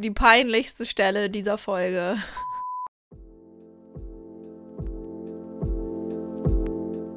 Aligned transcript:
die 0.00 0.10
peinlichste 0.10 0.86
Stelle 0.86 1.30
dieser 1.30 1.58
Folge. 1.58 2.16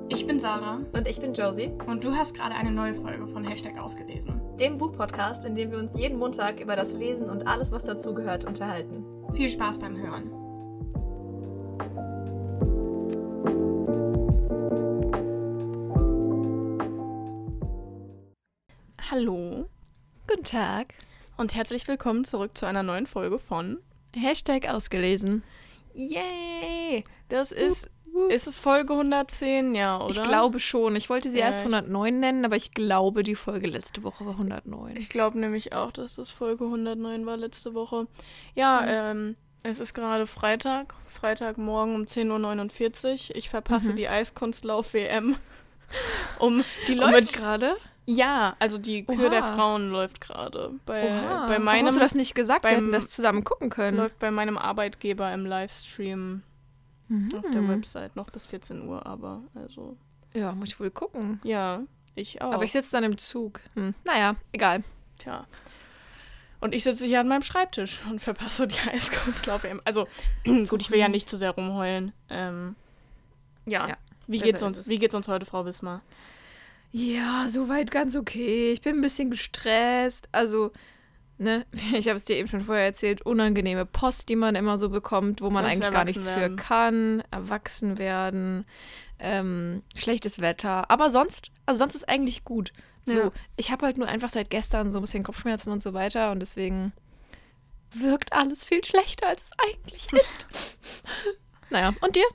Ich 0.09 0.27
bin 0.27 0.39
Sarah 0.39 0.81
Und 0.93 1.07
ich 1.07 1.19
bin 1.19 1.33
Josie, 1.33 1.71
und 1.87 2.03
du 2.03 2.11
hast 2.11 2.35
gerade 2.35 2.53
eine 2.53 2.71
neue 2.71 2.93
Folge 2.93 3.27
von 3.27 3.43
Hashtag 3.43 3.79
ausgelesen. 3.79 4.39
dem 4.59 4.77
Buchpodcast, 4.77 5.45
in 5.45 5.55
dem 5.55 5.71
wir 5.71 5.79
uns 5.79 5.97
jeden 5.97 6.19
Montag 6.19 6.59
über 6.59 6.75
das 6.75 6.93
Lesen 6.93 7.29
und 7.29 7.47
alles, 7.47 7.71
was 7.71 7.85
dazugehört, 7.85 8.45
unterhalten. 8.45 9.03
Viel 9.33 9.49
Spaß 9.49 9.79
beim 9.79 9.97
Hören. 9.97 10.31
Hallo 19.09 19.67
Guten 20.25 20.43
Tag. 20.43 20.93
Und 21.37 21.55
herzlich 21.55 21.87
willkommen 21.87 22.25
zurück 22.25 22.57
zu 22.57 22.65
einer 22.65 22.83
neuen 22.83 23.07
Folge 23.07 23.39
von 23.39 23.77
Hashtag 24.15 24.67
ausgelesen. 24.69 25.43
Yay! 25.93 27.03
Das 27.29 27.51
ist, 27.51 27.89
ist 28.29 28.47
es 28.47 28.57
Folge 28.57 28.93
110, 28.93 29.75
ja, 29.75 29.97
oder? 29.99 30.09
Ich 30.09 30.23
glaube 30.23 30.59
schon. 30.59 30.95
Ich 30.95 31.09
wollte 31.09 31.29
sie 31.29 31.39
Ja, 31.39 31.45
erst 31.45 31.59
ich- 31.61 31.65
109 31.65 32.19
nennen, 32.19 32.45
aber 32.45 32.55
ich 32.55 32.71
glaube, 32.71 33.23
die 33.23 33.35
Folge 33.35 33.67
letzte 33.67 34.03
Woche 34.03 34.25
war 34.25 34.33
109. 34.37 34.95
Ich 34.97 35.09
glaube 35.09 35.39
nämlich 35.39 35.73
auch, 35.73 35.91
dass 35.91 36.15
das 36.15 36.29
Folge 36.29 36.65
109 36.65 37.25
war 37.25 37.37
letzte 37.37 37.73
Woche. 37.73 38.07
Ja, 38.55 39.11
ähm, 39.11 39.35
es 39.63 39.79
ist 39.79 39.93
gerade 39.93 40.27
Freitag. 40.27 40.93
Freitagmorgen 41.05 41.95
um 41.95 42.03
10.49 42.05 43.29
Uhr. 43.31 43.35
Ich 43.35 43.49
verpasse 43.49 43.91
Mhm. 43.91 43.95
die 43.97 44.07
Eiskunstlauf-WM. 44.07 45.35
Um, 46.39 46.63
Die 46.87 46.93
um 46.93 46.99
läuft 47.01 47.13
mit- 47.13 47.33
gerade. 47.33 47.77
Ja, 48.05 48.55
also 48.59 48.77
die 48.77 49.05
Kür 49.05 49.15
Oha. 49.25 49.29
der 49.29 49.43
Frauen 49.43 49.89
läuft 49.89 50.19
gerade. 50.19 50.71
Bei, 50.85 51.05
Oha. 51.09 51.45
bei 51.47 51.49
Warum 51.53 51.63
meinem 51.63 51.85
hast 51.87 51.95
du 51.95 51.99
das 52.01 52.15
nicht 52.15 52.35
gesagt? 52.35 52.63
Wir 52.63 52.71
beim- 52.71 52.75
hätten 52.79 52.91
das 52.91 53.07
zusammen 53.09 53.43
gucken 53.43 53.69
können. 53.69 53.97
läuft 53.97 54.19
bei 54.19 54.29
meinem 54.31 54.57
Arbeitgeber 54.57 55.33
im 55.33 55.45
Livestream 55.45 56.41
auf 57.35 57.45
der 57.53 57.61
Mhm. 57.61 57.69
Website 57.69 58.15
noch 58.15 58.29
bis 58.29 58.45
14 58.45 58.87
Uhr, 58.87 59.05
aber 59.05 59.41
also 59.55 59.95
Ja, 60.33 60.51
muss 60.53 60.69
ich 60.69 60.79
wohl 60.79 60.89
gucken. 60.91 61.39
ja, 61.43 61.83
ich 62.15 62.41
auch. 62.41 62.53
Aber 62.53 62.63
ich 62.65 62.71
sitze 62.71 62.91
dann 62.91 63.03
im 63.03 63.17
Zug. 63.17 63.61
Hm. 63.75 63.93
Naja, 64.03 64.35
egal. 64.51 64.83
Tja. 65.19 65.45
Und 66.59 66.73
ich 66.73 66.83
sitze 66.83 67.05
hier 67.05 67.19
an 67.19 67.27
meinem 67.27 67.43
Schreibtisch 67.43 68.01
und 68.09 68.19
verpasse 68.21 68.67
die 68.67 68.75
Eiskunstlauf-WM. 68.89 69.81
Also, 69.85 70.07
gut, 70.69 70.81
ich 70.81 70.91
will 70.91 70.99
ja 70.99 71.07
nicht 71.09 71.29
zu 71.29 71.37
sehr 71.37 71.51
rumheulen. 71.51 72.13
Ähm, 72.29 72.75
ja. 73.65 73.87
Ja, 73.87 73.95
Wie 74.27 74.39
geht's 74.39 74.63
uns? 74.63 74.79
es. 74.79 74.87
Wie 74.89 74.97
geht's 74.97 75.13
uns 75.15 75.27
heute, 75.27 75.45
Frau 75.45 75.65
Wismar? 75.65 76.01
Ja, 76.95 77.47
soweit 77.49 77.89
ganz 77.89 78.15
okay. 78.15 78.71
Ich 78.71 78.81
bin 78.81 78.95
ein 78.97 79.01
bisschen 79.01 79.31
gestresst. 79.31 80.29
Also, 80.31 80.71
ne, 81.39 81.65
ich 81.93 82.07
habe 82.07 82.17
es 82.17 82.25
dir 82.25 82.37
eben 82.37 82.47
schon 82.47 82.61
vorher 82.61 82.85
erzählt, 82.85 83.23
unangenehme 83.25 83.85
Post, 83.85 84.29
die 84.29 84.35
man 84.35 84.53
immer 84.55 84.77
so 84.77 84.89
bekommt, 84.89 85.41
wo 85.41 85.49
man 85.49 85.65
eigentlich 85.65 85.91
gar 85.91 86.05
nichts 86.05 86.25
werden. 86.27 86.55
für 86.57 86.63
kann, 86.63 87.23
erwachsen 87.31 87.97
werden, 87.97 88.65
ähm, 89.17 89.81
schlechtes 89.95 90.39
Wetter. 90.39 90.89
Aber 90.91 91.09
sonst, 91.09 91.49
also 91.65 91.79
sonst 91.79 91.95
ist 91.95 92.07
eigentlich 92.07 92.43
gut. 92.43 92.71
So, 93.05 93.19
Ja. 93.19 93.31
ich 93.57 93.71
habe 93.71 93.87
halt 93.87 93.97
nur 93.97 94.07
einfach 94.07 94.29
seit 94.29 94.51
gestern 94.51 94.91
so 94.91 94.99
ein 94.99 95.01
bisschen 95.01 95.23
Kopfschmerzen 95.23 95.71
und 95.71 95.81
so 95.81 95.93
weiter 95.93 96.31
und 96.31 96.39
deswegen 96.39 96.93
wirkt 97.91 98.33
alles 98.33 98.63
viel 98.63 98.83
schlechter, 98.85 99.27
als 99.29 99.45
es 99.45 99.51
eigentlich 99.67 100.13
ist. 100.13 100.45
naja, 101.71 101.91
und 102.01 102.15
dir? 102.15 102.25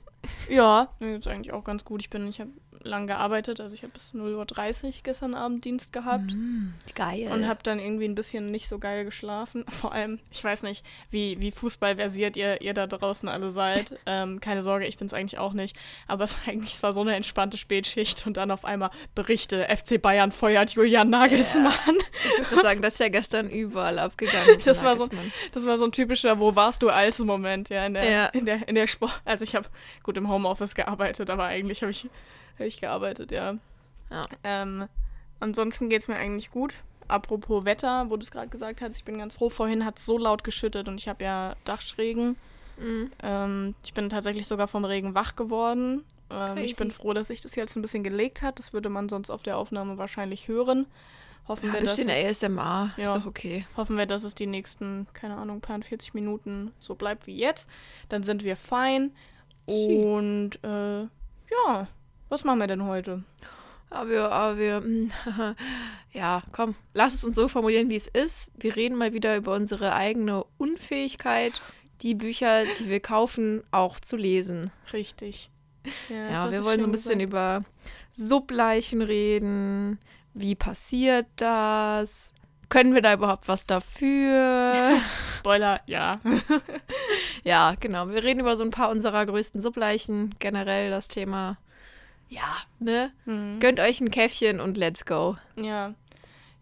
Ja, 0.49 0.89
mir 0.99 1.13
geht's 1.13 1.27
eigentlich 1.27 1.53
auch 1.53 1.63
ganz 1.63 1.85
gut. 1.85 2.01
Ich 2.01 2.09
bin, 2.09 2.27
ich 2.27 2.39
habe 2.39 2.51
lang 2.81 3.07
gearbeitet, 3.07 3.59
also 3.59 3.73
ich 3.75 3.83
habe 3.83 3.91
bis 3.91 4.13
0.30 4.13 4.85
Uhr 4.85 4.93
gestern 5.03 5.33
Abend 5.33 5.65
Dienst 5.65 5.91
gehabt. 5.91 6.33
Geil. 6.95 7.29
Und 7.29 7.45
habe 7.45 7.59
dann 7.61 7.77
irgendwie 7.77 8.05
ein 8.05 8.15
bisschen 8.15 8.51
nicht 8.51 8.69
so 8.69 8.79
geil 8.79 9.03
geschlafen. 9.03 9.65
Vor 9.69 9.91
allem, 9.91 10.19
ich 10.31 10.41
weiß 10.41 10.63
nicht, 10.63 10.85
wie, 11.09 11.39
wie 11.41 11.51
fußballversiert 11.51 12.37
ihr, 12.37 12.61
ihr 12.61 12.73
da 12.73 12.87
draußen 12.87 13.27
alle 13.29 13.51
seid. 13.51 13.97
Ähm, 14.05 14.39
keine 14.39 14.63
Sorge, 14.63 14.87
ich 14.87 14.97
bin 14.97 15.05
es 15.07 15.13
eigentlich 15.13 15.37
auch 15.37 15.53
nicht. 15.53 15.75
Aber 16.07 16.23
es, 16.23 16.37
eigentlich, 16.47 16.73
es 16.73 16.81
war 16.83 16.93
so 16.93 17.01
eine 17.01 17.15
entspannte 17.15 17.57
Spätschicht 17.57 18.25
und 18.25 18.37
dann 18.37 18.49
auf 18.49 18.65
einmal 18.65 18.89
Berichte, 19.13 19.67
FC 19.69 20.01
Bayern 20.01 20.31
feuert 20.31 20.71
Julian 20.71 21.09
Nagelsmann. 21.09 21.73
ich 22.41 22.49
würde 22.49 22.63
sagen, 22.63 22.81
das 22.81 22.93
ist 22.93 22.99
ja 22.99 23.09
gestern 23.09 23.49
überall 23.49 23.99
abgegangen. 23.99 24.57
Das 24.65 24.83
war 24.83 24.95
so-. 24.95 25.09
Das 25.51 25.65
war 25.67 25.77
so 25.77 25.85
ein 25.85 25.91
typischer 25.91 26.39
Wo 26.39 26.55
warst 26.55 26.81
du 26.81 26.89
als 26.89 27.19
Moment, 27.19 27.69
ja, 27.69 27.85
in 27.85 27.93
der, 27.93 28.09
Ja. 28.09 28.25
in 28.27 28.45
der, 28.45 28.67
in 28.67 28.75
der 28.75 28.87
Sport. 28.87 29.21
Also 29.25 29.43
ich 29.43 29.53
habe 29.55 29.67
gut 30.09 30.17
im 30.17 30.27
Homeoffice 30.27 30.73
gearbeitet, 30.73 31.29
aber 31.29 31.43
eigentlich 31.43 31.83
habe 31.83 31.91
ich, 31.91 32.09
hab 32.57 32.65
ich 32.65 32.81
gearbeitet, 32.81 33.31
ja. 33.31 33.57
Ja. 34.09 34.23
Ähm, 34.43 34.87
ansonsten 35.39 35.87
geht 35.87 36.01
es 36.01 36.07
mir 36.07 36.15
eigentlich 36.15 36.49
gut. 36.49 36.73
Apropos 37.07 37.63
Wetter, 37.63 38.09
wo 38.09 38.17
du 38.17 38.23
es 38.23 38.31
gerade 38.31 38.47
gesagt 38.47 38.81
hast, 38.81 38.97
ich 38.97 39.03
bin 39.03 39.19
ganz 39.19 39.35
froh. 39.35 39.51
Vorhin 39.51 39.85
hat 39.85 39.99
es 39.99 40.07
so 40.07 40.17
laut 40.17 40.43
geschüttet 40.43 40.87
und 40.87 40.97
ich 40.97 41.07
habe 41.07 41.23
ja 41.23 41.55
Dachschrägen. 41.63 42.37
Mhm. 42.79 43.11
Ähm, 43.21 43.75
ich 43.83 43.93
bin 43.93 44.09
tatsächlich 44.09 44.47
sogar 44.47 44.67
vom 44.67 44.83
Regen 44.83 45.13
wach 45.13 45.35
geworden. 45.35 46.03
Ähm, 46.31 46.57
ich 46.57 46.75
bin 46.75 46.89
froh, 46.89 47.13
dass 47.13 47.27
sich 47.27 47.41
das 47.41 47.53
jetzt 47.53 47.75
ein 47.75 47.83
bisschen 47.83 48.03
gelegt 48.03 48.41
hat. 48.41 48.57
Das 48.57 48.73
würde 48.73 48.89
man 48.89 49.09
sonst 49.09 49.29
auf 49.29 49.43
der 49.43 49.57
Aufnahme 49.59 49.99
wahrscheinlich 49.99 50.47
hören. 50.47 50.87
Hoffen 51.47 51.67
Ja, 51.67 51.73
wir, 51.73 51.79
ein 51.81 51.85
dass 51.85 51.97
bisschen 51.97 52.09
es, 52.09 52.43
ASMR 52.43 52.93
Ja. 52.97 53.15
ist 53.15 53.15
doch 53.15 53.25
okay. 53.27 53.65
hoffen 53.77 53.95
wir, 53.97 54.07
dass 54.07 54.23
es 54.23 54.33
die 54.33 54.47
nächsten, 54.47 55.05
keine 55.13 55.35
Ahnung, 55.35 55.61
paar 55.61 55.79
40 55.81 56.15
Minuten 56.15 56.71
so 56.79 56.95
bleibt 56.95 57.27
wie 57.27 57.37
jetzt. 57.37 57.69
Dann 58.07 58.23
sind 58.23 58.43
wir 58.43 58.55
fein. 58.55 59.11
Und 59.65 60.59
äh, 60.63 61.01
ja, 61.01 61.87
was 62.29 62.43
machen 62.43 62.59
wir 62.59 62.67
denn 62.67 62.85
heute? 62.85 63.23
Aber 63.89 64.09
wir, 64.09 64.31
aber 64.31 64.57
wir, 64.57 64.81
mm, 64.81 65.11
ja, 66.13 66.43
komm, 66.51 66.75
lass 66.93 67.15
es 67.15 67.23
uns 67.23 67.35
so 67.35 67.47
formulieren, 67.47 67.89
wie 67.89 67.95
es 67.95 68.07
ist. 68.07 68.51
Wir 68.57 68.75
reden 68.75 68.95
mal 68.95 69.13
wieder 69.13 69.35
über 69.35 69.55
unsere 69.55 69.93
eigene 69.93 70.43
Unfähigkeit, 70.57 71.61
die 72.01 72.15
Bücher, 72.15 72.65
die 72.79 72.87
wir 72.87 72.99
kaufen, 72.99 73.63
auch 73.71 73.99
zu 73.99 74.15
lesen. 74.15 74.71
Richtig. 74.93 75.49
Ja, 76.09 76.43
hast 76.43 76.51
wir 76.51 76.63
wollen 76.63 76.81
so 76.81 76.85
ein 76.85 76.91
bisschen 76.91 77.19
gesagt. 77.19 77.29
über 77.29 77.65
Subleichen 78.11 79.01
reden. 79.01 79.99
Wie 80.33 80.55
passiert 80.55 81.27
das? 81.37 82.33
Können 82.69 82.93
wir 82.93 83.01
da 83.01 83.13
überhaupt 83.13 83.47
was 83.47 83.65
dafür? 83.65 85.01
Spoiler, 85.33 85.81
ja. 85.87 86.19
ja, 87.43 87.75
genau. 87.79 88.09
Wir 88.09 88.23
reden 88.23 88.39
über 88.39 88.55
so 88.55 88.63
ein 88.63 88.69
paar 88.69 88.89
unserer 88.91 89.25
größten 89.25 89.61
Subleichen. 89.61 90.35
Generell 90.39 90.91
das 90.91 91.07
Thema. 91.07 91.57
Ja, 92.27 92.57
ne? 92.79 93.11
Hm. 93.25 93.59
Gönnt 93.59 93.79
euch 93.79 94.01
ein 94.01 94.11
Käffchen 94.11 94.59
und 94.59 94.77
let's 94.77 95.05
go. 95.05 95.35
Ja, 95.55 95.95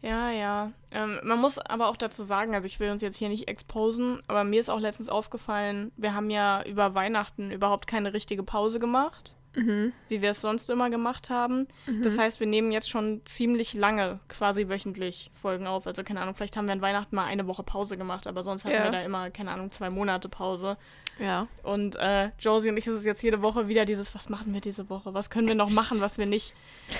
ja, 0.01 0.31
ja. 0.31 0.71
Ähm, 0.91 1.19
man 1.23 1.39
muss 1.39 1.59
aber 1.59 1.89
auch 1.89 1.97
dazu 1.97 2.23
sagen, 2.23 2.55
also 2.55 2.65
ich 2.65 2.79
will 2.79 2.89
uns 2.91 3.01
jetzt 3.01 3.17
hier 3.17 3.27
nicht 3.27 3.49
exposen, 3.49 4.21
aber 4.27 4.45
mir 4.45 4.61
ist 4.61 4.69
auch 4.69 4.79
letztens 4.79 5.09
aufgefallen, 5.09 5.91
wir 5.97 6.13
haben 6.13 6.29
ja 6.29 6.63
über 6.63 6.95
Weihnachten 6.95 7.51
überhaupt 7.51 7.87
keine 7.87 8.13
richtige 8.13 8.43
Pause 8.43 8.79
gemacht, 8.79 9.35
Mhm. 9.55 9.91
wie 10.09 10.21
wir 10.21 10.31
es 10.31 10.41
sonst 10.41 10.69
immer 10.69 10.89
gemacht 10.89 11.29
haben. 11.29 11.67
Das 12.03 12.17
heißt, 12.17 12.39
wir 12.39 12.45
nehmen 12.47 12.71
jetzt 12.71 12.89
schon 12.89 13.21
ziemlich 13.25 13.73
lange, 13.73 14.19
quasi 14.27 14.69
wöchentlich 14.69 15.31
Folgen 15.41 15.65
auf. 15.65 15.87
Also 15.87 16.03
keine 16.03 16.21
Ahnung, 16.21 16.35
vielleicht 16.35 16.57
haben 16.57 16.65
wir 16.67 16.73
an 16.73 16.81
Weihnachten 16.81 17.15
mal 17.15 17.25
eine 17.25 17.47
Woche 17.47 17.63
Pause 17.63 17.97
gemacht, 17.97 18.27
aber 18.27 18.43
sonst 18.43 18.65
hatten 18.65 18.75
Ja. 18.75 18.83
wir 18.83 18.91
da 18.91 19.01
immer, 19.01 19.29
keine 19.31 19.51
Ahnung, 19.51 19.71
zwei 19.71 19.89
Monate 19.89 20.29
Pause. 20.29 20.77
Ja. 21.19 21.47
Und 21.63 21.95
äh, 21.95 22.29
Josie 22.39 22.69
und 22.69 22.77
ich 22.77 22.85
ist 22.85 22.93
es 22.97 23.05
jetzt 23.05 23.23
jede 23.23 23.41
Woche 23.41 23.67
wieder 23.67 23.85
dieses, 23.85 24.13
was 24.13 24.29
machen 24.29 24.53
wir 24.53 24.61
diese 24.61 24.87
Woche? 24.91 25.15
Was 25.15 25.31
können 25.31 25.47
wir 25.47 25.55
noch 25.55 25.71
machen, 25.71 25.99
was 25.99 26.19
wir 26.19 26.27
nicht, 26.27 26.53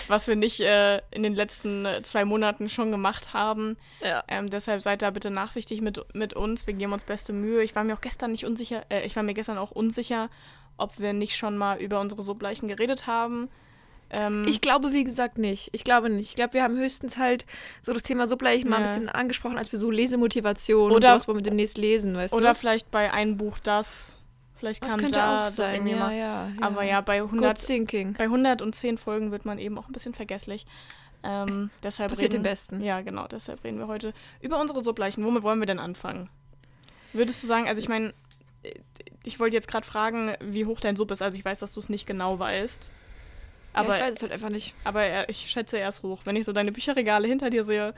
was 0.07 0.27
wir 0.27 0.35
nicht 0.35 0.59
äh, 0.61 0.97
in 1.11 1.21
den 1.21 1.35
letzten 1.35 1.85
äh, 1.85 2.01
zwei 2.01 2.25
Monaten 2.25 2.67
schon 2.69 2.89
gemacht 2.89 3.33
haben. 3.33 3.77
Ja. 4.03 4.23
Ähm, 4.27 4.49
deshalb 4.49 4.81
seid 4.81 5.03
da 5.03 5.11
bitte 5.11 5.29
nachsichtig 5.29 5.81
mit, 5.81 6.03
mit 6.15 6.33
uns. 6.33 6.65
Wir 6.65 6.73
geben 6.73 6.93
uns 6.93 7.03
beste 7.03 7.31
Mühe. 7.31 7.61
Ich 7.61 7.75
war 7.75 7.83
mir 7.83 7.93
auch 7.93 8.01
gestern 8.01 8.31
nicht 8.31 8.45
unsicher, 8.45 8.81
äh, 8.89 9.05
ich 9.05 9.15
war 9.15 9.21
mir 9.21 9.35
gestern 9.35 9.59
auch 9.59 9.69
unsicher, 9.69 10.29
ob 10.77 10.99
wir 10.99 11.13
nicht 11.13 11.35
schon 11.35 11.57
mal 11.57 11.79
über 11.81 11.99
unsere 11.99 12.21
Subleichen 12.21 12.67
geredet 12.67 13.07
haben. 13.07 13.49
Ähm, 14.09 14.45
Ich 14.47 14.61
glaube, 14.61 14.93
wie 14.93 15.03
gesagt, 15.03 15.37
nicht. 15.37 15.69
Ich 15.73 15.83
glaube 15.83 16.09
nicht. 16.09 16.29
Ich 16.29 16.35
glaube, 16.35 16.53
wir 16.53 16.63
haben 16.63 16.77
höchstens 16.77 17.17
halt 17.17 17.45
so 17.81 17.93
das 17.93 18.03
Thema 18.03 18.25
Subleichen 18.27 18.69
mal 18.69 18.77
ein 18.77 18.81
Ja. 18.83 18.87
bisschen 18.87 19.09
angesprochen, 19.09 19.57
als 19.57 19.71
wir 19.71 19.79
so 19.79 19.91
Lesemotivation 19.91 20.91
Oder- 20.91 20.95
und 20.95 21.03
sowas 21.03 21.27
wollen 21.27 21.39
wir 21.39 21.43
demnächst 21.43 21.77
lesen, 21.77 22.15
weißt 22.15 22.33
oder 22.33 22.49
du? 22.49 22.55
vielleicht 22.55 22.89
bei 22.91 23.11
ein 23.11 23.35
Buch 23.37 23.59
das. 23.59 24.19
Vielleicht 24.55 24.83
Das 24.83 24.95
kam 24.97 25.07
da 25.09 25.41
auch 25.41 25.43
das 25.45 25.55
sein. 25.57 25.75
irgendwie 25.75 25.91
Ja, 25.91 25.99
mal. 25.99 26.11
ja, 26.15 26.47
ja. 26.47 26.51
Aber 26.61 26.83
ja, 26.83 27.01
bei 27.01 27.19
Good 27.19 27.31
100, 27.31 27.63
thinking. 27.65 28.13
bei 28.13 28.23
110 28.29 28.97
Folgen 28.97 29.31
wird 29.31 29.45
man 29.45 29.59
eben 29.59 29.77
auch 29.77 29.87
ein 29.87 29.91
bisschen 29.91 30.13
vergesslich. 30.13 30.65
Ähm, 31.23 31.69
deshalb 31.83 32.09
Passiert 32.11 32.31
reden, 32.33 32.43
dem 32.43 32.49
Besten. 32.49 32.81
Ja, 32.81 33.01
genau. 33.01 33.27
Deshalb 33.27 33.63
reden 33.63 33.77
wir 33.77 33.87
heute 33.87 34.13
über 34.41 34.59
unsere 34.59 34.83
Subleichen. 34.83 35.23
Womit 35.25 35.43
wollen 35.43 35.59
wir 35.59 35.65
denn 35.67 35.79
anfangen? 35.79 36.29
Würdest 37.13 37.43
du 37.43 37.47
sagen, 37.47 37.67
also 37.67 37.79
ich 37.81 37.89
meine, 37.89 38.13
ich 39.23 39.39
wollte 39.39 39.55
jetzt 39.55 39.67
gerade 39.67 39.85
fragen, 39.85 40.35
wie 40.41 40.65
hoch 40.65 40.79
dein 40.79 40.95
Sub 40.95 41.11
ist. 41.11 41.21
Also 41.21 41.37
ich 41.37 41.45
weiß, 41.45 41.59
dass 41.59 41.73
du 41.73 41.79
es 41.79 41.89
nicht 41.89 42.05
genau 42.07 42.39
weißt. 42.39 42.91
Aber, 43.73 43.89
ja, 43.89 43.95
ich 43.95 44.01
weiß 44.03 44.15
es 44.15 44.21
halt 44.23 44.31
einfach 44.31 44.49
nicht. 44.49 44.73
aber 44.83 45.03
er- 45.03 45.29
ich 45.29 45.49
schätze 45.51 45.77
erst 45.77 46.01
hoch. 46.03 46.21
Wenn 46.23 46.35
ich 46.35 46.45
so 46.45 46.51
deine 46.53 46.71
Bücherregale 46.71 47.27
hinter 47.27 47.49
dir 47.49 47.63
sehe. 47.63 47.93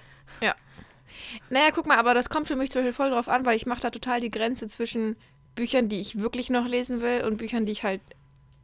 Naja, 1.49 1.69
guck 1.73 1.85
mal, 1.85 1.97
aber 1.97 2.13
das 2.13 2.29
kommt 2.29 2.47
für 2.47 2.55
mich 2.55 2.69
zum 2.71 2.81
Beispiel 2.81 2.93
voll 2.93 3.09
drauf 3.09 3.27
an, 3.29 3.45
weil 3.45 3.55
ich 3.55 3.65
mache 3.65 3.81
da 3.81 3.89
total 3.89 4.21
die 4.21 4.29
Grenze 4.29 4.67
zwischen 4.67 5.15
Büchern, 5.55 5.89
die 5.89 5.99
ich 5.99 6.19
wirklich 6.19 6.49
noch 6.49 6.67
lesen 6.67 7.01
will 7.01 7.23
und 7.25 7.37
Büchern, 7.37 7.65
die 7.65 7.71
ich 7.71 7.83
halt 7.83 8.01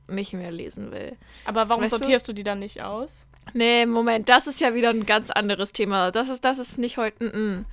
nicht 0.07 0.33
mehr 0.33 0.51
lesen 0.51 0.91
will. 0.91 1.17
Aber 1.45 1.67
warum 1.69 1.83
Weißt 1.83 1.93
du? 1.93 1.97
sortierst 1.97 2.27
du? 2.27 2.33
die 2.33 2.43
dann 2.43 2.59
nicht 2.59 2.81
aus? 2.83 3.27
Nee, 3.53 3.85
Moment, 3.85 4.29
das 4.29 4.47
ist 4.47 4.59
ja 4.59 4.73
wieder 4.73 4.89
ein 4.89 5.05
ganz 5.05 5.31
anderes 5.31 5.71
Thema. 5.71 6.11
Das 6.11 6.29
ist, 6.29 6.45
das 6.45 6.59
ist 6.59 6.77
nicht 6.77 6.97
heute. 6.97 7.23
Mm, 7.25 7.37
mm. 7.59 7.65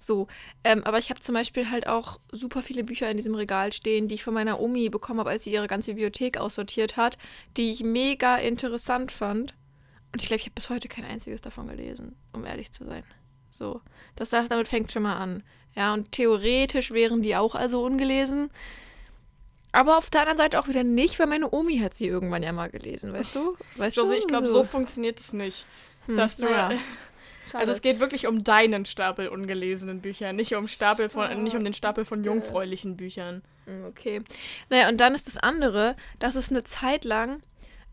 So. 0.00 0.26
Ähm, 0.64 0.82
aber 0.84 0.98
ich 0.98 1.10
habe 1.10 1.20
zum 1.20 1.34
Beispiel 1.34 1.70
halt 1.70 1.86
auch 1.86 2.18
super 2.32 2.62
viele 2.62 2.84
Bücher 2.84 3.10
in 3.10 3.16
diesem 3.16 3.34
Regal 3.34 3.72
stehen, 3.72 4.08
die 4.08 4.16
ich 4.16 4.24
von 4.24 4.34
meiner 4.34 4.60
Omi 4.60 4.88
bekommen 4.88 5.20
habe, 5.20 5.30
als 5.30 5.44
sie 5.44 5.52
ihre 5.52 5.66
ganze 5.66 5.92
Bibliothek 5.92 6.38
aussortiert 6.38 6.96
hat, 6.96 7.18
die 7.56 7.70
ich 7.70 7.84
mega 7.84 8.36
interessant 8.36 9.12
fand. 9.12 9.54
Und 10.12 10.22
ich 10.22 10.26
glaube, 10.26 10.40
ich 10.40 10.46
habe 10.46 10.54
bis 10.54 10.70
heute 10.70 10.88
kein 10.88 11.04
einziges 11.04 11.40
davon 11.40 11.68
gelesen, 11.68 12.16
um 12.32 12.44
ehrlich 12.44 12.72
zu 12.72 12.84
sein. 12.84 13.04
So. 13.50 13.80
Das 14.16 14.30
damit 14.30 14.68
fängt 14.68 14.90
schon 14.90 15.02
mal 15.02 15.16
an. 15.16 15.42
Ja, 15.76 15.94
und 15.94 16.12
theoretisch 16.12 16.90
wären 16.90 17.22
die 17.22 17.36
auch 17.36 17.54
also 17.54 17.84
ungelesen. 17.84 18.50
Aber 19.72 19.98
auf 19.98 20.10
der 20.10 20.22
anderen 20.22 20.38
Seite 20.38 20.58
auch 20.58 20.66
wieder 20.66 20.82
nicht, 20.82 21.18
weil 21.20 21.28
meine 21.28 21.52
Omi 21.52 21.78
hat 21.78 21.94
sie 21.94 22.08
irgendwann 22.08 22.42
ja 22.42 22.52
mal 22.52 22.70
gelesen, 22.70 23.12
weißt 23.12 23.36
du? 23.36 23.56
Weißt 23.76 23.98
also 23.98 24.10
du? 24.10 24.18
ich 24.18 24.26
glaube, 24.26 24.48
so 24.48 24.64
funktioniert 24.64 25.20
es 25.20 25.32
nicht. 25.32 25.64
Hm, 26.06 26.16
dass 26.16 26.38
du, 26.38 26.46
naja. 27.52 27.60
also 27.60 27.72
es 27.72 27.82
geht 27.82 28.00
wirklich 28.00 28.26
um 28.26 28.44
deinen 28.44 28.84
Stapel 28.84 29.28
ungelesenen 29.28 30.00
Bücher, 30.00 30.32
nicht 30.32 30.54
um 30.54 30.68
Stapel 30.68 31.08
von, 31.08 31.30
Oh, 31.30 31.34
nicht 31.40 31.56
um 31.56 31.64
den 31.64 31.74
Stapel 31.74 32.04
von 32.04 32.22
jungfräulichen 32.24 32.96
Büchern. 32.96 33.42
Hm, 33.66 33.84
Okay. 33.86 34.22
Naja, 34.68 34.88
und 34.88 34.98
dann 35.00 35.14
ist 35.14 35.26
das 35.26 35.36
andere, 35.36 35.96
dass 36.18 36.34
es 36.34 36.50
eine 36.50 36.64
Zeit 36.64 37.04
lang, 37.04 37.40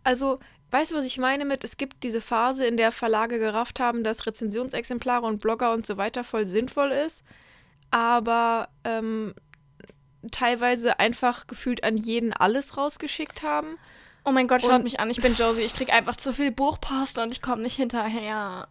also, 0.03 0.39
weißt 0.71 0.91
du, 0.91 0.95
was 0.95 1.05
ich 1.05 1.17
meine 1.17 1.45
mit, 1.45 1.63
es 1.63 1.77
gibt 1.77 2.03
diese 2.03 2.21
Phase, 2.21 2.65
in 2.65 2.77
der 2.77 2.91
Verlage 2.91 3.39
gerafft 3.39 3.79
haben, 3.79 4.03
dass 4.03 4.25
Rezensionsexemplare 4.25 5.25
und 5.25 5.41
Blogger 5.41 5.73
und 5.73 5.85
so 5.85 5.97
weiter 5.97 6.23
voll 6.23 6.45
sinnvoll 6.45 6.91
ist, 6.91 7.23
aber 7.91 8.69
ähm, 8.83 9.33
teilweise 10.31 10.99
einfach 10.99 11.47
gefühlt 11.47 11.83
an 11.83 11.97
jeden 11.97 12.33
alles 12.33 12.77
rausgeschickt 12.77 13.43
haben. 13.43 13.77
Oh 14.25 14.31
mein 14.31 14.47
Gott, 14.47 14.61
schaut 14.61 14.71
Und- 14.73 14.83
mich 14.83 14.99
an, 14.99 15.09
ich 15.09 15.21
bin 15.21 15.35
Josie, 15.35 15.61
ich 15.61 15.73
krieg 15.73 15.93
einfach 15.93 16.15
zu 16.17 16.33
viel 16.33 16.51
Buchpost 16.51 17.17
und 17.19 17.31
ich 17.31 17.41
komme 17.41 17.61
nicht 17.61 17.75
hinterher. 17.77 18.67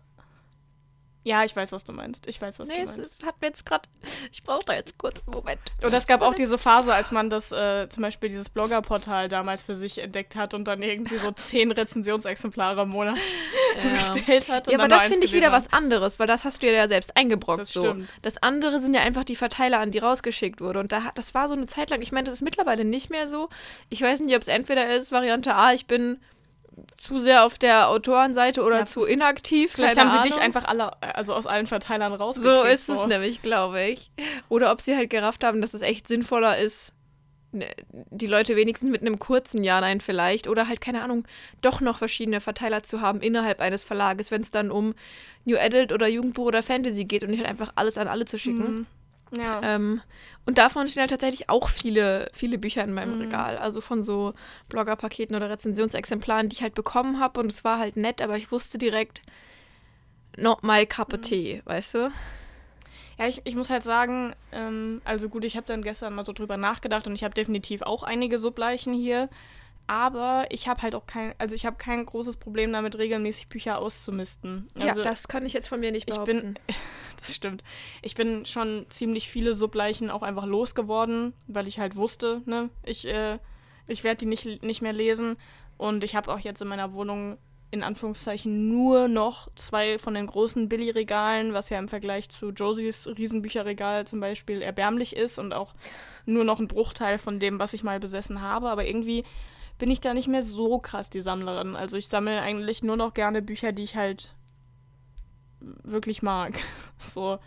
Ja, 1.26 1.42
ich 1.42 1.56
weiß, 1.56 1.72
was 1.72 1.82
du 1.82 1.92
meinst. 1.92 2.28
Ich 2.28 2.40
weiß, 2.40 2.60
was 2.60 2.68
Nee, 2.68 2.74
du 2.82 2.86
meinst. 2.86 3.00
es 3.00 3.24
hat 3.24 3.40
mir 3.40 3.48
jetzt 3.48 3.66
gerade, 3.66 3.88
ich 4.32 4.44
brauche 4.44 4.64
da 4.64 4.74
jetzt 4.74 4.96
kurz 4.96 5.26
einen 5.26 5.34
Moment. 5.34 5.60
Oder 5.84 5.96
es 5.98 6.06
gab 6.06 6.22
auch 6.22 6.34
diese 6.36 6.56
Phase, 6.56 6.94
als 6.94 7.10
man 7.10 7.30
das, 7.30 7.50
äh, 7.50 7.88
zum 7.88 8.04
Beispiel 8.04 8.28
dieses 8.28 8.48
Bloggerportal 8.48 9.26
damals 9.26 9.64
für 9.64 9.74
sich 9.74 9.98
entdeckt 9.98 10.36
hat 10.36 10.54
und 10.54 10.68
dann 10.68 10.82
irgendwie 10.82 11.18
so 11.18 11.32
zehn 11.32 11.72
Rezensionsexemplare 11.72 12.82
im 12.82 12.90
Monat 12.90 13.16
bestellt 13.92 14.48
hat. 14.48 14.68
und 14.68 14.72
Ja, 14.74 14.78
aber 14.78 14.86
das 14.86 15.04
finde 15.06 15.24
ich 15.24 15.32
wieder 15.32 15.46
hat. 15.46 15.52
was 15.54 15.72
anderes, 15.72 16.20
weil 16.20 16.28
das 16.28 16.44
hast 16.44 16.62
du 16.62 16.72
ja 16.72 16.86
selbst 16.86 17.16
eingebrockt. 17.16 17.58
Das 17.58 17.72
so. 17.72 17.80
stimmt. 17.80 18.08
Das 18.22 18.40
andere 18.40 18.78
sind 18.78 18.94
ja 18.94 19.00
einfach 19.02 19.24
die 19.24 19.34
Verteiler, 19.36 19.80
an 19.80 19.90
die 19.90 19.98
rausgeschickt 19.98 20.60
wurde. 20.60 20.78
Und 20.78 20.92
da, 20.92 21.10
das 21.16 21.34
war 21.34 21.48
so 21.48 21.54
eine 21.54 21.66
Zeit 21.66 21.90
lang, 21.90 22.02
ich 22.02 22.12
meine, 22.12 22.24
das 22.24 22.34
ist 22.34 22.42
mittlerweile 22.42 22.84
nicht 22.84 23.10
mehr 23.10 23.26
so. 23.26 23.48
Ich 23.88 24.00
weiß 24.00 24.20
nicht, 24.20 24.36
ob 24.36 24.42
es 24.42 24.48
entweder 24.48 24.94
ist, 24.94 25.10
Variante 25.10 25.56
A, 25.56 25.72
ich 25.72 25.86
bin 25.86 26.20
zu 26.96 27.18
sehr 27.18 27.44
auf 27.44 27.58
der 27.58 27.88
Autorenseite 27.88 28.62
oder 28.62 28.80
Ja, 28.80 28.84
zu 28.84 29.04
inaktiv. 29.04 29.72
Vielleicht 29.72 29.98
haben 29.98 30.10
sie 30.10 30.20
dich 30.22 30.32
Ahnung. 30.34 30.44
einfach 30.44 30.64
alle, 30.64 30.90
also 31.02 31.32
aus 31.34 31.46
allen 31.46 31.66
Verteilern 31.66 32.10
So 32.10 32.16
rausgekriegt. 32.16 32.74
ist 32.74 32.88
es 32.88 33.06
nämlich, 33.06 33.42
glaube 33.42 33.82
ich. 33.82 34.10
Oder 34.48 34.72
ob 34.72 34.80
sie 34.80 34.94
halt 34.96 35.10
gerafft 35.10 35.42
haben, 35.44 35.60
dass 35.60 35.74
es 35.74 35.80
echt 35.82 36.06
sinnvoller 36.06 36.58
ist, 36.58 36.94
ne, 37.52 37.66
die 37.92 38.26
Leute 38.26 38.56
wenigstens 38.56 38.90
mit 38.90 39.00
einem 39.00 39.18
kurzen 39.18 39.64
Ja, 39.64 39.80
Nein 39.80 40.00
vielleicht. 40.00 40.48
Oder 40.48 40.68
halt, 40.68 40.80
keine 40.80 41.02
Ahnung, 41.02 41.26
doch 41.62 41.80
noch 41.80 41.98
verschiedene 41.98 42.40
Verteiler 42.40 42.82
zu 42.82 43.00
haben 43.00 43.20
innerhalb 43.20 43.60
eines 43.60 43.82
Verlages, 43.82 44.30
wenn 44.30 44.42
es 44.42 44.50
dann 44.50 44.70
um 44.70 44.94
New 45.44 45.56
Adult 45.56 45.92
oder 45.92 46.08
Jugendbuch 46.08 46.46
oder 46.46 46.62
Fantasy 46.62 47.04
geht 47.06 47.22
und 47.22 47.30
nicht 47.30 47.38
halt 47.40 47.48
einfach 47.48 47.72
alles 47.76 47.96
an 47.96 48.08
alle 48.08 48.26
zu 48.26 48.38
schicken. 48.38 48.78
Mhm. 48.80 48.86
Ja. 49.36 49.60
Ähm, 49.62 50.00
und 50.44 50.58
davon 50.58 50.86
stehen 50.88 51.00
halt 51.00 51.10
tatsächlich 51.10 51.48
auch 51.50 51.68
viele, 51.68 52.30
viele 52.32 52.58
Bücher 52.58 52.84
in 52.84 52.92
meinem 52.92 53.14
Mhm. 53.16 53.22
Regal. 53.22 53.58
Also 53.58 53.80
von 53.80 54.02
so 54.02 54.34
Bloggerpaketen 54.68 55.34
oder 55.34 55.50
Rezensionsexemplaren, 55.50 56.48
die 56.48 56.56
ich 56.56 56.62
halt 56.62 56.74
bekommen 56.74 57.18
habe. 57.18 57.40
Und 57.40 57.50
es 57.50 57.64
war 57.64 57.78
halt 57.78 57.96
nett, 57.96 58.22
aber 58.22 58.36
ich 58.36 58.52
wusste 58.52 58.78
direkt, 58.78 59.22
not 60.36 60.62
my 60.62 60.86
cup 60.86 61.08
Mhm. 61.12 61.14
of 61.14 61.20
tea, 61.22 61.62
weißt 61.64 61.94
du? 61.94 62.10
Ja, 63.18 63.26
ich, 63.26 63.40
ich 63.44 63.54
muss 63.56 63.70
halt 63.70 63.82
sagen, 63.82 64.34
ähm, 64.52 65.00
also 65.04 65.28
gut, 65.28 65.44
ich 65.44 65.56
habe 65.56 65.66
dann 65.66 65.82
gestern 65.82 66.14
mal 66.14 66.24
so 66.26 66.32
drüber 66.32 66.56
nachgedacht 66.58 67.06
und 67.06 67.14
ich 67.14 67.24
habe 67.24 67.34
definitiv 67.34 67.82
auch 67.82 68.02
einige 68.02 68.38
Subleichen 68.38 68.92
hier. 68.92 69.28
Aber 69.86 70.46
ich 70.50 70.66
habe 70.66 70.82
halt 70.82 70.94
auch 70.94 71.06
kein, 71.06 71.34
also 71.38 71.54
ich 71.54 71.64
habe 71.64 71.76
kein 71.76 72.04
großes 72.04 72.38
Problem 72.38 72.72
damit, 72.72 72.98
regelmäßig 72.98 73.48
Bücher 73.48 73.78
auszumisten. 73.78 74.68
Also 74.74 75.00
ja, 75.00 75.08
das 75.08 75.28
kann 75.28 75.46
ich 75.46 75.52
jetzt 75.52 75.68
von 75.68 75.78
mir 75.78 75.92
nicht 75.92 76.08
ich 76.08 76.14
behaupten. 76.14 76.54
bin, 76.54 76.58
das 77.18 77.34
stimmt. 77.34 77.62
Ich 78.02 78.14
bin 78.16 78.44
schon 78.46 78.86
ziemlich 78.88 79.28
viele 79.28 79.54
Subleichen 79.54 80.10
auch 80.10 80.22
einfach 80.22 80.46
losgeworden, 80.46 81.34
weil 81.46 81.68
ich 81.68 81.78
halt 81.78 81.94
wusste, 81.94 82.42
ne, 82.46 82.70
ich, 82.82 83.06
äh, 83.06 83.38
ich 83.86 84.02
werde 84.02 84.18
die 84.18 84.26
nicht, 84.26 84.62
nicht 84.62 84.82
mehr 84.82 84.92
lesen. 84.92 85.36
Und 85.76 86.02
ich 86.02 86.16
habe 86.16 86.32
auch 86.32 86.40
jetzt 86.40 86.62
in 86.62 86.68
meiner 86.68 86.92
Wohnung 86.92 87.38
in 87.70 87.82
Anführungszeichen 87.82 88.68
nur 88.68 89.08
noch 89.08 89.48
zwei 89.54 89.98
von 89.98 90.14
den 90.14 90.26
großen 90.26 90.68
Billy-Regalen, 90.68 91.52
was 91.52 91.68
ja 91.68 91.78
im 91.78 91.88
Vergleich 91.88 92.28
zu 92.28 92.50
Josies 92.50 93.08
Riesenbücherregal 93.08 94.06
zum 94.06 94.20
Beispiel 94.20 94.62
erbärmlich 94.62 95.16
ist 95.16 95.38
und 95.38 95.52
auch 95.52 95.74
nur 96.24 96.44
noch 96.44 96.60
ein 96.60 96.68
Bruchteil 96.68 97.18
von 97.18 97.40
dem, 97.40 97.58
was 97.58 97.72
ich 97.72 97.82
mal 97.82 98.00
besessen 98.00 98.40
habe. 98.40 98.70
Aber 98.70 98.86
irgendwie 98.86 99.24
bin 99.78 99.90
ich 99.90 100.00
da 100.00 100.14
nicht 100.14 100.28
mehr 100.28 100.42
so 100.42 100.78
krass 100.78 101.10
die 101.10 101.20
Sammlerin. 101.20 101.76
Also 101.76 101.96
ich 101.96 102.08
sammle 102.08 102.40
eigentlich 102.40 102.82
nur 102.82 102.96
noch 102.96 103.14
gerne 103.14 103.42
Bücher, 103.42 103.72
die 103.72 103.82
ich 103.82 103.96
halt 103.96 104.34
wirklich 105.60 106.22
mag. 106.22 106.54
So, 106.98 107.38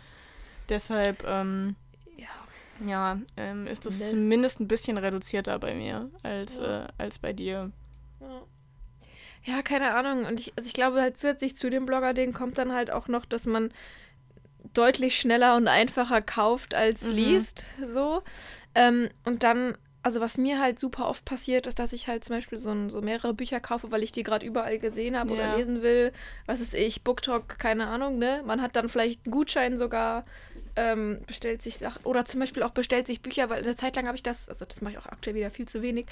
deshalb, 0.68 1.24
ähm, 1.26 1.74
ja. 2.16 2.86
ja, 2.88 3.18
ähm, 3.36 3.66
ist 3.66 3.84
das 3.84 3.98
Ne. 3.98 4.10
zumindest 4.10 4.60
ein 4.60 4.68
bisschen 4.68 4.96
reduzierter 4.96 5.58
bei 5.58 5.74
mir 5.74 6.08
als, 6.22 6.58
Ja. 6.58 6.84
äh, 6.84 6.88
als 6.98 7.18
bei 7.18 7.32
dir. 7.32 7.72
Ja. 8.20 8.42
Ja, 9.42 9.62
keine 9.62 9.94
Ahnung. 9.94 10.24
Und 10.26 10.38
ich, 10.38 10.52
also 10.56 10.68
ich 10.68 10.72
glaube 10.74 11.00
halt 11.00 11.18
zusätzlich 11.18 11.56
zu 11.56 11.68
dem 11.68 11.84
Blogger-Ding 11.84 12.32
kommt 12.32 12.58
dann 12.58 12.72
halt 12.72 12.92
auch 12.92 13.08
noch, 13.08 13.24
dass 13.24 13.46
man 13.46 13.72
deutlich 14.74 15.18
schneller 15.18 15.56
und 15.56 15.66
einfacher 15.66 16.22
kauft 16.22 16.74
als 16.76 17.04
Mhm. 17.06 17.12
liest. 17.14 17.64
So. 17.84 18.22
Ähm, 18.76 19.08
und 19.24 19.42
dann, 19.42 19.76
also 20.02 20.20
was 20.20 20.38
mir 20.38 20.58
halt 20.60 20.78
super 20.78 21.08
oft 21.08 21.24
passiert, 21.24 21.66
ist, 21.66 21.78
dass 21.78 21.92
ich 21.92 22.08
halt 22.08 22.24
zum 22.24 22.36
Beispiel 22.36 22.58
so, 22.58 22.88
so 22.88 23.02
mehrere 23.02 23.34
Bücher 23.34 23.60
kaufe, 23.60 23.92
weil 23.92 24.02
ich 24.02 24.12
die 24.12 24.22
gerade 24.22 24.46
überall 24.46 24.78
gesehen 24.78 25.16
habe 25.18 25.32
oder 25.32 25.46
Ja. 25.46 25.56
lesen 25.56 25.82
will. 25.82 26.12
Was 26.46 26.60
ist 26.60 26.74
ich, 26.74 27.02
BookTok, 27.02 27.58
keine 27.58 27.86
Ahnung, 27.88 28.18
ne? 28.18 28.42
Man 28.46 28.62
hat 28.62 28.76
dann 28.76 28.88
vielleicht 28.88 29.26
einen 29.26 29.32
Gutschein 29.32 29.76
sogar. 29.78 30.24
Ähm, 30.76 31.20
bestellt 31.26 31.62
sich 31.62 31.78
Sachen 31.78 32.04
oder 32.04 32.24
zum 32.24 32.38
Beispiel 32.38 32.62
auch 32.62 32.70
bestellt 32.70 33.08
sich 33.08 33.20
Bücher, 33.22 33.50
weil 33.50 33.62
eine 33.64 33.74
Zeit 33.74 33.96
lang 33.96 34.06
habe 34.06 34.16
ich 34.16 34.22
das, 34.22 34.48
also 34.48 34.64
das 34.64 34.80
mache 34.80 34.92
ich 34.92 34.98
auch 34.98 35.06
aktuell 35.06 35.34
wieder 35.34 35.50
viel 35.50 35.66
zu 35.66 35.82
wenig, 35.82 36.06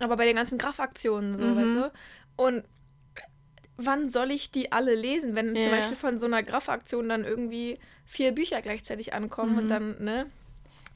aber 0.00 0.16
bei 0.16 0.26
den 0.26 0.34
ganzen 0.34 0.58
Graf-Aktionen 0.58 1.36
so, 1.36 1.44
Mhm. 1.44 1.56
weißt 1.56 1.74
du? 1.76 1.92
Und 2.34 2.64
wann 3.76 4.10
soll 4.10 4.32
ich 4.32 4.50
die 4.50 4.72
alle 4.72 4.96
lesen, 4.96 5.36
wenn 5.36 5.56
zum 5.56 5.70
Ja. 5.70 5.78
Beispiel 5.78 5.96
von 5.96 6.18
so 6.18 6.26
einer 6.26 6.42
Graf-Aktion 6.42 7.08
dann 7.08 7.24
irgendwie 7.24 7.78
vier 8.04 8.32
Bücher 8.32 8.60
gleichzeitig 8.62 9.14
ankommen 9.14 9.56
und 9.56 9.64
Mhm. 9.64 9.68
dann, 9.68 10.04
ne? 10.04 10.26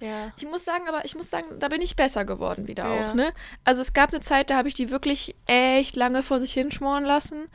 Ja. 0.00 0.32
Ich 0.36 0.46
muss 0.48 0.64
sagen, 0.64 0.84
aber 0.88 1.04
ich 1.04 1.14
muss 1.14 1.30
sagen, 1.30 1.46
da 1.58 1.68
bin 1.68 1.80
ich 1.80 1.96
besser 1.96 2.24
geworden 2.24 2.66
wieder 2.68 2.84
Ja. 2.84 3.10
auch, 3.10 3.14
ne? 3.14 3.32
Also 3.64 3.80
es 3.80 3.92
gab 3.92 4.10
eine 4.12 4.20
Zeit, 4.20 4.50
da 4.50 4.56
habe 4.56 4.68
ich 4.68 4.74
die 4.74 4.90
wirklich 4.90 5.34
echt 5.46 5.96
lange 5.96 6.22
vor 6.22 6.40
sich 6.40 6.52
hinschmoren 6.52 7.04
lassen. 7.04 7.48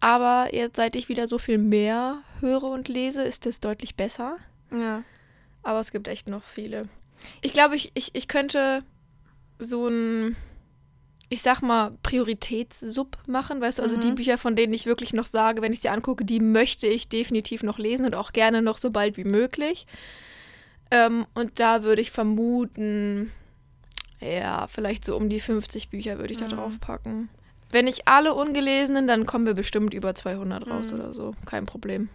Aber 0.00 0.48
jetzt, 0.52 0.76
seit 0.76 0.96
ich 0.96 1.08
wieder 1.08 1.28
so 1.28 1.38
viel 1.38 1.58
mehr 1.58 2.22
höre 2.40 2.64
und 2.64 2.88
lese, 2.88 3.22
ist 3.22 3.46
es 3.46 3.60
deutlich 3.60 3.94
besser. 3.94 4.36
Ja. 4.72 5.02
Aber 5.62 5.78
es 5.80 5.92
gibt 5.92 6.08
echt 6.08 6.28
noch 6.28 6.42
viele. 6.44 6.82
Ich 7.40 7.52
glaube, 7.52 7.76
ich, 7.76 7.92
ich, 7.94 8.10
ich 8.14 8.26
könnte 8.26 8.82
so 9.58 9.86
ein, 9.86 10.34
ich 11.28 11.42
sag 11.42 11.62
mal, 11.62 11.92
Prioritätssub 12.02 13.16
machen, 13.28 13.60
weißt 13.60 13.78
du? 13.78 13.82
Also 13.82 13.96
die 13.96 14.10
Mhm. 14.10 14.14
Bücher, 14.16 14.38
von 14.38 14.56
denen 14.56 14.72
ich 14.72 14.86
wirklich 14.86 15.12
noch 15.12 15.26
sage, 15.26 15.62
wenn 15.62 15.72
ich 15.72 15.80
sie 15.80 15.88
angucke, 15.88 16.24
die 16.24 16.40
möchte 16.40 16.86
ich 16.88 17.08
definitiv 17.08 17.62
noch 17.62 17.78
lesen 17.78 18.06
und 18.06 18.16
auch 18.16 18.32
gerne 18.32 18.60
noch 18.62 18.78
so 18.78 18.90
bald 18.90 19.16
wie 19.16 19.24
möglich. 19.24 19.86
Ähm, 20.92 21.26
und 21.34 21.58
da 21.58 21.82
würde 21.82 22.02
ich 22.02 22.10
vermuten, 22.10 23.32
ja, 24.20 24.66
vielleicht 24.66 25.04
so 25.06 25.16
um 25.16 25.28
die 25.30 25.40
50 25.40 25.88
Bücher 25.88 26.18
würde 26.18 26.32
ich 26.34 26.38
da 26.38 26.44
Mhm. 26.44 26.50
drauf 26.50 26.80
packen. 26.80 27.28
Wenn 27.70 27.86
nicht 27.86 28.06
alle 28.06 28.34
ungelesenen, 28.34 29.06
dann 29.06 29.24
kommen 29.24 29.46
wir 29.46 29.54
bestimmt 29.54 29.94
über 29.94 30.14
200 30.14 30.68
raus 30.68 30.92
Mhm. 30.92 31.00
oder 31.00 31.14
so. 31.14 31.34
Kein 31.46 31.64
Problem. 31.64 32.10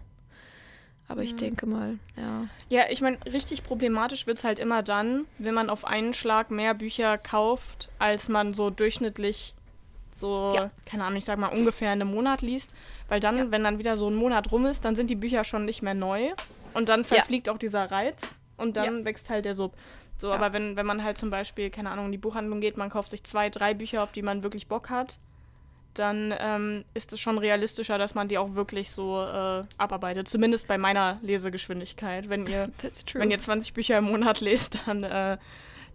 Aber 1.08 1.22
ich 1.22 1.32
Mhm. 1.32 1.38
denke 1.38 1.66
mal, 1.66 1.98
ja. 2.16 2.46
Ja, 2.68 2.82
ich 2.90 3.00
meine, 3.00 3.18
richtig 3.26 3.64
problematisch 3.64 4.26
wird 4.28 4.38
es 4.38 4.44
halt 4.44 4.58
immer 4.60 4.82
dann, 4.84 5.24
wenn 5.38 5.54
man 5.54 5.70
auf 5.70 5.84
einen 5.84 6.14
Schlag 6.14 6.50
mehr 6.52 6.74
Bücher 6.74 7.18
kauft, 7.18 7.88
als 7.98 8.28
man 8.28 8.54
so 8.54 8.70
durchschnittlich 8.70 9.54
so, 10.14 10.52
Ja. 10.54 10.70
keine 10.84 11.04
Ahnung, 11.04 11.18
ich 11.18 11.24
sag 11.24 11.38
mal 11.38 11.46
ungefähr 11.48 11.90
einen 11.90 12.08
Monat 12.10 12.42
liest. 12.42 12.72
Weil 13.08 13.20
dann, 13.20 13.38
Ja. 13.38 13.50
wenn 13.50 13.64
dann 13.64 13.78
wieder 13.78 13.96
so 13.96 14.08
ein 14.08 14.14
Monat 14.16 14.52
rum 14.52 14.66
ist, 14.66 14.84
dann 14.84 14.94
sind 14.96 15.10
die 15.10 15.14
Bücher 15.16 15.42
schon 15.44 15.64
nicht 15.64 15.80
mehr 15.82 15.94
neu. 15.94 16.30
Und 16.74 16.88
dann 16.88 17.04
verfliegt 17.04 17.48
auch 17.48 17.58
dieser 17.58 17.90
Reiz 17.90 18.38
und 18.58 18.76
dann 18.76 19.04
wächst 19.04 19.30
halt 19.30 19.44
der 19.44 19.54
Sub. 19.54 19.74
So, 20.16 20.28
Ja. 20.28 20.34
aber 20.34 20.52
wenn, 20.52 20.76
wenn 20.76 20.86
man 20.86 21.02
halt 21.04 21.16
zum 21.16 21.30
Beispiel, 21.30 21.70
keine 21.70 21.90
Ahnung, 21.90 22.06
in 22.06 22.12
die 22.12 22.18
Buchhandlung 22.18 22.60
geht, 22.60 22.76
man 22.76 22.90
kauft 22.90 23.10
sich 23.10 23.22
zwei, 23.24 23.50
drei 23.50 23.72
Bücher, 23.72 24.02
auf 24.02 24.12
die 24.12 24.22
man 24.22 24.42
wirklich 24.42 24.66
Bock 24.66 24.90
hat, 24.90 25.18
dann 25.94 26.34
ähm, 26.38 26.84
ist 26.94 27.12
es 27.12 27.20
schon 27.20 27.38
realistischer, 27.38 27.98
dass 27.98 28.14
man 28.14 28.28
die 28.28 28.38
auch 28.38 28.54
wirklich 28.54 28.90
so 28.90 29.20
äh, 29.22 29.64
abarbeitet. 29.78 30.28
Zumindest 30.28 30.68
bei 30.68 30.78
meiner 30.78 31.18
Lesegeschwindigkeit. 31.22 32.28
Wenn 32.28 32.46
ihr 32.46 32.70
wenn 33.14 33.30
ihr 33.30 33.38
20 33.38 33.74
Bücher 33.74 33.98
im 33.98 34.04
Monat 34.04 34.40
lest, 34.40 34.80
dann, 34.86 35.02
äh, 35.02 35.38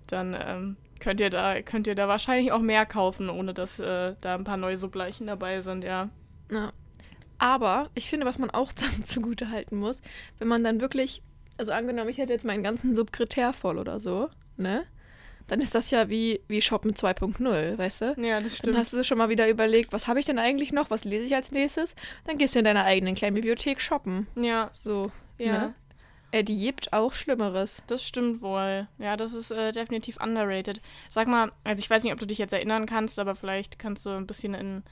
dann 0.08 0.36
ähm, 0.40 0.78
könnt, 1.00 1.20
ihr 1.20 1.30
da, 1.30 1.62
könnt 1.62 1.88
ihr 1.88 1.96
da 1.96 2.08
wahrscheinlich 2.08 2.52
auch 2.52 2.60
mehr 2.60 2.86
kaufen, 2.86 3.30
ohne 3.30 3.54
dass 3.54 3.80
äh, 3.80 4.16
da 4.20 4.36
ein 4.36 4.44
paar 4.44 4.58
neue 4.58 4.78
Subleichen 4.78 5.28
dabei 5.28 5.62
sind, 5.62 5.84
ja. 5.84 6.10
Ja. 6.52 6.72
Aber 7.38 7.90
ich 7.94 8.10
finde, 8.10 8.26
was 8.26 8.38
man 8.38 8.50
auch 8.50 8.72
dann 8.74 9.04
zugute 9.04 9.50
halten 9.50 9.78
muss, 9.78 10.02
wenn 10.40 10.48
man 10.48 10.64
dann 10.64 10.82
wirklich, 10.82 11.22
also 11.58 11.72
angenommen, 11.72 12.10
ich 12.10 12.18
hätte 12.18 12.34
jetzt 12.34 12.46
meinen 12.46 12.64
ganzen 12.64 12.96
Subkritär 12.96 13.54
voll 13.54 13.78
oder 13.78 14.00
so, 14.00 14.30
ne? 14.58 14.86
Dann 15.48 15.60
ist 15.60 15.76
das 15.76 15.92
ja 15.92 16.10
wie, 16.10 16.40
wie 16.48 16.62
Shoppen 16.62 16.94
2.0, 16.94 17.78
weißt 17.78 18.02
du? 18.02 18.06
Ja, 18.18 18.36
das 18.36 18.44
Dann 18.44 18.50
stimmt. 18.52 18.78
hast 18.78 18.94
du 18.94 19.04
schon 19.04 19.18
mal 19.18 19.28
wieder 19.28 19.50
überlegt, 19.50 19.92
was 19.92 20.08
habe 20.08 20.20
ich 20.22 20.26
denn 20.26 20.40
eigentlich 20.40 20.72
noch? 20.72 20.90
Was 20.90 21.04
lese 21.04 21.26
ich 21.26 21.36
als 21.36 21.52
nächstes? 21.52 21.96
Dann 22.24 22.38
gehst 22.38 22.56
du 22.56 22.60
in 22.60 22.66
deiner 22.66 22.86
eigenen 22.86 23.14
kleinen 23.14 23.36
Bibliothek 23.36 23.82
shoppen. 23.82 24.28
ja, 24.36 24.70
So, 24.74 25.12
ja. 25.38 25.52
Ne? 25.52 25.74
Äh, 26.32 26.46
die 26.46 26.58
gibt 26.58 26.94
auch 26.94 27.14
Schlimmeres. 27.14 27.84
Das 27.88 28.04
stimmt 28.08 28.42
wohl. 28.42 28.88
Ja, 29.00 29.18
das 29.18 29.34
ist 29.34 29.52
äh, 29.52 29.74
definitiv 29.74 30.18
underrated. 30.22 30.82
Sag 31.10 31.28
mal, 31.28 31.52
also 31.66 31.80
ich 31.82 31.90
weiß 31.90 32.04
nicht, 32.04 32.14
ob 32.14 32.20
du 32.20 32.26
dich 32.26 32.38
jetzt 32.38 32.54
erinnern 32.54 32.86
kannst, 32.86 33.20
aber 33.20 33.36
vielleicht 33.36 33.78
kannst 33.78 34.06
du 34.06 34.12
ein 34.12 34.26
bisschen 34.26 34.54
in, 34.54 34.84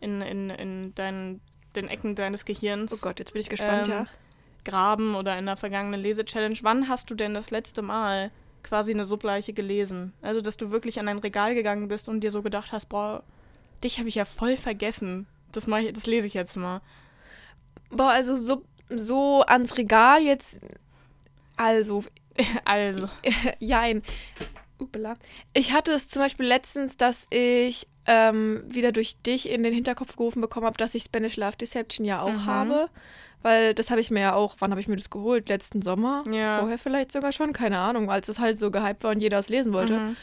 in, 0.00 0.20
in, 0.20 0.50
in 0.50 0.94
deinen, 0.94 1.40
den 1.74 1.88
Ecken 1.88 2.14
deines 2.14 2.44
Gehirns 2.44 2.92
Oh 2.92 2.98
Gott, 3.00 3.18
jetzt 3.18 3.32
bin 3.32 3.40
ich 3.40 3.48
gespannt, 3.48 3.88
Ähm, 3.88 3.92
ja. 3.92 4.06
Graben 4.64 5.14
oder 5.14 5.38
in 5.38 5.46
der 5.46 5.56
vergangenen 5.56 6.00
Lese-Challenge. 6.00 6.56
Wann 6.62 6.88
hast 6.88 7.10
du 7.10 7.14
denn 7.14 7.34
das 7.34 7.50
letzte 7.50 7.82
Mal 7.82 8.30
quasi 8.62 8.92
eine 8.92 9.04
Subleiche 9.04 9.52
gelesen? 9.52 10.12
Also, 10.22 10.40
dass 10.40 10.56
du 10.56 10.70
wirklich 10.70 10.98
an 11.00 11.08
ein 11.08 11.18
Regal 11.18 11.54
gegangen 11.54 11.88
bist 11.88 12.08
und 12.08 12.20
dir 12.20 12.30
so 12.30 12.42
gedacht 12.42 12.72
hast, 12.72 12.86
boah, 12.86 13.22
dich 13.82 13.98
habe 13.98 14.08
ich 14.08 14.14
ja 14.14 14.24
voll 14.24 14.56
vergessen. 14.56 15.26
Das, 15.52 15.68
ich, 15.68 15.92
das 15.92 16.06
lese 16.06 16.26
ich 16.26 16.34
jetzt 16.34 16.56
mal. 16.56 16.80
Boah, 17.90 18.10
also 18.10 18.34
so, 18.36 18.64
so 18.88 19.42
ans 19.42 19.76
Regal 19.76 20.22
jetzt. 20.22 20.58
Also, 21.56 22.04
Also. 22.64 23.08
jein. 23.58 24.02
Upala. 24.80 25.14
Ich 25.52 25.72
hatte 25.72 25.92
es 25.92 26.08
zum 26.08 26.20
Beispiel 26.22 26.46
letztens, 26.46 26.96
dass 26.96 27.28
ich 27.30 27.86
ähm, 28.06 28.64
wieder 28.66 28.90
durch 28.92 29.16
dich 29.18 29.48
in 29.48 29.62
den 29.62 29.72
Hinterkopf 29.72 30.16
gerufen 30.16 30.40
bekommen 30.40 30.66
habe, 30.66 30.76
dass 30.76 30.94
ich 30.94 31.04
Spanish 31.04 31.36
Love 31.36 31.56
Deception 31.56 32.04
ja 32.04 32.20
auch 32.22 32.32
Mhm. 32.32 32.46
habe. 32.46 32.88
Weil 33.44 33.74
das 33.74 33.90
habe 33.90 34.00
ich 34.00 34.10
mir 34.10 34.20
ja 34.20 34.34
auch, 34.34 34.56
wann 34.60 34.70
habe 34.70 34.80
ich 34.80 34.88
mir 34.88 34.96
das 34.96 35.10
geholt? 35.10 35.50
Letzten 35.50 35.82
Sommer? 35.82 36.24
Ja. 36.30 36.60
Vorher 36.60 36.78
vielleicht 36.78 37.12
sogar 37.12 37.30
schon? 37.30 37.52
Keine 37.52 37.78
Ahnung, 37.78 38.10
als 38.10 38.28
es 38.28 38.38
halt 38.38 38.58
so 38.58 38.70
gehypt 38.70 39.04
war 39.04 39.10
und 39.10 39.20
jeder 39.20 39.38
es 39.38 39.50
lesen 39.50 39.74
wollte. 39.74 39.98
Mhm. 39.98 40.16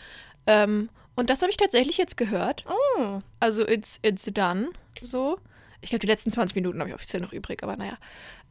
Ähm, 0.48 0.90
und 1.16 1.30
das 1.30 1.44
habe 1.44 1.52
ich 1.52 1.58
tatsächlich 1.58 1.98
jetzt 1.98 2.18
gehört. 2.18 2.64
Oh. 2.68 3.20
Also 3.40 3.62
it's, 3.62 4.00
it's 4.02 4.26
done. 4.26 4.70
So. 5.00 5.38
Ich 5.82 5.92
glaube, 5.92 6.00
die 6.00 6.08
letzten 6.08 6.32
20 6.32 6.56
Minuten 6.56 6.80
habe 6.80 6.90
ich 6.90 6.96
offiziell 6.96 7.22
noch 7.22 7.32
übrig, 7.32 7.62
aber 7.62 7.78
naja. 7.78 7.96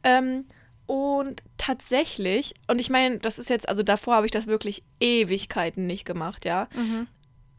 Ähm, 0.05 0.45
und 0.85 1.43
tatsächlich, 1.57 2.53
und 2.67 2.79
ich 2.79 2.89
meine, 2.89 3.19
das 3.19 3.39
ist 3.39 3.49
jetzt, 3.49 3.67
also 3.67 3.83
davor 3.83 4.15
habe 4.15 4.25
ich 4.25 4.31
das 4.31 4.47
wirklich 4.47 4.83
Ewigkeiten 5.01 5.85
nicht 5.85 6.05
gemacht, 6.05 6.45
ja. 6.45 6.69
Mhm. 6.73 7.07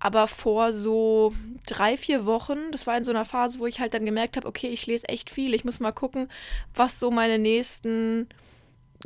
Aber 0.04 0.26
vor 0.26 0.72
so 0.72 1.32
drei, 1.64 1.96
vier 1.96 2.26
Wochen, 2.26 2.58
das 2.72 2.88
war 2.88 2.96
in 2.96 3.04
so 3.04 3.12
einer 3.12 3.24
Phase, 3.24 3.60
wo 3.60 3.68
ich 3.68 3.78
halt 3.78 3.94
dann 3.94 4.04
gemerkt 4.04 4.36
habe, 4.36 4.48
okay, 4.48 4.66
ich 4.66 4.84
lese 4.88 5.08
echt 5.08 5.30
viel. 5.30 5.54
Ich 5.54 5.64
muss 5.64 5.78
mal 5.78 5.92
gucken, 5.92 6.28
was 6.74 6.98
so 6.98 7.12
meine 7.12 7.38
nächsten 7.38 8.26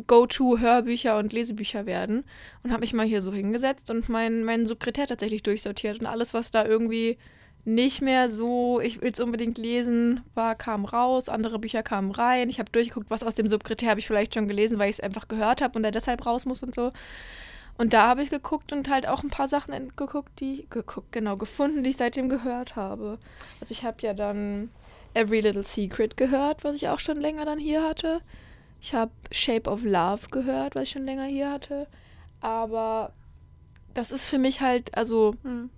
Go-To-Hörbücher 0.06 1.18
und 1.18 1.34
Lesebücher 1.34 1.84
werden. 1.84 2.24
Und 2.62 2.70
habe 2.70 2.80
mich 2.80 2.94
mal 2.94 3.04
hier 3.04 3.20
so 3.20 3.30
hingesetzt 3.30 3.90
und 3.90 4.08
meinen 4.08 4.42
mein 4.42 4.64
Sekretär 4.64 5.06
tatsächlich 5.06 5.42
durchsortiert. 5.42 6.00
Und 6.00 6.06
alles, 6.06 6.32
was 6.32 6.50
da 6.50 6.64
irgendwie 6.64 7.18
nicht 7.66 8.00
mehr 8.00 8.30
so, 8.30 8.80
ich 8.80 9.02
will 9.02 9.10
es 9.12 9.20
unbedingt 9.20 9.58
lesen, 9.58 10.22
war, 10.32 10.54
kam 10.54 10.86
raus. 10.86 11.28
Andere 11.28 11.58
Bücher 11.58 11.82
kamen 11.82 12.10
rein. 12.10 12.48
Ich 12.48 12.58
habe 12.58 12.72
durchgeguckt, 12.72 13.10
was 13.10 13.22
aus 13.22 13.34
dem 13.34 13.48
Subkritär 13.48 13.90
habe 13.90 14.00
ich 14.00 14.06
vielleicht 14.06 14.32
schon 14.32 14.48
gelesen, 14.48 14.78
weil 14.78 14.88
ich 14.88 14.96
es 14.96 15.00
einfach 15.00 15.28
gehört 15.28 15.60
habe 15.60 15.78
und 15.78 15.84
er 15.84 15.90
deshalb 15.90 16.24
raus 16.24 16.46
muss 16.46 16.62
und 16.62 16.74
so. 16.74 16.92
Und 17.78 17.92
da 17.92 18.08
habe 18.08 18.22
ich 18.22 18.30
geguckt 18.30 18.72
und 18.72 18.88
halt 18.88 19.06
auch 19.06 19.22
ein 19.22 19.30
paar 19.30 19.48
Sachen 19.48 19.92
geguckt, 19.96 20.40
die 20.40 20.66
geguckt, 20.70 21.12
genau, 21.12 21.36
gefunden, 21.36 21.82
die 21.84 21.90
ich 21.90 21.96
seitdem 21.98 22.28
gehört 22.28 22.74
habe. 22.74 23.18
Also 23.60 23.72
ich 23.72 23.84
habe 23.84 23.98
ja 24.00 24.14
dann 24.14 24.70
Every 25.14 25.40
Little 25.40 25.62
Secret 25.62 26.16
gehört, 26.16 26.64
was 26.64 26.76
ich 26.76 26.88
auch 26.88 27.00
schon 27.00 27.20
länger 27.20 27.44
dann 27.44 27.58
hier 27.58 27.82
hatte. 27.82 28.20
Ich 28.80 28.94
habe 28.94 29.12
Shape 29.30 29.70
of 29.70 29.84
Love 29.84 30.28
gehört, 30.30 30.74
was 30.74 30.84
ich 30.84 30.90
schon 30.90 31.04
länger 31.04 31.24
hier 31.24 31.50
hatte. 31.50 31.86
Aber 32.40 33.12
das 33.94 34.10
ist 34.12 34.26
für 34.26 34.38
mich 34.38 34.60
halt, 34.60 34.96
also, 34.96 35.34
Mhm. 35.42 35.70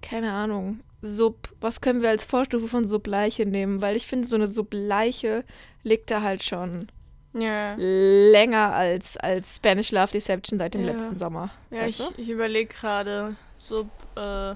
keine 0.00 0.32
Ahnung, 0.32 0.80
Sub, 1.00 1.52
was 1.60 1.80
können 1.80 2.02
wir 2.02 2.10
als 2.10 2.24
Vorstufe 2.24 2.68
von 2.68 2.86
Subleiche 2.86 3.46
nehmen? 3.46 3.82
Weil 3.82 3.96
ich 3.96 4.06
finde, 4.06 4.28
so 4.28 4.36
eine 4.36 4.46
Subleiche 4.48 5.44
liegt 5.82 6.10
da 6.10 6.22
halt 6.22 6.44
schon 6.44 6.88
Ja. 7.34 7.74
länger 7.78 8.72
als, 8.74 9.16
als 9.16 9.56
Spanish 9.56 9.90
Love 9.90 10.12
Deception 10.12 10.58
seit 10.58 10.74
dem 10.74 10.84
Ja. 10.84 10.92
letzten 10.92 11.18
Sommer. 11.18 11.50
Ja, 11.70 11.86
ich, 11.86 12.00
ich 12.18 12.28
überlege 12.28 12.72
gerade, 12.72 13.36
Sub, 13.56 13.88
äh, 14.16 14.54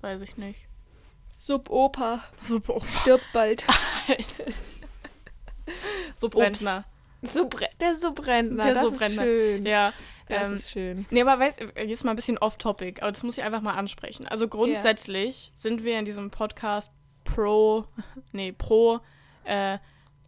weiß 0.00 0.20
ich 0.22 0.36
nicht. 0.36 0.60
Sub-Opa 1.38 2.22
Sub, 2.38 2.68
oh, 2.68 2.82
stirbt 3.00 3.24
bald. 3.32 3.64
Subrentner. 6.16 6.84
Subre 7.22 7.68
der 7.80 7.94
Subrentner, 7.96 8.64
Der 8.64 8.74
das 8.74 8.82
Subrentner. 8.84 9.24
ist 9.24 9.28
schön. 9.28 9.66
Ja. 9.66 9.92
Das 10.28 10.48
ähm, 10.48 10.54
ist 10.54 10.70
schön. 10.70 11.06
Nee, 11.10 11.22
aber 11.22 11.38
weißt 11.38 11.60
du, 11.60 11.82
jetzt 11.82 12.04
mal 12.04 12.10
ein 12.10 12.16
bisschen 12.16 12.38
off-topic, 12.38 13.00
aber 13.00 13.12
das 13.12 13.22
muss 13.22 13.38
ich 13.38 13.44
einfach 13.44 13.60
mal 13.60 13.74
ansprechen. 13.74 14.26
Also 14.26 14.48
grundsätzlich 14.48 15.52
sind 15.54 15.84
wir 15.84 15.98
in 15.98 16.04
diesem 16.04 16.30
Podcast 16.30 16.90
pro, 17.24 17.84
nee, 18.32 18.52
pro 18.52 19.00
äh, 19.44 19.78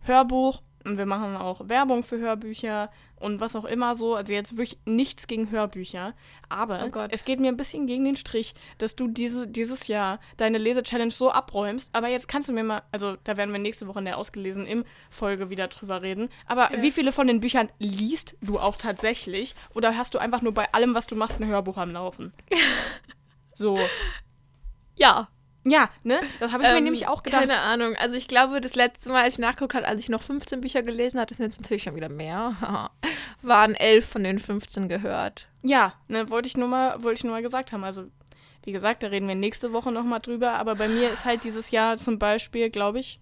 Hörbuch 0.02 0.62
und 0.84 0.96
wir 0.98 1.06
machen 1.06 1.36
auch 1.36 1.68
Werbung 1.68 2.02
für 2.02 2.18
Hörbücher 2.18 2.90
und 3.16 3.40
was 3.40 3.56
auch 3.56 3.64
immer 3.64 3.94
so. 3.94 4.14
Also 4.14 4.32
jetzt 4.32 4.56
wirklich 4.56 4.78
nichts 4.84 5.26
gegen 5.26 5.50
Hörbücher. 5.50 6.14
Aber 6.48 6.84
Oh 6.86 6.90
Gott. 6.90 7.10
es 7.12 7.24
geht 7.24 7.40
mir 7.40 7.48
ein 7.48 7.56
bisschen 7.56 7.86
gegen 7.86 8.04
den 8.04 8.16
Strich, 8.16 8.54
dass 8.78 8.94
du 8.96 9.08
diese, 9.08 9.48
dieses 9.48 9.88
Jahr 9.88 10.20
deine 10.36 10.58
Lese-Challenge 10.58 11.10
so 11.10 11.30
abräumst. 11.32 11.90
Aber 11.94 12.08
jetzt 12.08 12.28
kannst 12.28 12.48
du 12.48 12.52
mir 12.52 12.62
mal, 12.62 12.82
also 12.92 13.16
da 13.24 13.36
werden 13.36 13.52
wir 13.52 13.58
nächste 13.58 13.86
Woche 13.88 13.98
in 13.98 14.04
der 14.04 14.18
ausgelesen 14.18 14.66
im 14.66 14.84
Folge 15.10 15.50
wieder 15.50 15.68
drüber 15.68 16.00
reden. 16.02 16.28
Aber 16.46 16.72
Ja. 16.72 16.80
wie 16.82 16.90
viele 16.92 17.10
von 17.12 17.26
den 17.26 17.40
Büchern 17.40 17.70
liest 17.78 18.36
du 18.40 18.58
auch 18.60 18.76
tatsächlich? 18.76 19.54
Oder 19.74 19.96
hast 19.96 20.14
du 20.14 20.18
einfach 20.18 20.42
nur 20.42 20.54
bei 20.54 20.72
allem, 20.72 20.94
was 20.94 21.06
du 21.06 21.16
machst, 21.16 21.40
ein 21.40 21.46
Hörbuch 21.48 21.76
am 21.76 21.90
Laufen? 21.90 22.32
so. 23.54 23.78
Ja. 24.96 25.28
Ja, 25.64 25.90
ne? 26.02 26.20
Das 26.40 26.52
habe 26.52 26.62
ich 26.62 26.68
mir 26.70 26.76
Ähm, 26.76 26.84
nämlich 26.84 27.08
auch 27.08 27.22
gedacht. 27.22 27.40
Keine 27.42 27.58
Ahnung. 27.60 27.94
Also 27.96 28.16
ich 28.16 28.28
glaube, 28.28 28.60
das 28.60 28.74
letzte 28.74 29.10
Mal, 29.10 29.24
als 29.24 29.34
ich 29.34 29.38
nachgeguckt 29.40 29.74
habe, 29.74 29.86
als 29.86 30.00
ich 30.02 30.08
noch 30.08 30.22
15 30.22 30.60
Bücher 30.60 30.82
gelesen 30.82 31.18
hatte, 31.20 31.30
das 31.32 31.38
sind 31.38 31.46
jetzt 31.46 31.60
natürlich 31.60 31.82
schon 31.82 31.96
wieder 31.96 32.08
mehr, 32.08 32.90
waren 33.42 33.74
elf 33.74 34.06
von 34.08 34.24
den 34.24 34.38
15 34.38 34.88
gehört. 34.88 35.46
Ja, 35.62 35.92
ne, 36.06 36.30
wollte 36.30 36.46
ich 36.48 36.56
nur 36.56 36.68
mal, 36.68 37.02
wollte 37.02 37.18
ich 37.18 37.24
nur 37.24 37.32
mal 37.34 37.42
gesagt 37.42 37.72
haben. 37.72 37.84
Also, 37.84 38.04
wie 38.64 38.72
gesagt, 38.72 39.02
da 39.02 39.08
reden 39.08 39.28
wir 39.28 39.34
nächste 39.34 39.72
Woche 39.72 39.90
nochmal 39.92 40.20
drüber. 40.20 40.52
Aber 40.52 40.74
bei 40.76 40.88
mir 40.88 41.10
ist 41.10 41.24
halt 41.24 41.44
dieses 41.44 41.70
Jahr 41.70 41.96
zum 41.98 42.18
Beispiel, 42.18 42.70
glaube 42.70 43.00
ich, 43.00 43.18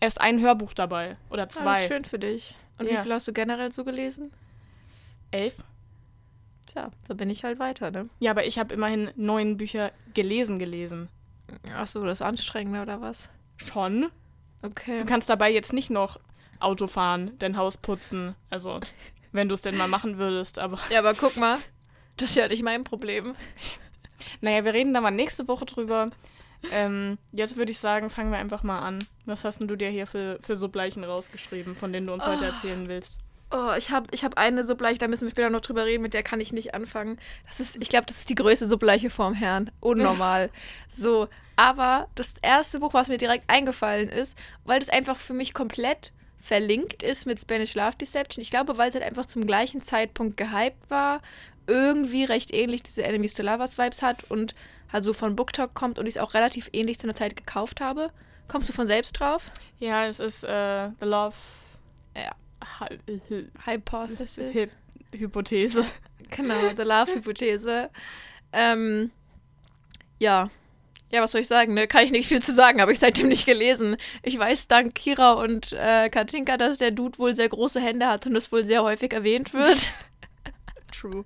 erst 0.00 0.20
ein 0.20 0.40
Hörbuch 0.40 0.72
dabei. 0.72 1.16
Oder 1.30 1.46
Das 1.46 1.56
zwei. 1.56 1.82
ist 1.82 1.88
schön 1.88 2.04
für 2.04 2.18
dich. 2.18 2.54
Und 2.78 2.88
wie 2.88 2.94
Ja. 2.94 3.02
viel 3.02 3.12
hast 3.12 3.28
du 3.28 3.32
generell 3.32 3.70
so 3.72 3.84
gelesen? 3.84 4.32
Elf. 5.30 5.54
Tja, 6.70 6.90
da 7.08 7.14
bin 7.14 7.30
ich 7.30 7.42
halt 7.44 7.58
weiter, 7.58 7.90
ne? 7.90 8.08
Ja, 8.20 8.30
aber 8.30 8.46
ich 8.46 8.58
habe 8.58 8.72
immerhin 8.74 9.10
neun 9.16 9.56
Bücher 9.56 9.90
gelesen, 10.14 10.58
gelesen. 10.58 11.08
Ach 11.74 11.86
so, 11.86 12.04
das 12.04 12.18
ist 12.20 12.22
anstrengend 12.22 12.78
oder 12.80 13.00
was? 13.00 13.28
Schon. 13.56 14.10
Okay. 14.62 15.00
Du 15.00 15.04
kannst 15.06 15.28
dabei 15.28 15.50
jetzt 15.50 15.72
nicht 15.72 15.90
noch 15.90 16.20
Auto 16.60 16.86
fahren, 16.86 17.32
dein 17.38 17.56
Haus 17.56 17.76
putzen. 17.76 18.36
Also, 18.50 18.78
wenn 19.32 19.48
du 19.48 19.54
es 19.54 19.62
denn 19.62 19.76
mal 19.76 19.88
machen 19.88 20.18
würdest. 20.18 20.58
Aber 20.58 20.78
Ja, 20.90 21.00
aber 21.00 21.14
guck 21.14 21.36
mal, 21.36 21.58
das 22.18 22.30
ist 22.30 22.36
ja 22.36 22.46
nicht 22.46 22.62
mein 22.62 22.84
Problem. 22.84 23.34
naja, 24.40 24.64
wir 24.64 24.72
reden 24.74 24.94
da 24.94 25.00
mal 25.00 25.10
nächste 25.10 25.48
Woche 25.48 25.64
drüber. 25.66 26.10
Ähm, 26.72 27.16
jetzt 27.32 27.56
würde 27.56 27.72
ich 27.72 27.78
sagen, 27.78 28.10
fangen 28.10 28.30
wir 28.30 28.38
einfach 28.38 28.62
mal 28.62 28.80
an. 28.80 28.98
Was 29.24 29.44
hast 29.44 29.60
denn 29.60 29.66
du 29.68 29.76
dir 29.76 29.88
hier 29.88 30.06
für, 30.06 30.38
für 30.42 30.56
so 30.56 30.68
Bleichen 30.68 31.02
rausgeschrieben, 31.04 31.74
von 31.74 31.92
denen 31.92 32.06
du 32.06 32.12
uns 32.12 32.26
heute 32.26 32.42
Oh. 32.42 32.46
erzählen 32.48 32.86
willst? 32.86 33.18
Oh, 33.52 33.72
ich 33.76 33.90
habe 33.90 34.06
ich 34.12 34.22
hab 34.24 34.38
eine 34.38 34.62
Subleiche, 34.64 34.98
da 34.98 35.08
müssen 35.08 35.26
wir 35.26 35.30
später 35.30 35.50
noch 35.50 35.60
drüber 35.60 35.84
reden, 35.84 36.02
mit 36.02 36.14
der 36.14 36.22
kann 36.22 36.40
ich 36.40 36.52
nicht 36.52 36.74
anfangen. 36.74 37.18
Das 37.48 37.58
ist, 37.58 37.76
ich 37.82 37.88
glaube, 37.88 38.06
das 38.06 38.18
ist 38.18 38.30
die 38.30 38.36
größte 38.36 38.66
Subleiche 38.66 39.10
vorm 39.10 39.34
Herrn. 39.34 39.70
Unnormal. 39.80 40.50
so, 40.88 41.28
aber 41.56 42.08
das 42.14 42.34
erste 42.42 42.78
Buch, 42.78 42.94
was 42.94 43.08
mir 43.08 43.18
direkt 43.18 43.50
eingefallen 43.50 44.08
ist, 44.08 44.38
weil 44.64 44.78
das 44.78 44.88
einfach 44.88 45.18
für 45.18 45.34
mich 45.34 45.52
komplett 45.52 46.12
verlinkt 46.38 47.02
ist 47.02 47.26
mit 47.26 47.40
Spanish 47.40 47.74
Love 47.74 47.96
Deception. 48.00 48.40
Ich 48.40 48.50
glaube, 48.50 48.78
weil 48.78 48.88
es 48.88 48.94
halt 48.94 49.04
einfach 49.04 49.26
zum 49.26 49.46
gleichen 49.46 49.82
Zeitpunkt 49.82 50.36
gehypt 50.36 50.88
war, 50.88 51.20
irgendwie 51.66 52.24
recht 52.24 52.52
ähnlich 52.54 52.82
diese 52.82 53.02
Enemies 53.02 53.34
to 53.34 53.42
Lovers 53.42 53.78
Vibes 53.78 54.02
hat 54.02 54.30
und 54.30 54.54
also 54.90 55.12
von 55.12 55.36
BookTok 55.36 55.74
kommt 55.74 55.98
und 55.98 56.06
ich 56.06 56.16
es 56.16 56.20
auch 56.20 56.34
relativ 56.34 56.70
ähnlich 56.72 56.98
zu 56.98 57.06
einer 57.06 57.14
Zeit 57.14 57.36
gekauft 57.36 57.80
habe. 57.80 58.10
Kommst 58.48 58.68
du 58.68 58.72
von 58.72 58.86
selbst 58.86 59.12
drauf? 59.12 59.50
Ja, 59.78 60.06
es 60.06 60.18
ist 60.18 60.44
äh, 60.44 60.88
The 61.00 61.06
Love 61.06 61.36
Ja. 62.16 62.32
Hy- 62.78 62.98
Hy- 63.28 63.48
Hypothesis. 63.66 64.54
Hy- 64.54 64.70
Hypothese. 65.18 65.84
Genau, 66.36 66.54
The 66.76 66.82
Love-Hypothese. 66.82 67.90
ähm, 68.52 69.10
ja. 70.20 70.48
Ja, 71.10 71.22
was 71.22 71.32
soll 71.32 71.40
ich 71.40 71.48
sagen? 71.48 71.74
Ne? 71.74 71.88
Kann 71.88 72.04
ich 72.04 72.12
nicht 72.12 72.28
viel 72.28 72.40
zu 72.40 72.52
sagen, 72.52 72.80
habe 72.80 72.92
ich 72.92 73.00
seitdem 73.00 73.26
nicht 73.26 73.46
gelesen. 73.46 73.96
Ich 74.22 74.38
weiß 74.38 74.68
dank 74.68 74.94
Kira 74.94 75.32
und 75.32 75.72
äh, 75.72 76.08
Katinka, 76.08 76.56
dass 76.56 76.78
der 76.78 76.92
Dude 76.92 77.18
wohl 77.18 77.34
sehr 77.34 77.48
große 77.48 77.80
Hände 77.80 78.06
hat 78.06 78.26
und 78.26 78.36
es 78.36 78.52
wohl 78.52 78.62
sehr 78.64 78.84
häufig 78.84 79.12
erwähnt 79.12 79.52
wird. 79.52 79.90
True. 80.92 81.24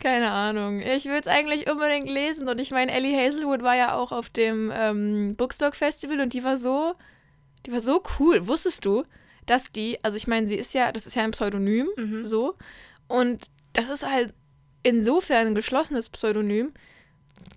Keine 0.00 0.32
Ahnung. 0.32 0.80
Ich 0.80 1.04
will 1.04 1.20
es 1.20 1.28
eigentlich 1.28 1.70
unbedingt 1.70 2.08
lesen 2.08 2.48
und 2.48 2.58
ich 2.58 2.72
meine, 2.72 2.90
Ellie 2.90 3.16
Hazelwood 3.16 3.62
war 3.62 3.76
ja 3.76 3.94
auch 3.94 4.10
auf 4.10 4.28
dem 4.28 4.72
ähm, 4.74 5.36
Bookstock 5.36 5.76
Festival 5.76 6.18
und 6.20 6.32
die 6.32 6.42
war 6.42 6.56
so 6.56 6.94
Die 7.66 7.70
war 7.72 7.78
so 7.80 8.02
cool. 8.18 8.44
Wusstest 8.48 8.84
du, 8.84 9.04
dass 9.46 9.72
die, 9.72 10.02
also 10.02 10.16
ich 10.16 10.26
meine, 10.26 10.48
sie 10.48 10.56
ist 10.56 10.72
ja, 10.74 10.92
das 10.92 11.06
ist 11.06 11.16
ja 11.16 11.24
ein 11.24 11.30
Pseudonym, 11.32 11.88
Mhm. 11.96 12.24
so. 12.24 12.56
Und 13.08 13.46
das 13.72 13.88
ist 13.88 14.06
halt 14.08 14.32
insofern 14.82 15.48
ein 15.48 15.54
geschlossenes 15.54 16.08
Pseudonym, 16.08 16.72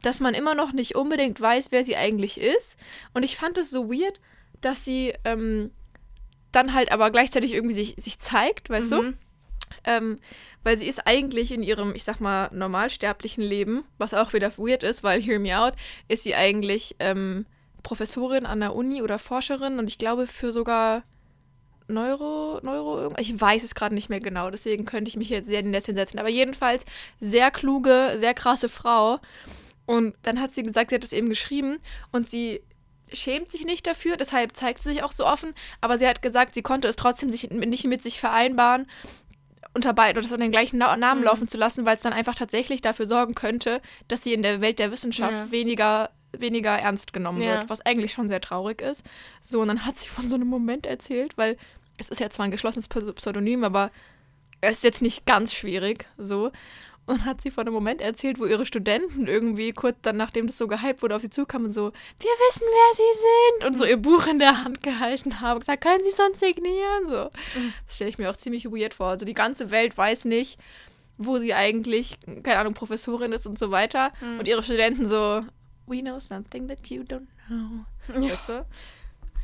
dass 0.02 0.20
man 0.20 0.34
immer 0.34 0.56
noch 0.56 0.74
nicht 0.74 0.96
unbedingt 0.96 1.40
weiß, 1.40 1.68
wer 1.72 1.84
sie 1.84 1.96
eigentlich 1.96 2.40
ist. 2.40 2.78
Und 3.14 3.24
ich 3.24 3.36
fand 3.36 3.58
es 3.58 3.70
so 3.72 3.90
weird, 3.90 4.20
dass 4.62 4.84
sie 4.86 5.14
ähm, 5.24 5.72
dann 6.52 6.74
halt 6.74 6.92
aber 6.92 7.12
gleichzeitig 7.12 7.54
irgendwie 7.54 7.76
sich, 7.76 7.96
sich 8.00 8.20
zeigt, 8.20 8.70
weißt 8.70 8.92
du? 8.92 9.02
Mhm. 9.02 9.18
Ähm, 9.84 10.20
weil 10.64 10.78
sie 10.78 10.88
ist 10.88 11.06
eigentlich 11.06 11.52
in 11.52 11.62
ihrem, 11.64 11.94
ich 11.96 12.04
sag 12.04 12.20
mal, 12.20 12.50
normalsterblichen 12.52 13.44
Leben, 13.44 13.84
was 13.98 14.14
auch 14.14 14.34
wieder 14.34 14.58
weird 14.58 14.84
ist, 14.84 15.04
weil 15.04 15.22
Hear 15.22 15.40
Me 15.40 15.58
Out 15.60 15.74
ist 16.08 16.24
sie 16.24 16.36
eigentlich 16.36 16.96
ähm, 17.00 17.46
Professorin 17.84 18.46
an 18.46 18.60
der 18.62 18.76
Uni 18.76 19.02
oder 19.02 19.20
Forscherin 19.20 19.78
und 19.80 19.88
ich 19.90 19.98
glaube 19.98 20.28
für 20.28 20.52
sogar 20.52 21.04
Neuro, 21.88 22.60
Neuro, 22.64 23.14
ich 23.20 23.40
weiß 23.40 23.64
es 23.64 23.76
gerade 23.76 23.94
nicht 23.94 24.10
mehr 24.10 24.20
genau, 24.20 24.50
deswegen 24.50 24.86
könnte 24.86 25.10
ich 25.10 25.18
mich 25.18 25.30
jetzt 25.30 25.48
sehr 25.48 25.60
in 25.60 25.66
den 25.66 25.72
Nesseln 25.72 25.96
setzen. 25.96 26.18
Aber 26.20 26.30
jedenfalls 26.30 26.86
sehr 27.20 27.52
kluge, 27.52 28.16
sehr 28.20 28.34
krasse 28.34 28.70
Frau. 28.70 29.20
Und 29.86 30.16
dann 30.24 30.42
hat 30.42 30.54
sie 30.54 30.64
gesagt, 30.64 30.90
sie 30.90 30.96
hat 30.96 31.04
es 31.04 31.14
eben 31.14 31.30
geschrieben 31.30 31.78
und 32.12 32.28
sie 32.28 32.62
schämt 33.14 33.52
sich 33.52 33.66
nicht 33.66 33.86
dafür, 33.86 34.18
deshalb 34.18 34.56
zeigt 34.56 34.82
sie 34.82 34.92
sich 34.94 35.04
auch 35.04 35.12
so 35.12 35.26
offen. 35.28 35.54
Aber 35.80 36.00
sie 36.00 36.08
hat 36.08 36.24
gesagt, 36.24 36.56
sie 36.56 36.64
konnte 36.64 36.88
es 36.88 36.96
trotzdem 36.96 37.30
sich 37.30 37.50
nicht 37.52 37.86
mit 37.86 38.02
sich 38.02 38.20
vereinbaren, 38.20 38.90
unter 39.76 39.94
beiden 39.94 40.18
oder 40.20 40.28
so 40.28 40.38
den 40.38 40.52
gleichen 40.52 40.78
Na 40.80 40.96
Namen 40.98 41.20
Mhm. 41.22 41.26
laufen 41.26 41.48
zu 41.48 41.58
lassen, 41.58 41.86
weil 41.86 41.98
es 41.98 42.02
dann 42.02 42.14
einfach 42.14 42.34
tatsächlich 42.34 42.82
dafür 42.82 43.06
sorgen 43.06 43.36
könnte, 43.36 43.82
dass 44.08 44.24
sie 44.24 44.34
in 44.34 44.42
der 44.42 44.60
Welt 44.62 44.80
der 44.80 44.92
Wissenschaft 44.92 45.34
Ja. 45.34 45.52
weniger, 45.52 46.10
weniger 46.42 46.72
ernst 46.72 47.14
genommen 47.14 47.42
Ja. 47.42 47.60
wird, 47.60 47.70
was 47.70 47.82
eigentlich 47.82 48.14
schon 48.14 48.28
sehr 48.28 48.42
traurig 48.42 48.82
ist. 48.82 49.04
So, 49.42 49.62
und 49.62 49.68
dann 49.68 49.86
hat 49.86 49.98
sie 49.98 50.10
von 50.10 50.28
so 50.30 50.36
einem 50.36 50.48
Moment 50.48 50.86
erzählt, 50.86 51.38
weil 51.38 51.58
es 51.98 52.10
ist 52.10 52.20
ja 52.20 52.30
zwar 52.30 52.46
ein 52.46 52.52
geschlossenes 52.52 52.88
Pseudonym, 52.88 53.64
aber 53.64 53.92
es 54.62 54.78
ist 54.78 54.84
jetzt 54.84 55.02
nicht 55.02 55.26
ganz 55.26 55.54
schwierig, 55.54 56.06
so. 56.18 56.52
Und 57.08 57.24
hat 57.24 57.40
sie 57.40 57.52
von 57.52 57.62
einem 57.68 57.74
Moment 57.76 58.02
erzählt, 58.02 58.40
wo 58.40 58.46
ihre 58.48 58.66
Studenten 58.66 59.28
irgendwie 59.28 59.74
kurz 59.74 59.96
dann, 60.02 60.18
nachdem 60.18 60.48
das 60.48 60.58
so 60.58 60.68
gehypt 60.68 61.04
wurde, 61.04 61.16
auf 61.16 61.22
sie 61.22 61.30
zukamen 61.30 61.68
und 61.68 61.72
so, 61.72 61.92
wir 62.20 62.32
wissen, 62.32 62.64
wer 62.68 62.96
sie 62.96 63.20
sind. 63.62 63.66
Und 63.70 63.78
so 63.78 63.86
ihr 63.86 63.98
Buch 63.98 64.26
in 64.26 64.40
der 64.40 64.64
Hand 64.64 64.82
gehalten 64.82 65.40
haben 65.40 65.54
und 65.54 65.60
gesagt, 65.60 65.84
können 65.84 66.04
sie 66.04 66.10
sonst 66.10 66.40
signieren? 66.40 67.06
So. 67.08 67.30
Das 67.86 67.96
stelle 67.96 68.10
ich 68.10 68.18
mir 68.18 68.32
auch 68.32 68.38
ziemlich 68.38 68.66
weird 68.66 68.96
vor. 68.96 69.10
Also 69.10 69.24
die 69.24 69.36
ganze 69.36 69.70
Welt 69.70 69.96
weiß 69.96 70.26
nicht, 70.26 70.60
wo 71.20 71.38
sie 71.38 71.54
eigentlich, 71.54 72.18
keine 72.42 72.58
Ahnung, 72.58 72.74
Professorin 72.74 73.34
ist 73.34 73.46
und 73.46 73.60
so 73.60 73.70
weiter. 73.70 74.12
Mhm. 74.20 74.40
Und 74.40 74.48
ihre 74.48 74.64
Studenten 74.64 75.06
so, 75.06 75.44
we 75.88 76.02
know 76.02 76.20
something 76.20 76.68
that 76.68 76.90
you 76.90 77.04
don't 77.04 77.28
know. 77.48 77.86
Ja. 78.22 78.32
Weißt 78.32 78.50
du? 78.50 78.66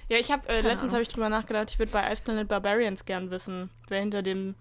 Ja, 0.09 0.17
ich 0.17 0.31
habe 0.31 0.47
äh, 0.49 0.61
letztens 0.61 0.91
habe 0.91 1.01
ich 1.03 1.07
drüber 1.07 1.29
nachgedacht, 1.29 1.69
ich 1.71 1.79
würde 1.79 1.91
bei 1.91 2.11
Ice 2.11 2.21
Planet 2.23 2.47
Barbarians 2.47 3.05
gern 3.05 3.31
wissen, 3.31 3.69
wer 3.87 3.99
hinter 4.01 4.21
dem 4.21 4.55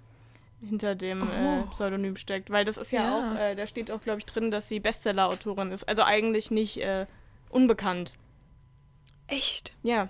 hinter 0.62 0.94
dem 0.94 1.22
äh, 1.22 1.62
Oh. 1.64 1.66
Pseudonym 1.70 2.16
steckt, 2.16 2.50
weil 2.50 2.64
das 2.66 2.76
ist 2.76 2.92
ja, 2.92 3.02
Ja. 3.02 3.32
auch, 3.32 3.38
äh, 3.38 3.54
da 3.56 3.66
steht 3.66 3.90
auch, 3.90 4.02
glaube 4.02 4.18
ich, 4.18 4.26
drin, 4.26 4.50
dass 4.50 4.68
sie 4.68 4.78
Bestseller-Autorin 4.78 5.72
ist, 5.72 5.88
also 5.88 6.02
eigentlich 6.02 6.50
nicht 6.50 6.76
äh, 6.82 7.06
unbekannt. 7.48 8.18
Echt? 9.26 9.72
Ja. 9.82 10.08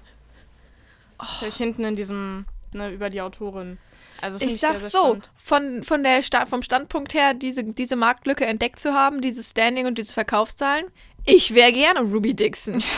Habe 1.18 1.46
ich 1.48 1.56
hinten 1.56 1.84
in 1.84 1.94
diesem 1.96 2.46
ne, 2.72 2.90
über 2.90 3.10
die 3.10 3.20
Autorin. 3.20 3.78
Also 4.20 4.40
Ich 4.40 4.60
sehr, 4.60 4.72
sag 4.72 4.80
sehr 4.80 4.90
so, 4.90 4.98
spannend. 4.98 5.30
von, 5.36 5.82
von 5.82 6.02
der 6.02 6.22
Sta 6.22 6.46
vom 6.46 6.62
Standpunkt 6.62 7.14
her, 7.14 7.32
diese, 7.34 7.62
diese 7.64 7.96
Marktlücke 7.96 8.44
entdeckt 8.46 8.78
zu 8.80 8.92
haben, 8.92 9.20
dieses 9.20 9.50
Standing 9.50 9.86
und 9.86 9.98
diese 9.98 10.12
Verkaufszahlen, 10.12 10.86
ich 11.24 11.54
wäre 11.54 11.72
gerne 11.72 12.00
Ruby 12.00 12.34
Dixon. 12.34 12.82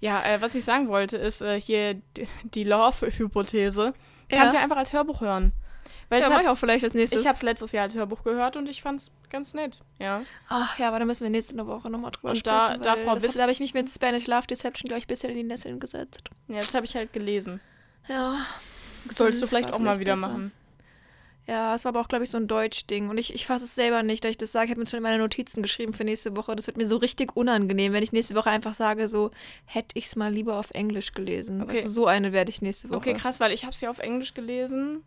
Ja, 0.00 0.20
äh, 0.24 0.40
was 0.40 0.56
ich 0.56 0.64
sagen 0.64 0.88
wollte, 0.88 1.16
ist 1.16 1.42
äh, 1.42 1.60
hier 1.60 2.00
die 2.42 2.64
Love-Hypothese. 2.64 3.94
Kannst 4.28 4.52
du 4.52 4.58
ja 4.58 4.64
einfach 4.64 4.76
als 4.78 4.92
Hörbuch 4.92 5.20
hören. 5.20 5.52
Weil 6.08 6.20
Ja, 6.20 6.26
ich 6.26 6.30
mach 6.30 6.38
habe 6.38 6.42
ich 6.44 6.48
auch 6.50 6.58
vielleicht 6.58 6.84
als 6.84 6.94
nächstes. 6.94 7.22
ich 7.22 7.28
hab's 7.28 7.42
letztes 7.42 7.70
Jahr 7.70 7.84
als 7.84 7.94
Hörbuch 7.94 8.24
gehört 8.24 8.56
und 8.56 8.68
ich 8.68 8.82
fand's 8.82 9.12
ganz 9.30 9.54
nett. 9.54 9.80
Ja. 10.00 10.22
Ach 10.48 10.76
ja, 10.78 10.88
aber 10.88 10.98
da 10.98 11.04
müssen 11.04 11.22
wir 11.22 11.30
nächste 11.30 11.56
Woche 11.68 11.88
nochmal 11.88 12.10
drüber 12.10 12.30
Und 12.30 12.36
sprechen. 12.38 12.56
da- 12.58 12.76
da 12.78 12.96
Frau 12.96 13.14
das, 13.14 13.32
da 13.34 13.42
habe 13.42 13.52
ich 13.52 13.60
mich 13.60 13.74
mit 13.74 13.88
Spanish 13.90 14.26
Love 14.26 14.46
Deception, 14.48 14.88
glaube 14.88 14.98
ich, 14.98 15.04
ein 15.04 15.08
bisschen 15.08 15.30
in 15.30 15.36
die 15.36 15.44
Nesseln 15.44 15.78
gesetzt. 15.78 16.30
ja 16.48 16.56
das 16.56 16.74
habe 16.74 16.84
ich 16.84 16.96
halt 16.96 17.12
gelesen. 17.12 17.60
Ja. 18.08 18.44
Solltest 19.14 19.40
du 19.40 19.44
Hm, 19.46 19.48
vielleicht 19.50 19.68
auch 19.72 19.78
mal 19.78 19.94
vielleicht 19.94 20.00
wieder 20.00 20.14
besser. 20.16 20.28
machen. 20.28 20.52
Ja, 21.48 21.74
es 21.74 21.84
war 21.84 21.90
aber 21.90 22.00
auch, 22.00 22.08
glaube 22.08 22.24
ich, 22.24 22.30
so 22.30 22.38
ein 22.38 22.46
Deutsch-Ding. 22.46 23.08
Und 23.08 23.18
ich, 23.18 23.34
ich 23.34 23.46
fasse 23.46 23.64
es 23.64 23.74
selber 23.74 24.02
nicht, 24.02 24.24
da 24.24 24.28
ich 24.28 24.38
das 24.38 24.52
sage. 24.52 24.66
Ich 24.66 24.70
habe 24.70 24.80
mir 24.80 24.86
schon 24.86 24.98
in 24.98 25.02
meine 25.02 25.18
Notizen 25.18 25.62
geschrieben 25.62 25.92
für 25.92 26.04
nächste 26.04 26.36
Woche. 26.36 26.54
Das 26.54 26.66
wird 26.68 26.76
mir 26.76 26.86
so 26.86 26.96
richtig 26.96 27.36
unangenehm, 27.36 27.92
wenn 27.92 28.02
ich 28.02 28.12
nächste 28.12 28.34
Woche 28.34 28.50
einfach 28.50 28.74
sage, 28.74 29.08
so 29.08 29.30
hätte 29.64 29.98
ich 29.98 30.06
es 30.06 30.16
mal 30.16 30.32
lieber 30.32 30.56
auf 30.56 30.70
Englisch 30.70 31.12
gelesen. 31.12 31.62
Okay. 31.62 31.82
Du, 31.82 31.88
so 31.88 32.06
eine 32.06 32.32
werde 32.32 32.50
ich 32.50 32.62
nächste 32.62 32.90
Woche. 32.90 32.98
Okay, 32.98 33.14
krass, 33.14 33.40
weil 33.40 33.52
ich 33.52 33.64
habe 33.64 33.74
ja 33.80 33.90
auf 33.90 33.98
Englisch 33.98 34.34
gelesen. 34.34 35.02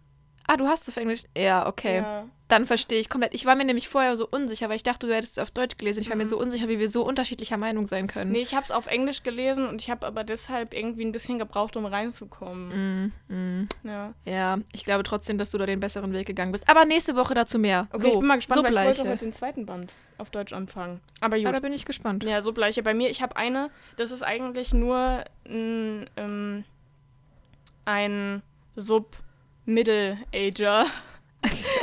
Ah, 0.48 0.58
du 0.58 0.68
hast 0.68 0.84
es 0.84 0.90
auf 0.90 0.98
Englisch? 0.98 1.24
Ja, 1.36 1.68
okay. 1.68 1.98
Ja. 1.98 2.26
Dann 2.48 2.68
verstehe 2.68 3.00
ich 3.00 3.10
komplett. 3.10 3.34
Ich 3.34 3.48
war 3.48 3.56
mir 3.56 3.66
nämlich 3.66 3.90
vorher 3.90 4.16
so 4.16 4.28
unsicher, 4.30 4.70
weil 4.70 4.76
ich 4.76 4.84
dachte, 4.84 5.08
du 5.08 5.16
hättest 5.16 5.40
es 5.40 5.42
auf 5.42 5.50
Deutsch 5.50 5.78
gelesen. 5.78 6.02
Ich 6.02 6.10
war 6.12 6.16
mir 6.16 6.26
Mhm. 6.26 6.30
so 6.30 6.38
unsicher, 6.38 6.68
wie 6.70 6.78
wir 6.78 6.88
so 6.88 7.04
unterschiedlicher 7.04 7.58
Meinung 7.58 7.86
sein 7.88 8.06
können. 8.06 8.32
Nee, 8.32 8.42
ich 8.44 8.54
habe 8.54 8.64
es 8.64 8.70
auf 8.70 8.86
Englisch 8.86 9.24
gelesen 9.24 9.68
und 9.68 9.82
ich 9.82 9.90
habe 9.90 10.06
aber 10.06 10.24
deshalb 10.24 10.76
irgendwie 10.76 11.04
ein 11.06 11.12
bisschen 11.12 11.40
gebraucht, 11.40 11.76
um 11.76 11.86
reinzukommen. 11.88 13.12
Mm, 13.28 13.34
mm. 13.34 13.70
Ja. 13.84 14.14
Ja, 14.26 14.58
ich 14.74 14.86
glaube 14.86 15.02
trotzdem, 15.02 15.40
dass 15.40 15.50
du 15.50 15.58
da 15.58 15.66
den 15.66 15.80
besseren 15.80 16.14
Weg 16.14 16.28
gegangen 16.28 16.52
bist. 16.52 16.70
Aber 16.70 16.86
nächste 16.86 17.16
Woche 17.16 17.34
dazu 17.34 17.58
mehr. 17.58 17.88
Okay, 17.92 18.02
so, 18.02 18.08
ich 18.10 18.20
bin 18.20 18.28
mal 18.28 18.36
gespannt, 18.36 18.58
so 18.58 18.64
weil 18.64 18.70
ich 18.70 18.74
bleiche. 18.76 18.98
wollte 19.00 19.10
heute 19.12 19.26
den 19.26 19.34
zweiten 19.34 19.66
Band 19.66 19.92
auf 20.20 20.30
Deutsch 20.30 20.54
anfangen. 20.54 21.02
Aber 21.22 21.38
Ja, 21.38 21.50
gut. 21.50 21.58
da 21.58 21.60
bin 21.62 21.74
ich 21.74 21.86
gespannt. 21.86 22.24
Ja, 22.24 22.42
so 22.44 22.54
bleiche 22.54 22.84
bei 22.84 22.94
mir. 22.94 23.10
Ich 23.10 23.24
habe 23.24 23.36
eine, 23.38 23.72
das 23.96 24.12
ist 24.12 24.22
eigentlich 24.22 24.72
nur 24.72 25.24
ein, 25.50 26.08
ähm, 26.16 26.64
ein 27.86 28.44
Sub-Middle-Ager. 29.66 30.86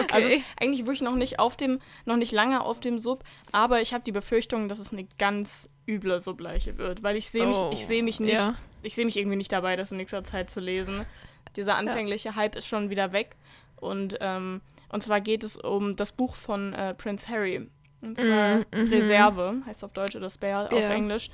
Okay. 0.01 0.07
Also 0.11 0.29
eigentlich 0.61 0.81
wirklich 0.87 1.03
noch 1.03 1.14
nicht 1.14 1.38
auf 1.38 1.57
dem, 1.57 1.79
noch 2.05 2.16
nicht 2.16 2.33
lange 2.33 2.62
auf 2.62 2.81
dem 2.81 2.99
Sub, 2.99 3.23
aber 3.53 3.81
ich 3.81 3.95
habe 3.95 4.03
die 4.03 4.11
Befürchtung, 4.11 4.68
dass 4.68 4.81
es 4.81 4.92
eine 4.92 5.07
ganz 5.18 5.71
üble 5.88 6.18
Subleiche 6.18 6.79
wird, 6.79 7.05
weil 7.05 7.16
ich 7.16 7.31
sehe 7.31 7.47
mich, 7.47 7.57
Oh, 7.57 7.71
ich 7.73 7.87
sehe 7.87 8.03
mich 8.03 8.18
nicht, 8.18 8.35
ja. 8.35 8.55
ich 8.83 8.97
sehe 8.97 9.05
mich 9.05 9.16
irgendwie 9.16 9.37
nicht 9.37 9.53
dabei, 9.53 9.77
das 9.77 9.92
in 9.92 9.99
nächster 9.99 10.25
Zeit 10.25 10.51
zu 10.51 10.59
lesen. 10.59 11.07
Dieser 11.55 11.77
anfängliche 11.77 12.35
Hype 12.35 12.57
ist 12.57 12.66
schon 12.66 12.90
wieder 12.90 13.12
weg 13.12 13.37
und 13.77 14.16
ähm, 14.21 14.62
und 14.88 15.03
zwar 15.03 15.21
geht 15.21 15.45
es 15.45 15.57
um 15.57 15.95
das 15.95 16.11
Buch 16.12 16.35
von 16.35 16.73
äh, 16.75 16.95
Prince 16.95 17.29
Harry 17.29 17.68
und 18.01 18.18
zwar 18.18 18.57
Mm, 18.57 18.64
mhm. 18.75 18.88
Reserve 18.88 19.62
heißt 19.66 19.85
auf 19.85 19.92
Deutsch 19.92 20.16
oder 20.16 20.29
Spare 20.29 20.66
auf 20.73 20.81
Ja. 20.81 20.90
Englisch. 20.90 21.31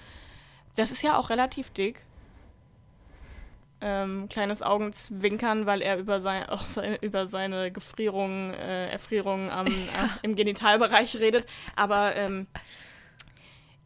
Das 0.76 0.90
ist 0.90 1.02
ja 1.02 1.16
auch 1.16 1.30
relativ 1.30 1.70
dick. 1.70 2.04
Ähm, 3.80 4.28
kleines 4.28 4.62
Augenzwinkern, 4.62 5.66
weil 5.66 5.82
er 5.82 5.98
über, 5.98 6.20
sein, 6.20 6.44
auch 6.48 6.66
seine, 6.66 6.96
über 7.02 7.26
seine 7.26 7.70
Gefrierungen, 7.70 8.52
äh, 8.54 8.90
Erfrierungen 8.90 9.50
am, 9.50 9.66
äh, 9.66 9.70
im 10.22 10.34
Genitalbereich 10.34 11.16
redet. 11.20 11.46
Aber 11.76 12.16
ähm, 12.16 12.46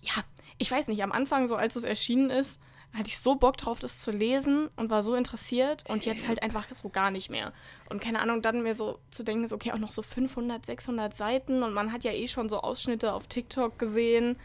ja, 0.00 0.12
ich 0.58 0.70
weiß 0.70 0.88
nicht, 0.88 1.02
am 1.02 1.12
Anfang, 1.12 1.46
so 1.46 1.56
als 1.56 1.76
es 1.76 1.84
erschienen 1.84 2.30
ist, 2.30 2.60
hatte 2.94 3.08
ich 3.08 3.18
so 3.18 3.34
Bock 3.36 3.56
drauf, 3.56 3.80
das 3.80 4.02
zu 4.02 4.10
lesen 4.10 4.68
und 4.76 4.90
war 4.90 5.02
so 5.02 5.14
interessiert 5.14 5.88
und 5.88 6.04
jetzt 6.04 6.28
halt 6.28 6.42
einfach 6.42 6.66
so 6.72 6.90
gar 6.90 7.10
nicht 7.10 7.30
mehr. 7.30 7.52
Und 7.88 8.02
keine 8.02 8.20
Ahnung, 8.20 8.42
dann 8.42 8.62
mir 8.62 8.74
so 8.74 8.98
zu 9.10 9.22
denken, 9.22 9.44
ist 9.44 9.52
okay, 9.52 9.72
auch 9.72 9.78
noch 9.78 9.92
so 9.92 10.02
500, 10.02 10.64
600 10.64 11.16
Seiten 11.16 11.62
und 11.62 11.72
man 11.72 11.92
hat 11.92 12.04
ja 12.04 12.12
eh 12.12 12.28
schon 12.28 12.48
so 12.48 12.60
Ausschnitte 12.60 13.14
auf 13.14 13.28
TikTok 13.28 13.78
gesehen. 13.78 14.38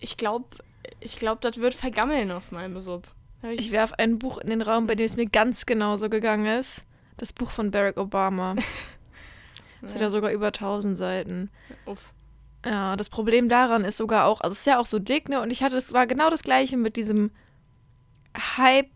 Ich 0.00 0.16
glaube, 0.16 0.56
ich 1.00 1.16
glaube, 1.16 1.40
das 1.42 1.58
wird 1.58 1.74
vergammeln 1.74 2.30
auf 2.30 2.50
meinem 2.50 2.80
Sub. 2.80 3.06
Hab 3.42 3.50
Ich 3.52 3.70
werfe 3.70 3.98
ein 3.98 4.18
Buch 4.18 4.38
in 4.38 4.50
den 4.50 4.62
Raum, 4.62 4.86
bei 4.86 4.94
dem 4.94 5.06
es 5.06 5.16
mir 5.16 5.26
ganz 5.26 5.66
genauso 5.66 6.08
gegangen 6.10 6.46
ist. 6.46 6.84
Das 7.16 7.32
Buch 7.32 7.50
von 7.50 7.70
Barack 7.70 7.96
Obama. 7.96 8.56
Das 9.82 9.94
hat 9.94 10.02
ja 10.02 10.10
sogar 10.10 10.30
über 10.30 10.48
1000 10.48 10.94
Seiten. 10.98 11.48
Uff. 11.86 12.12
Ja, 12.66 12.96
das 12.96 13.08
Problem 13.08 13.48
daran 13.48 13.82
ist 13.82 13.96
sogar 13.96 14.26
auch, 14.26 14.42
also 14.42 14.52
es 14.52 14.58
ist 14.60 14.66
ja 14.66 14.78
auch 14.78 14.84
so 14.84 14.98
dick, 14.98 15.30
ne? 15.30 15.40
Und 15.40 15.50
ich 15.50 15.62
hatte, 15.62 15.74
es 15.78 15.94
war 15.94 16.06
genau 16.06 16.28
das 16.28 16.42
gleiche 16.42 16.76
mit 16.76 16.98
diesem 16.98 17.30
Hype. 18.58 18.90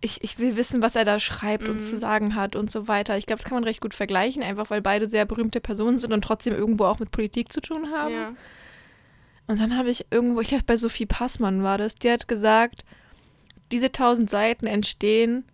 Ich, 0.00 0.22
ich 0.22 0.38
will 0.38 0.54
wissen, 0.56 0.80
was 0.80 0.94
er 0.94 1.04
da 1.04 1.18
schreibt 1.18 1.68
und 1.68 1.78
Mhm. 1.78 1.80
zu 1.80 1.98
sagen 1.98 2.36
hat 2.36 2.54
und 2.54 2.70
so 2.70 2.86
weiter. 2.86 3.18
Ich 3.18 3.26
glaube, 3.26 3.42
das 3.42 3.48
kann 3.48 3.56
man 3.56 3.64
recht 3.64 3.80
gut 3.80 3.94
vergleichen, 3.94 4.44
einfach 4.44 4.70
weil 4.70 4.80
beide 4.80 5.06
sehr 5.08 5.24
berühmte 5.24 5.60
Personen 5.60 5.98
sind 5.98 6.12
und 6.12 6.22
trotzdem 6.22 6.54
irgendwo 6.54 6.84
auch 6.84 7.00
mit 7.00 7.10
Politik 7.10 7.52
zu 7.52 7.60
tun 7.60 7.90
haben. 7.92 8.14
Ja. 8.14 8.32
Und 9.48 9.60
dann 9.60 9.76
habe 9.76 9.90
ich 9.90 10.06
irgendwo, 10.12 10.40
ich 10.40 10.48
glaube, 10.48 10.62
bei 10.68 10.76
Sophie 10.76 11.06
Passmann 11.06 11.64
war 11.64 11.78
das, 11.78 11.96
die 11.96 12.12
hat 12.12 12.28
gesagt, 12.28 12.84
diese 13.72 13.92
tausend 13.92 14.30
Seiten 14.30 14.66
entstehen, 14.66 15.44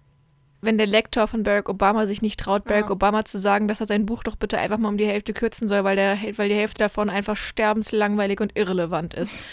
wenn 0.64 0.78
der 0.78 0.86
Lektor 0.86 1.26
von 1.28 1.42
Barack 1.42 1.68
Obama 1.68 2.06
sich 2.06 2.22
nicht 2.22 2.40
traut, 2.40 2.64
Barack 2.64 2.86
Ja. 2.86 2.90
Obama 2.90 3.24
zu 3.24 3.38
sagen, 3.38 3.68
dass 3.68 3.80
er 3.80 3.86
sein 3.86 4.06
Buch 4.06 4.22
doch 4.24 4.36
bitte 4.36 4.58
einfach 4.58 4.78
mal 4.78 4.88
um 4.88 4.96
die 4.96 5.06
Hälfte 5.06 5.32
kürzen 5.32 5.68
soll, 5.68 5.84
weil, 5.84 5.96
der, 5.96 6.18
weil 6.36 6.48
die 6.48 6.54
Hälfte 6.54 6.78
davon 6.78 7.10
einfach 7.10 7.36
sterbenslangweilig 7.36 8.40
und 8.40 8.56
irrelevant 8.56 9.14
ist. 9.14 9.34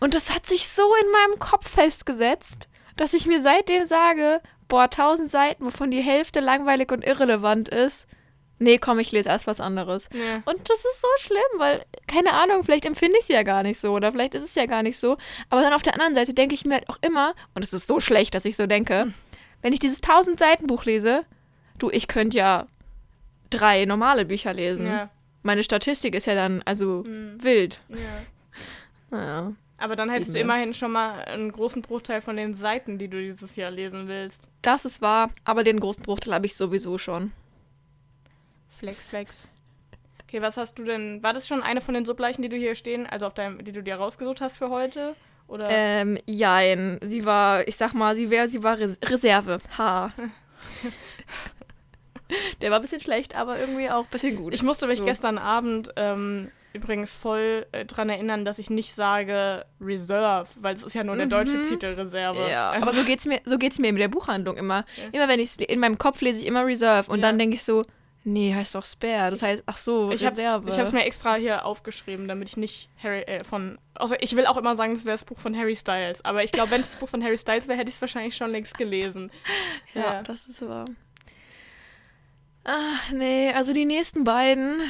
Und 0.00 0.14
das 0.14 0.34
hat 0.34 0.44
sich 0.44 0.68
so 0.68 0.82
in 0.82 1.10
meinem 1.12 1.38
Kopf 1.38 1.68
festgesetzt, 1.68 2.68
dass 2.96 3.14
ich 3.14 3.26
mir 3.26 3.40
seitdem 3.40 3.84
sage, 3.84 4.40
boah, 4.68 4.90
tausend 4.90 5.30
Seiten, 5.30 5.64
wovon 5.64 5.92
die 5.92 6.02
Hälfte 6.02 6.40
langweilig 6.40 6.90
und 6.90 7.04
irrelevant 7.04 7.68
ist, 7.68 8.08
nee, 8.58 8.78
komm, 8.78 8.98
ich 8.98 9.12
lese 9.12 9.28
erst 9.28 9.46
was 9.46 9.60
anderes. 9.60 10.08
Ja. 10.12 10.36
Und 10.44 10.68
das 10.70 10.78
ist 10.78 11.00
so 11.00 11.08
schlimm, 11.18 11.58
weil, 11.58 11.84
keine 12.06 12.32
Ahnung, 12.32 12.64
vielleicht 12.64 12.86
empfinde 12.86 13.18
ich 13.18 13.26
sie 13.26 13.32
ja 13.34 13.42
gar 13.42 13.62
nicht 13.62 13.78
so 13.80 13.92
oder 13.92 14.12
vielleicht 14.12 14.34
ist 14.34 14.44
es 14.44 14.54
ja 14.54 14.66
gar 14.66 14.82
nicht 14.82 14.98
so. 14.98 15.16
Aber 15.50 15.60
dann 15.62 15.72
auf 15.72 15.82
der 15.82 15.94
anderen 15.94 16.14
Seite 16.14 16.34
denke 16.34 16.54
ich 16.54 16.64
mir 16.64 16.74
halt 16.74 16.88
auch 16.88 16.98
immer, 17.02 17.34
und 17.54 17.62
es 17.62 17.72
ist 17.72 17.86
so 17.86 18.00
schlecht, 18.00 18.34
dass 18.34 18.44
ich 18.44 18.56
so 18.56 18.66
denke, 18.66 19.12
wenn 19.62 19.72
ich 19.72 19.78
dieses 19.80 20.00
1000 20.02 20.38
Seiten 20.38 20.66
Buch 20.66 20.84
lese, 20.84 21.24
du, 21.78 21.90
ich 21.90 22.08
könnte 22.08 22.36
ja 22.38 22.66
drei 23.50 23.84
normale 23.84 24.24
Bücher 24.24 24.52
lesen. 24.52 24.86
Ja. 24.86 25.10
Meine 25.42 25.62
Statistik 25.62 26.14
ist 26.14 26.26
ja 26.26 26.34
dann 26.34 26.62
also 26.64 27.04
Mhm. 27.06 27.42
wild. 27.42 27.80
ja. 27.88 27.96
Naja. 29.10 29.52
Aber 29.76 29.96
dann 29.96 30.08
hättest 30.08 30.34
du 30.34 30.38
immerhin 30.38 30.72
schon 30.72 30.92
mal 30.92 31.20
einen 31.24 31.52
großen 31.52 31.82
Bruchteil 31.82 32.20
von 32.22 32.36
den 32.36 32.54
Seiten, 32.54 32.96
die 32.98 33.08
du 33.08 33.20
dieses 33.20 33.54
Jahr 33.56 33.70
lesen 33.70 34.08
willst. 34.08 34.44
Das 34.62 34.84
ist 34.84 35.02
wahr, 35.02 35.30
aber 35.44 35.62
den 35.64 35.78
großen 35.80 36.02
Bruchteil 36.02 36.32
habe 36.34 36.46
ich 36.46 36.54
sowieso 36.54 36.96
schon. 36.96 37.32
Flex, 38.78 39.06
flex. 39.06 39.48
Okay, 40.26 40.42
was 40.42 40.56
hast 40.56 40.78
du 40.78 40.84
denn? 40.84 41.22
War 41.22 41.32
das 41.32 41.46
schon 41.46 41.62
eine 41.62 41.80
von 41.80 41.94
den 41.94 42.04
Subleichen, 42.04 42.42
die 42.42 42.48
du 42.48 42.56
hier 42.56 42.74
stehen, 42.74 43.06
also 43.06 43.26
auf 43.26 43.34
deinem, 43.34 43.62
die 43.64 43.72
du 43.72 43.82
dir 43.82 43.96
rausgesucht 43.96 44.40
hast 44.40 44.56
für 44.56 44.70
heute? 44.70 45.14
Oder? 45.46 45.68
Ähm, 45.70 46.18
jein. 46.26 46.98
Sie 47.02 47.24
war, 47.24 47.66
ich 47.68 47.76
sag 47.76 47.92
mal, 47.92 48.16
sie 48.16 48.30
wäre, 48.30 48.48
sie 48.48 48.62
war 48.62 48.78
Res 48.78 48.98
Reserve. 49.04 49.58
Ha. 49.78 50.10
Der 52.62 52.70
war 52.70 52.78
ein 52.78 52.82
bisschen 52.82 53.00
schlecht, 53.02 53.36
aber 53.36 53.58
irgendwie 53.58 53.90
auch 53.90 54.04
ein 54.04 54.10
bisschen 54.10 54.36
gut. 54.36 54.54
Ich 54.54 54.62
musste 54.62 54.86
mich 54.86 54.98
So. 55.00 55.04
gestern 55.04 55.36
Abend 55.36 55.90
ähm, 55.96 56.50
übrigens 56.72 57.14
voll 57.14 57.66
äh, 57.72 57.84
dran 57.84 58.08
erinnern, 58.08 58.44
dass 58.46 58.58
ich 58.58 58.70
nicht 58.70 58.94
sage 58.94 59.66
Reserve, 59.80 60.48
weil 60.60 60.74
es 60.74 60.82
ist 60.82 60.94
ja 60.94 61.04
nur 61.04 61.16
der 61.16 61.26
deutsche 61.26 61.58
Mhm. 61.58 61.62
Titel 61.64 61.86
Reserve. 61.94 62.48
Ja, 62.50 62.70
also, 62.70 62.88
aber 62.88 62.96
so 62.98 63.04
geht's 63.04 63.26
mir, 63.26 63.40
so 63.44 63.58
geht's 63.58 63.78
mir 63.78 63.92
mit 63.92 64.00
der 64.00 64.08
Buchhandlung 64.08 64.56
immer. 64.56 64.84
Ja. 64.96 65.04
Immer 65.12 65.28
wenn 65.28 65.38
ich 65.38 65.60
in 65.68 65.78
meinem 65.80 65.98
Kopf 65.98 66.22
lese 66.22 66.40
ich 66.40 66.46
immer 66.46 66.64
Reserve 66.66 67.10
und 67.12 67.18
Ja. 67.20 67.26
dann 67.26 67.38
denke 67.38 67.56
ich 67.56 67.62
so, 67.62 67.84
nee, 68.24 68.54
heißt 68.54 68.74
doch 68.74 68.84
Spare. 68.84 69.30
Das 69.30 69.42
heißt, 69.42 69.62
ach 69.66 69.76
so, 69.76 70.10
ich 70.10 70.24
habe 70.24 70.36
Reserve. 70.36 70.68
ich 70.68 70.78
hab's 70.78 70.92
mir 70.92 71.04
extra 71.04 71.36
hier 71.36 71.64
aufgeschrieben, 71.64 72.26
damit 72.26 72.48
ich 72.48 72.56
nicht 72.56 72.88
Harry 73.02 73.20
äh, 73.22 73.44
von. 73.44 73.78
Also 73.94 74.16
ich 74.20 74.34
will 74.34 74.46
auch 74.46 74.56
immer 74.56 74.74
sagen, 74.76 74.94
das 74.94 75.04
wäre 75.04 75.14
das 75.14 75.24
Buch 75.24 75.38
von 75.38 75.56
Harry 75.56 75.76
Styles. 75.76 76.24
Aber 76.24 76.42
ich 76.42 76.52
glaube, 76.52 76.72
wenn 76.72 76.80
es 76.80 76.92
das 76.92 77.00
Buch 77.00 77.08
von 77.08 77.22
Harry 77.22 77.38
Styles 77.38 77.68
wäre, 77.68 77.78
hätte 77.78 77.88
ich 77.88 77.96
es 77.96 78.00
wahrscheinlich 78.00 78.36
schon 78.36 78.50
längst 78.50 78.76
gelesen. 78.76 79.30
ja, 79.94 80.00
ja. 80.00 80.22
das 80.22 80.46
ist 80.46 80.66
wahr. 80.66 80.86
Ah, 82.64 82.96
nee, 83.12 83.52
also 83.52 83.72
die 83.72 83.84
nächsten 83.84 84.24
beiden, 84.24 84.80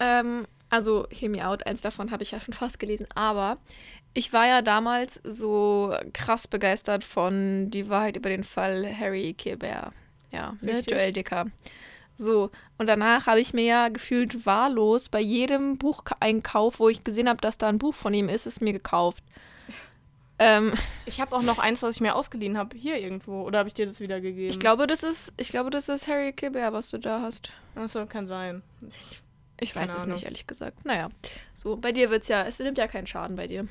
ähm, 0.00 0.46
also 0.70 1.06
Hear 1.10 1.30
Me 1.30 1.46
Out, 1.46 1.66
eins 1.66 1.82
davon 1.82 2.10
habe 2.10 2.24
ich 2.24 2.32
ja 2.32 2.40
schon 2.40 2.52
fast 2.52 2.80
gelesen, 2.80 3.06
aber 3.14 3.58
ich 4.14 4.32
war 4.32 4.46
ja 4.46 4.60
damals 4.60 5.20
so 5.22 5.94
krass 6.12 6.48
begeistert 6.48 7.04
von 7.04 7.70
Die 7.70 7.88
Wahrheit 7.88 8.16
über 8.16 8.28
den 8.28 8.44
Fall 8.44 8.86
Harry 8.98 9.34
Kebert. 9.34 9.92
Ja, 10.32 10.56
ne, 10.60 10.74
Richtig. 10.74 10.92
Joel 10.92 11.12
Dicker. 11.12 11.46
So, 12.24 12.50
und 12.78 12.86
danach 12.86 13.26
habe 13.26 13.40
ich 13.40 13.52
mir 13.52 13.64
ja 13.64 13.88
gefühlt 13.88 14.46
wahllos 14.46 15.08
bei 15.08 15.20
jedem 15.20 15.76
Bucheinkauf, 15.76 16.78
wo 16.78 16.88
ich 16.88 17.02
gesehen 17.02 17.28
habe, 17.28 17.40
dass 17.40 17.58
da 17.58 17.68
ein 17.68 17.78
Buch 17.78 17.94
von 17.96 18.14
ihm 18.14 18.28
ist, 18.28 18.46
es 18.46 18.60
mir 18.60 18.72
gekauft. 18.72 19.22
Ähm, 20.38 20.72
Ich 21.04 21.20
habe 21.20 21.36
auch 21.36 21.42
noch 21.42 21.58
eins, 21.60 21.82
was 21.82 21.96
ich 21.96 22.00
mir 22.00 22.16
ausgeliehen 22.16 22.56
habe, 22.58 22.76
hier 22.76 22.98
irgendwo. 22.98 23.42
Oder 23.42 23.58
habe 23.60 23.68
ich 23.68 23.74
dir 23.74 23.86
das 23.86 24.00
wiedergegeben? 24.00 24.48
ich 24.50 24.58
glaube, 24.58 24.86
das 24.88 25.02
ist, 25.04 25.32
ich 25.36 25.50
glaube, 25.50 25.70
das 25.70 25.88
ist 25.88 26.08
Harry 26.08 26.32
Kebert, 26.32 26.72
was 26.72 26.90
du 26.90 26.98
da 26.98 27.20
hast. 27.20 27.52
Achso, 27.76 28.06
kann 28.06 28.26
sein. 28.26 28.62
Ich 29.60 29.76
weiß 29.76 29.84
Keine 29.90 29.96
es 29.98 30.02
Ahnung. 30.02 30.14
nicht, 30.14 30.24
ehrlich 30.24 30.46
gesagt. 30.48 30.84
Naja, 30.84 31.10
so, 31.54 31.76
bei 31.76 31.92
dir 31.92 32.10
wird's 32.10 32.26
ja, 32.28 32.44
es 32.44 32.58
nimmt 32.58 32.78
ja 32.78 32.88
keinen 32.88 33.06
Schaden 33.06 33.36
bei 33.36 33.46
dir. 33.46 33.66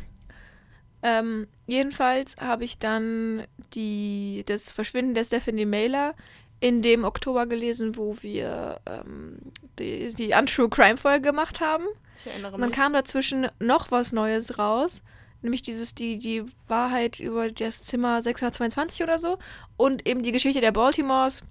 Ähm, 1.04 1.48
jedenfalls 1.66 2.38
habe 2.38 2.64
ich 2.64 2.78
dann 2.78 3.44
die, 3.74 4.44
das 4.46 4.72
Verschwinden 4.72 5.16
der 5.16 5.26
Stephanie 5.26 5.66
Mailer 5.66 6.14
in 6.62 6.82
dem 6.82 7.04
Oktober 7.04 7.48
gelesen, 7.48 7.98
wo 7.98 8.16
wir 8.22 8.80
ähm, 8.86 9.40
die, 9.80 10.14
die 10.14 10.34
Untrue 10.34 10.70
Crime 10.70 10.96
Folge 10.96 11.22
gemacht 11.22 11.60
haben. 11.60 11.86
Ich 12.18 12.28
erinnere 12.28 12.54
Und 12.54 12.62
dann 12.62 12.70
mich. 12.70 12.78
kam 12.78 12.94
dazwischen 12.94 13.48
noch 13.60 13.90
was 13.90 14.12
Neues 14.14 14.60
raus, 14.60 15.02
nämlich 15.42 15.64
dieses, 15.64 15.96
die, 15.96 16.20
die 16.20 16.46
Wahrheit 16.68 17.20
über 17.20 17.50
das 17.50 17.84
Zimmer 17.84 18.22
622 18.22 19.02
oder 19.02 19.18
so 19.18 19.40
und 19.76 20.08
eben 20.08 20.22
die 20.22 20.32
Geschichte 20.32 20.62
der 20.62 20.72
Baltimores. 20.72 21.42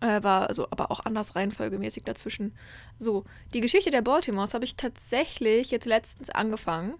Äh, 0.00 0.22
war 0.22 0.48
also 0.48 0.66
aber 0.70 0.90
auch 0.90 1.00
anders 1.00 1.34
reihenfolgemäßig 1.36 2.04
dazwischen. 2.04 2.56
So, 2.98 3.24
die 3.54 3.60
Geschichte 3.60 3.90
der 3.90 4.02
Baltimores 4.02 4.54
habe 4.54 4.64
ich 4.64 4.76
tatsächlich 4.76 5.70
jetzt 5.70 5.86
letztens 5.86 6.30
angefangen. 6.30 6.94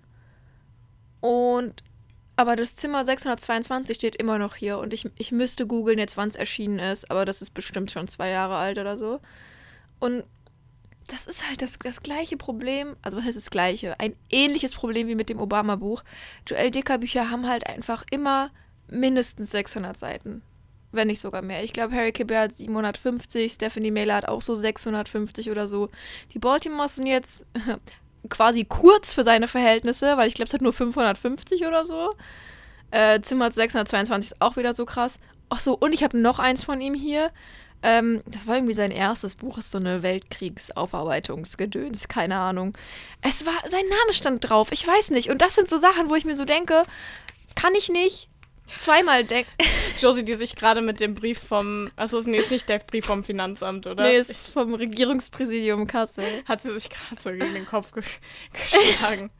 Und 1.20 1.82
aber 2.38 2.54
das 2.54 2.76
Zimmer 2.76 3.04
622 3.04 3.96
steht 3.96 4.14
immer 4.14 4.38
noch 4.38 4.54
hier 4.54 4.78
und 4.78 4.94
ich, 4.94 5.10
ich 5.18 5.32
müsste 5.32 5.66
googeln 5.66 5.98
jetzt, 5.98 6.16
wann 6.16 6.28
es 6.28 6.36
erschienen 6.36 6.78
ist, 6.78 7.10
aber 7.10 7.24
das 7.24 7.42
ist 7.42 7.50
bestimmt 7.50 7.90
schon 7.90 8.06
zwei 8.06 8.28
Jahre 8.28 8.54
alt 8.54 8.78
oder 8.78 8.96
so. 8.96 9.18
Und 9.98 10.22
das 11.08 11.26
ist 11.26 11.44
halt 11.48 11.60
das, 11.62 11.80
das 11.80 12.00
gleiche 12.00 12.36
Problem, 12.36 12.94
also 13.02 13.18
was 13.18 13.24
heißt 13.24 13.36
das 13.36 13.50
gleiche? 13.50 13.98
Ein 13.98 14.14
ähnliches 14.30 14.76
Problem 14.76 15.08
wie 15.08 15.16
mit 15.16 15.30
dem 15.30 15.40
Obama-Buch. 15.40 16.04
Joel 16.46 16.70
Dicker-Bücher 16.70 17.28
haben 17.28 17.48
halt 17.48 17.66
einfach 17.66 18.04
immer 18.12 18.52
mindestens 18.86 19.50
600 19.50 19.96
Seiten. 19.96 20.42
Wenn 20.92 21.08
nicht 21.08 21.20
sogar 21.20 21.42
mehr. 21.42 21.64
Ich 21.64 21.72
glaube, 21.72 21.92
Harry 21.92 22.12
Kibber 22.12 22.38
hat 22.38 22.54
750, 22.54 23.52
Stephanie 23.52 23.90
Mailer 23.90 24.14
hat 24.14 24.28
auch 24.28 24.42
so 24.42 24.54
650 24.54 25.50
oder 25.50 25.66
so. 25.66 25.90
Die 26.34 26.38
Baltimores 26.38 26.94
sind 26.94 27.08
jetzt 27.08 27.46
quasi 28.28 28.64
kurz 28.64 29.12
für 29.12 29.22
seine 29.22 29.48
Verhältnisse, 29.48 30.16
weil 30.16 30.28
ich 30.28 30.34
glaube, 30.34 30.48
es 30.48 30.54
hat 30.54 30.62
nur 30.62 30.72
550 30.72 31.66
oder 31.66 31.84
so. 31.84 32.14
Äh, 32.90 33.20
Zimmer 33.20 33.50
622 33.50 34.32
ist 34.32 34.40
auch 34.40 34.56
wieder 34.56 34.72
so 34.72 34.86
krass. 34.86 35.18
Ach 35.48 35.60
so, 35.60 35.74
und 35.74 35.92
ich 35.92 36.02
habe 36.02 36.18
noch 36.18 36.38
eins 36.38 36.64
von 36.64 36.80
ihm 36.80 36.94
hier. 36.94 37.30
Ähm, 37.82 38.22
das 38.26 38.46
war 38.46 38.56
irgendwie 38.56 38.74
sein 38.74 38.90
erstes 38.90 39.34
Buch, 39.34 39.56
ist 39.58 39.70
so 39.70 39.78
eine 39.78 40.02
Weltkriegsaufarbeitungsgedöns, 40.02 42.08
keine 42.08 42.36
Ahnung. 42.36 42.76
Es 43.22 43.46
war, 43.46 43.54
sein 43.66 43.86
Name 43.88 44.12
stand 44.12 44.48
drauf, 44.48 44.72
ich 44.72 44.86
weiß 44.86 45.10
nicht. 45.10 45.30
Und 45.30 45.42
das 45.42 45.54
sind 45.54 45.68
so 45.68 45.76
Sachen, 45.76 46.10
wo 46.10 46.16
ich 46.16 46.24
mir 46.24 46.34
so 46.34 46.44
denke, 46.44 46.84
kann 47.54 47.74
ich 47.74 47.88
nicht 47.88 48.27
zweimal 48.78 49.24
denken. 49.24 49.50
Josie, 50.00 50.24
die 50.24 50.34
sich 50.34 50.56
gerade 50.56 50.80
mit 50.80 51.00
dem 51.00 51.14
Brief 51.14 51.38
vom. 51.38 51.90
Achso, 51.96 52.20
nee, 52.20 52.38
ist 52.38 52.50
nicht 52.50 52.68
der 52.68 52.78
Brief 52.78 53.06
vom 53.06 53.24
Finanzamt, 53.24 53.86
oder? 53.86 54.04
Nee, 54.04 54.16
ist 54.16 54.48
vom 54.48 54.74
Regierungspräsidium 54.74 55.86
Kassel. 55.86 56.24
Hat 56.46 56.60
sie 56.60 56.72
sich 56.72 56.90
gerade 56.90 57.20
so 57.20 57.30
gegen 57.30 57.54
den 57.54 57.66
Kopf 57.66 57.92
gesch 57.92 58.20
geschlagen. 58.52 59.30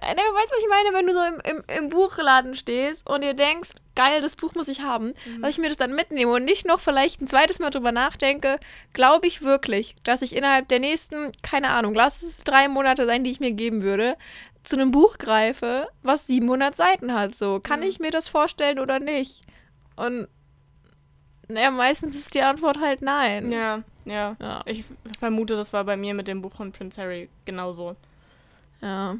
Äh, 0.00 0.14
ne, 0.14 0.20
weißt 0.20 0.50
du, 0.50 0.56
was 0.56 0.62
ich 0.62 0.68
meine, 0.68 0.94
wenn 0.94 1.06
du 1.06 1.12
so 1.12 1.22
im, 1.22 1.40
im, 1.56 1.76
im 1.76 1.88
Buchladen 1.88 2.54
stehst 2.54 3.08
und 3.08 3.22
dir 3.22 3.34
denkst, 3.34 3.70
geil, 3.96 4.20
das 4.20 4.36
Buch 4.36 4.54
muss 4.54 4.68
ich 4.68 4.82
haben, 4.82 5.12
dass 5.40 5.50
ich 5.50 5.58
mir 5.58 5.68
das 5.68 5.76
dann 5.76 5.94
mitnehme 5.94 6.30
und 6.30 6.44
nicht 6.44 6.66
noch 6.66 6.78
vielleicht 6.78 7.20
ein 7.20 7.26
zweites 7.26 7.58
Mal 7.58 7.70
drüber 7.70 7.90
nachdenke, 7.90 8.60
glaube 8.92 9.26
ich 9.26 9.42
wirklich, 9.42 9.96
dass 10.04 10.22
ich 10.22 10.36
innerhalb 10.36 10.68
der 10.68 10.78
nächsten, 10.78 11.32
keine 11.42 11.70
Ahnung, 11.70 11.94
lass 11.94 12.22
es 12.22 12.44
drei 12.44 12.68
Monate 12.68 13.06
sein, 13.06 13.24
die 13.24 13.32
ich 13.32 13.40
mir 13.40 13.50
geben 13.50 13.82
würde, 13.82 14.16
zu 14.68 14.76
einem 14.76 14.90
Buch 14.90 15.16
greife, 15.18 15.88
was 16.02 16.26
700 16.26 16.76
Seiten 16.76 17.14
hat. 17.14 17.34
So, 17.34 17.58
kann 17.60 17.80
Mhm. 17.80 17.86
ich 17.86 18.00
mir 18.00 18.10
das 18.10 18.28
vorstellen 18.28 18.78
oder 18.78 18.98
nicht? 19.00 19.44
Und 19.96 20.28
naja, 21.48 21.70
meistens 21.70 22.14
ist 22.14 22.34
die 22.34 22.42
Antwort 22.42 22.78
halt 22.78 23.00
nein. 23.00 23.50
Ja, 23.50 23.82
ja. 24.04 24.36
Ja. 24.40 24.60
Ich 24.66 24.84
vermute, 25.18 25.56
das 25.56 25.72
war 25.72 25.84
bei 25.84 25.96
mir 25.96 26.12
mit 26.12 26.28
dem 26.28 26.42
Buch 26.42 26.52
von 26.54 26.72
Prince 26.72 27.00
Harry 27.00 27.30
genauso. 27.46 27.96
Ja. 28.82 29.16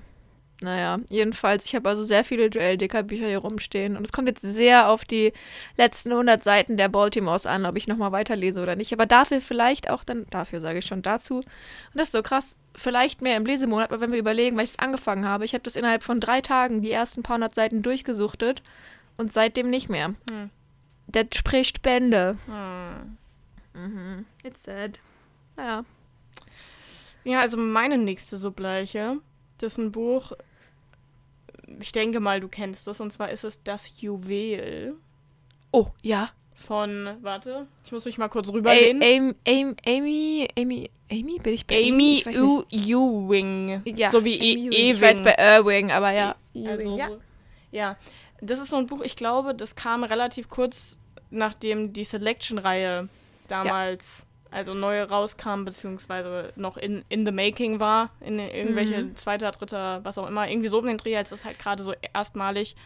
Naja, 0.61 0.99
jedenfalls, 1.09 1.65
ich 1.67 1.77
habe 1.77 1.89
also 1.89 2.03
sehr 2.03 2.25
viele 2.25 2.47
Joel 2.47 2.77
Dicker 2.77 3.05
Bücher 3.05 3.29
hier 3.29 3.39
rumstehen 3.39 3.97
und 3.97 4.05
es 4.05 4.11
kommt 4.11 4.27
jetzt 4.27 4.43
sehr 4.43 4.89
auf 4.89 5.05
die 5.05 5.33
letzten 5.77 6.11
100 6.11 6.43
Seiten 6.43 6.77
der 6.77 6.89
Baltimores 6.89 7.47
an, 7.47 7.65
ob 7.65 7.77
ich 7.77 7.87
nochmal 7.87 8.11
weiterlese 8.11 8.61
oder 8.61 8.75
nicht. 8.75 8.93
Aber 8.93 9.07
dafür 9.07 9.41
vielleicht 9.41 9.89
auch 9.89 10.03
dann, 10.03 10.27
dafür 10.31 10.61
sage 10.61 10.81
ich 10.81 10.87
schon 10.87 11.03
dazu. 11.03 11.37
Und 11.37 11.47
das 11.95 12.09
ist 12.09 12.13
so 12.13 12.23
krass, 12.23 12.59
vielleicht 12.75 13.23
mehr 13.23 13.37
im 13.37 13.47
Lesemonat, 13.47 13.93
aber 13.93 14.01
wenn 14.01 14.11
wir 14.11 14.19
überlegen, 14.19 14.57
weil 14.57 14.65
ich 14.65 14.73
es 14.73 14.79
angefangen 14.81 15.27
habe, 15.27 15.45
ich 15.45 15.55
habe 15.55 15.63
das 15.63 15.77
innerhalb 15.77 16.03
von 16.03 16.19
drei 16.19 16.41
Tagen 16.41 16.83
die 16.83 16.91
ersten 16.91 17.23
paar 17.23 17.37
hundert 17.37 17.55
Seiten 17.55 17.83
durchgesuchtet 17.83 18.63
und 19.17 19.33
seitdem 19.33 19.71
nicht 19.71 19.89
mehr. 19.89 20.15
Hm. 20.31 20.51
Der 21.07 21.27
spricht 21.33 21.83
Bände. 21.83 22.37
Hm. 22.47 23.17
Mhm. 23.75 24.27
It's 24.43 24.65
sad. 24.65 24.99
Naja. 25.57 25.85
Ja, 27.23 27.41
also 27.41 27.57
meine 27.57 27.97
nächste 27.97 28.37
Subleiche, 28.37 29.19
das 29.59 29.75
ist 29.75 29.79
ein 29.79 29.93
Buch, 29.93 30.33
ich 31.81 31.93
denke 31.93 32.21
mal, 32.21 32.41
du 32.41 32.49
kennst 32.49 32.89
es, 32.89 33.01
und 33.01 33.13
zwar 33.13 33.31
ist 33.31 33.45
es 33.45 33.63
Das 33.63 34.01
Juwel 34.01 34.97
Oh, 35.71 35.89
ja. 36.03 36.31
von, 36.55 37.17
warte, 37.21 37.67
ich 37.85 37.93
muss 37.93 38.05
mich 38.05 38.19
mal 38.19 38.29
kurz 38.29 38.51
rüberlehnen. 38.53 39.03
Amy, 39.03 39.35
Amy, 39.47 39.77
Amy, 39.87 40.49
Amy, 40.59 40.91
Amy, 41.11 41.39
bin 41.39 41.53
ich 41.53 41.67
bei 41.67 41.77
Amy 41.77 42.23
nicht. 42.25 42.27
U 42.39 42.65
Ewing. 42.71 43.83
Ja, 43.85 44.11
so 44.11 44.25
wie 44.25 44.39
Amy 44.39 44.47
e 44.47 44.69
Ewing. 44.69 44.95
Ich 44.95 45.01
war 45.01 45.09
jetzt 45.11 45.25
bei 45.25 45.35
Irving, 45.39 45.91
aber 45.91 46.11
ja. 46.13 46.37
Also, 46.67 46.97
ja. 46.97 47.09
So, 47.09 47.21
ja. 47.71 47.97
Das 48.41 48.61
ist 48.61 48.71
so 48.71 48.77
ein 48.77 48.87
Buch, 48.87 49.03
ich 49.03 49.17
glaube, 49.17 49.55
das 49.55 49.75
kam 49.75 50.05
relativ 50.05 50.49
kurz 50.49 50.99
nachdem 51.31 51.93
die 51.93 52.05
Selection-Reihe 52.05 53.09
damals, 53.49 54.27
also 54.51 54.75
neu 54.75 55.03
rauskam, 55.03 55.65
beziehungsweise 55.65 56.53
noch 56.57 56.77
in, 56.77 57.05
in 57.09 57.25
the 57.27 57.33
making 57.33 57.81
war, 57.81 58.11
in 58.21 58.39
irgendwelche 58.39 59.03
Mhm. 59.03 59.17
zweiter, 59.17 59.51
dritter, 59.51 60.05
was 60.05 60.17
auch 60.19 60.27
immer, 60.27 60.49
irgendwie 60.49 60.69
so 60.69 60.79
um 60.79 60.87
den 60.87 60.97
Dreh, 60.99 61.17
als 61.17 61.31
das 61.31 61.45
halt 61.45 61.59
gerade 61.59 61.83
so 61.83 61.93
erstmalig 62.15 62.77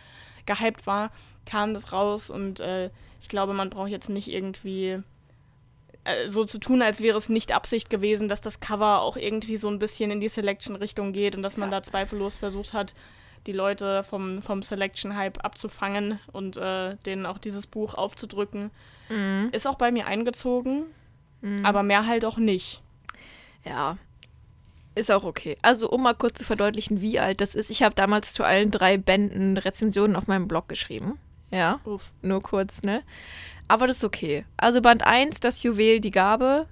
gehypt 0.46 0.86
war, 0.86 1.10
kam 1.46 1.72
das 1.74 1.92
raus 1.92 2.30
und 2.30 2.60
äh, 2.60 2.90
ich 3.20 3.28
glaube, 3.28 3.52
man 3.54 3.70
braucht 3.70 3.90
jetzt 3.90 4.08
nicht 4.08 4.26
irgendwie 4.28 4.98
äh, 6.04 6.28
so 6.28 6.42
zu 6.44 6.58
tun, 6.58 6.82
als 6.82 7.00
wäre 7.00 7.16
es 7.16 7.28
nicht 7.28 7.52
Absicht 7.54 7.90
gewesen, 7.90 8.28
dass 8.28 8.40
das 8.40 8.58
Cover 8.58 9.00
auch 9.02 9.16
irgendwie 9.16 9.56
so 9.56 9.68
ein 9.68 9.78
bisschen 9.78 10.10
in 10.10 10.18
die 10.20 10.28
Selection-Richtung 10.28 11.12
geht 11.12 11.36
und 11.36 11.42
dass 11.42 11.56
man 11.56 11.70
Ja. 11.70 11.78
da 11.78 11.82
zweifellos 11.84 12.36
versucht 12.36 12.72
hat, 12.72 12.94
die 13.46 13.52
Leute 13.52 14.02
vom, 14.04 14.42
vom 14.42 14.62
Selection-Hype 14.62 15.44
abzufangen 15.44 16.18
und 16.32 16.56
äh, 16.56 16.96
denen 17.06 17.26
auch 17.26 17.38
dieses 17.38 17.66
Buch 17.68 17.94
aufzudrücken. 17.94 18.70
Mhm. 19.08 19.50
Ist 19.52 19.66
auch 19.68 19.76
bei 19.76 19.92
mir 19.92 20.06
eingezogen, 20.06 20.86
aber 21.62 21.82
mehr 21.82 22.06
halt 22.06 22.24
auch 22.24 22.38
nicht. 22.38 22.82
Ja. 23.64 23.96
Ist 24.94 25.10
auch 25.10 25.24
okay. 25.24 25.56
Also, 25.62 25.88
um 25.88 26.02
mal 26.02 26.14
kurz 26.14 26.38
zu 26.38 26.44
verdeutlichen, 26.44 27.00
wie 27.00 27.18
alt 27.18 27.40
das 27.40 27.54
ist. 27.54 27.70
Ich 27.70 27.82
habe 27.82 27.94
damals 27.94 28.32
zu 28.32 28.44
allen 28.44 28.70
drei 28.70 28.98
Bänden 28.98 29.56
Rezensionen 29.56 30.16
auf 30.16 30.26
meinem 30.26 30.48
Blog 30.48 30.68
geschrieben. 30.68 31.18
Ja, 31.50 31.80
Uff. 31.84 32.12
nur 32.22 32.42
kurz, 32.42 32.82
ne? 32.82 33.02
Aber 33.68 33.86
das 33.86 33.98
ist 33.98 34.04
okay. 34.04 34.44
Also, 34.56 34.82
Band 34.82 35.04
1, 35.04 35.40
das 35.40 35.62
Juwel, 35.62 36.00
die 36.00 36.10
Gabe, 36.10 36.66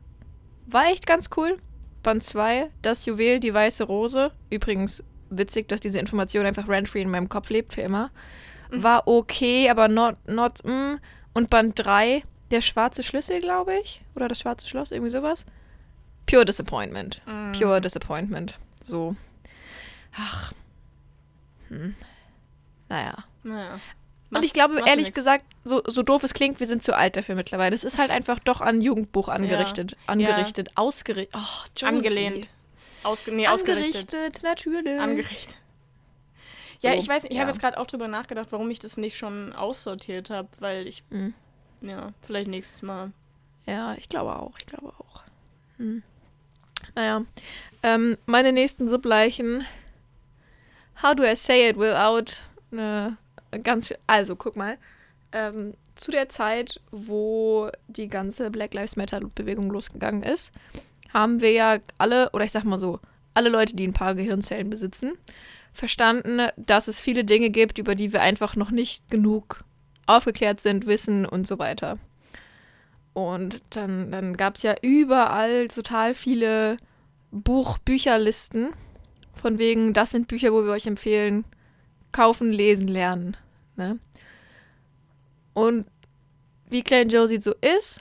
war 0.67 0.87
echt 0.87 1.07
ganz 1.07 1.31
cool. 1.37 1.59
Band 2.03 2.23
2, 2.23 2.71
das 2.83 3.07
Juwel, 3.07 3.41
die 3.41 3.55
weiße 3.55 3.85
Rose. 3.85 4.33
Übrigens 4.51 5.03
witzig, 5.31 5.69
dass 5.69 5.81
diese 5.81 5.99
Information 5.99 6.45
einfach 6.45 6.69
rent-free 6.69 7.03
in 7.03 7.11
meinem 7.11 7.29
Kopf 7.29 7.51
lebt 7.51 7.75
für 7.75 7.83
immer. 7.83 8.11
War 8.71 9.09
okay, 9.09 9.69
aber 9.71 9.89
not, 9.89 10.17
not, 10.29 10.65
mm. 10.65 10.97
Und 11.33 11.51
Band 11.51 11.79
3, 11.79 12.23
der 12.51 12.61
schwarze 12.61 13.03
Schlüssel, 13.03 13.41
glaube 13.41 13.79
ich. 13.79 14.03
Oder 14.15 14.29
das 14.29 14.41
schwarze 14.41 14.67
Schloss, 14.67 14.91
irgendwie 14.91 15.11
sowas. 15.11 15.45
Pure 16.27 16.45
Disappointment. 16.45 17.23
Pure 17.57 17.81
Disappointment. 17.81 18.59
So. 18.83 19.17
Ach. 20.17 20.53
Hm. 21.69 21.95
Naja. 22.89 23.25
Naja. 23.43 23.81
Und 24.33 24.45
ich 24.45 24.53
glaube, 24.53 24.81
ehrlich 24.87 25.07
nix. 25.07 25.15
gesagt, 25.15 25.45
so, 25.65 25.83
so 25.87 26.03
doof 26.03 26.23
es 26.23 26.35
klingt, 26.35 26.61
wir 26.61 26.67
sind 26.67 26.83
zu 26.83 26.95
alt 26.97 27.17
dafür 27.17 27.35
mittlerweile. 27.35 27.75
Es 27.75 27.83
ist 27.83 27.99
halt 27.99 28.11
einfach 28.11 28.39
doch 28.39 28.61
an 28.61 28.81
Jugendbuch 28.81 29.29
angerichtet. 29.29 29.97
Angerichtet. 30.07 30.71
Ausgerichtet. 30.77 31.35
Oh, 31.37 31.65
Josie. 31.77 31.87
Angelehnt. 31.87 32.51
Ausge 33.03 33.33
nee, 33.33 33.49
ausgerichtet. 33.49 34.15
Angerichtet, 34.15 34.43
natürlich. 34.45 35.01
Angerichtet. 35.01 35.59
Ja, 36.83 36.93
So, 36.93 36.99
ich 36.99 37.09
weiß, 37.09 37.25
ich 37.25 37.33
ja. 37.33 37.41
habe 37.41 37.51
jetzt 37.51 37.61
gerade 37.61 37.79
auch 37.79 37.87
drüber 37.87 38.09
nachgedacht, 38.09 38.49
warum 38.51 38.71
ich 38.71 38.79
das 38.79 38.97
nicht 38.97 39.17
schon 39.17 39.53
aussortiert 39.53 40.31
habe, 40.31 40.49
weil 40.61 40.87
ich, 40.87 41.03
Hm. 41.11 41.35
Ja, 41.83 42.13
vielleicht 42.23 42.49
nächstes 42.49 42.83
Mal. 42.83 43.13
Ja, 43.67 43.95
ich 43.95 44.09
glaube 44.09 44.37
auch. 44.37 44.57
Ich 44.59 44.67
glaube 44.67 44.89
auch. 44.89 45.23
Hm. 45.79 46.03
Naja. 46.95 47.23
Ähm, 47.83 48.17
meine 48.27 48.53
nächsten 48.53 48.89
Subleichen. 48.89 49.65
How 51.03 51.15
do 51.15 51.25
I 51.25 51.37
say 51.37 51.69
it 51.69 51.79
without 51.79 52.37
eine 52.73 53.17
ganz 53.63 53.93
Also, 54.07 54.37
guck 54.37 54.57
mal. 54.57 54.77
Ähm, 55.33 55.75
zu 55.95 56.11
der 56.11 56.29
Zeit, 56.29 56.81
wo 56.91 57.71
die 57.89 58.09
ganze 58.09 58.51
Black 58.51 58.75
Lives 58.75 58.97
Matter-Bewegung 58.97 59.71
losgegangen 59.71 60.23
ist, 60.23 60.53
haben 61.13 61.41
wir 61.41 61.53
ja 61.53 61.79
alle, 61.99 62.31
oder 62.31 62.45
ich 62.45 62.53
sag 62.53 62.65
mal 62.65 62.79
so, 62.79 63.01
alle 63.35 63.51
Leute, 63.51 63.77
die 63.77 63.87
ein 63.87 63.93
paar 63.93 64.15
Gehirnzellen 64.15 64.71
besitzen, 64.71 65.13
verstanden, 65.73 66.49
dass 66.57 66.89
es 66.89 67.01
viele 67.01 67.25
Dinge 67.25 67.51
gibt, 67.51 67.79
über 67.79 67.95
die 67.95 68.13
wir 68.13 68.23
einfach 68.23 68.57
noch 68.57 68.71
nicht 68.71 69.09
genug 69.11 69.65
aufgeklärt 70.17 70.61
sind, 70.61 70.87
wissen 70.87 71.27
und 71.27 71.47
so 71.47 71.59
weiter. 71.59 71.99
Und 73.13 73.61
dann, 73.71 74.13
dann 74.13 74.37
gab 74.37 74.57
es 74.57 74.63
ja 74.63 74.75
überall 74.83 75.69
total 75.69 76.15
viele 76.15 76.77
Buch 77.31 77.79
Bücherlisten. 77.79 78.73
Von 79.35 79.59
wegen, 79.59 79.93
das 79.93 80.11
sind 80.11 80.29
Bücher, 80.29 80.53
wo 80.53 80.65
wir 80.65 80.73
euch 80.73 80.87
empfehlen, 80.87 81.45
kaufen, 82.13 82.53
lesen, 82.53 82.89
lernen. 82.89 83.37
Ne? 83.77 83.99
Und 85.55 85.87
wie 86.69 86.83
Klein 86.83 87.09
Josie 87.09 87.41
so 87.41 87.55
ist, 87.61 88.01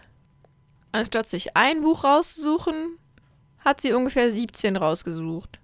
anstatt 0.91 1.28
sich 1.28 1.56
ein 1.56 1.82
Buch 1.82 2.04
rauszusuchen, 2.04 2.98
hat 3.60 3.82
sie 3.82 3.93
ungefähr 3.93 4.32
17 4.32 4.76
rausgesucht. 4.76 5.60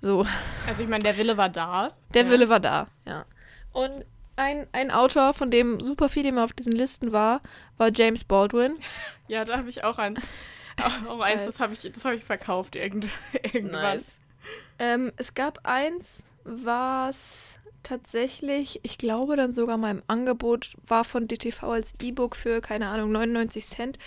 So. 0.00 0.26
Also 0.66 0.82
ich 0.82 0.88
meine, 0.88 1.04
der 1.04 1.16
Wille 1.16 1.36
war 1.36 1.48
da. 1.48 1.92
Der 2.14 2.24
ja. 2.24 2.30
Wille 2.30 2.48
war 2.48 2.60
da, 2.60 2.88
ja. 3.06 3.24
Und 3.72 4.04
ein, 4.40 4.66
ein 4.72 4.90
Autor, 4.90 5.34
von 5.34 5.50
dem 5.50 5.80
super 5.80 6.08
viel 6.08 6.26
immer 6.26 6.44
auf 6.44 6.52
diesen 6.52 6.72
Listen 6.72 7.12
war, 7.12 7.42
war 7.76 7.90
James 7.94 8.24
Baldwin. 8.24 8.76
Ja, 9.28 9.44
da 9.44 9.58
habe 9.58 9.68
ich 9.68 9.84
auch 9.84 9.98
eins. 9.98 10.20
Auch, 10.82 11.10
auch 11.10 11.20
eins, 11.20 11.44
das 11.44 11.60
habe 11.60 11.74
ich, 11.74 11.80
das 11.92 12.04
hab 12.04 12.14
ich 12.14 12.24
verkauft 12.24 12.74
irgend, 12.74 13.06
irgendwann. 13.52 14.00
Ähm, 14.78 15.12
es 15.18 15.34
gab 15.34 15.60
eins, 15.64 16.22
was 16.44 17.58
tatsächlich, 17.82 18.80
ich 18.82 18.96
glaube 18.96 19.36
dann 19.36 19.54
sogar 19.54 19.76
mal 19.76 19.90
im 19.90 20.02
Angebot 20.06 20.72
war 20.86 21.04
von 21.04 21.28
DTV 21.28 21.64
als 21.64 21.94
E-Book 22.00 22.34
für, 22.34 22.62
keine 22.62 22.88
Ahnung, 22.88 23.12
99 23.12 23.66
Cent 23.66 23.98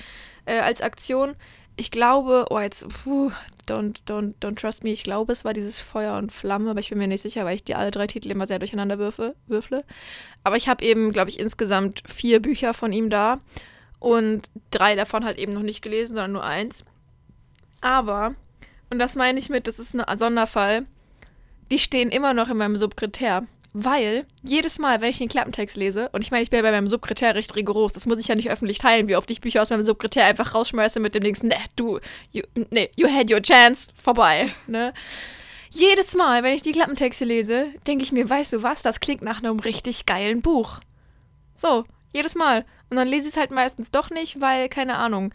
äh, 0.45 0.59
als 0.59 0.81
Aktion. 0.81 1.35
Ich 1.75 1.89
glaube, 1.89 2.45
oh 2.51 2.59
jetzt, 2.59 2.87
puh, 2.87 3.31
don't, 3.67 4.03
don't, 4.05 4.35
don't 4.39 4.59
trust 4.59 4.83
me, 4.83 4.91
ich 4.91 5.03
glaube, 5.03 5.33
es 5.33 5.43
war 5.43 5.53
dieses 5.53 5.79
Feuer 5.79 6.17
und 6.17 6.31
Flamme, 6.31 6.69
aber 6.69 6.79
ich 6.79 6.89
bin 6.89 6.99
mir 6.99 7.07
nicht 7.07 7.23
sicher, 7.23 7.45
weil 7.45 7.55
ich 7.55 7.63
die 7.63 7.73
alle 7.73 7.89
drei 7.89 8.05
Titel 8.05 8.29
immer 8.29 8.45
sehr 8.45 8.59
durcheinander 8.59 8.99
würfe, 8.99 9.35
würfle. 9.47 9.83
Aber 10.43 10.55
ich 10.55 10.67
habe 10.67 10.85
eben, 10.85 11.11
glaube 11.11 11.31
ich, 11.31 11.39
insgesamt 11.39 12.03
vier 12.05 12.41
Bücher 12.41 12.75
von 12.75 12.91
ihm 12.91 13.09
da 13.09 13.39
und 13.99 14.51
drei 14.69 14.95
davon 14.95 15.25
halt 15.25 15.39
eben 15.39 15.53
noch 15.53 15.63
nicht 15.63 15.81
gelesen, 15.81 16.13
sondern 16.13 16.33
nur 16.33 16.43
eins. 16.43 16.83
Aber, 17.81 18.35
und 18.91 18.99
das 18.99 19.15
meine 19.15 19.39
ich 19.39 19.49
mit, 19.49 19.67
das 19.67 19.79
ist 19.79 19.95
ein 19.95 20.19
Sonderfall, 20.19 20.85
die 21.71 21.79
stehen 21.79 22.11
immer 22.11 22.35
noch 22.35 22.49
in 22.49 22.57
meinem 22.57 22.77
Subkritär. 22.77 23.47
Weil 23.73 24.27
jedes 24.43 24.77
Mal, 24.77 25.01
wenn 25.01 25.09
ich 25.09 25.17
den 25.17 25.29
Klappentext 25.29 25.75
lese, 25.75 26.09
und 26.13 26.23
ich 26.23 26.29
meine, 26.29 26.43
ich 26.43 26.51
bin 26.51 26.57
ja 26.57 26.63
bei 26.63 26.71
meinem 26.71 26.87
Subkritär 26.87 27.33
recht 27.33 27.55
rigoros, 27.55 27.91
das 27.91 28.05
muss 28.05 28.19
ich 28.19 28.27
ja 28.27 28.35
nicht 28.35 28.51
öffentlich 28.51 28.77
teilen, 28.77 29.07
wie 29.07 29.15
oft 29.15 29.29
ich 29.31 29.41
Bücher 29.41 29.63
aus 29.63 29.71
meinem 29.71 29.83
Subkritär 29.83 30.25
einfach 30.25 30.53
rausschmeiße 30.53 30.99
mit 30.99 31.15
dem 31.15 31.23
Dings, 31.23 31.41
ne, 31.41 31.55
du, 31.75 31.99
you, 32.31 32.43
nee, 32.69 32.91
you 32.95 33.09
had 33.09 33.31
your 33.31 33.41
chance, 33.41 33.89
vorbei, 33.95 34.51
ne. 34.67 34.93
Jedes 35.71 36.15
Mal, 36.15 36.43
wenn 36.43 36.53
ich 36.53 36.61
die 36.61 36.71
Klappentexte 36.71 37.25
lese, 37.25 37.65
denke 37.87 38.03
ich 38.03 38.11
mir, 38.11 38.29
weißt 38.29 38.53
du 38.53 38.61
was, 38.61 38.83
das 38.83 38.99
klingt 38.99 39.23
nach 39.23 39.39
einem 39.39 39.59
richtig 39.59 40.05
geilen 40.05 40.43
Buch. 40.43 40.79
So, 41.55 41.85
jedes 42.13 42.35
Mal. 42.35 42.65
Und 42.91 42.97
dann 42.97 43.07
lese 43.07 43.27
ich 43.27 43.33
es 43.33 43.39
halt 43.39 43.49
meistens 43.49 43.89
doch 43.89 44.11
nicht, 44.11 44.39
weil, 44.39 44.69
keine 44.69 44.97
Ahnung, 44.97 45.33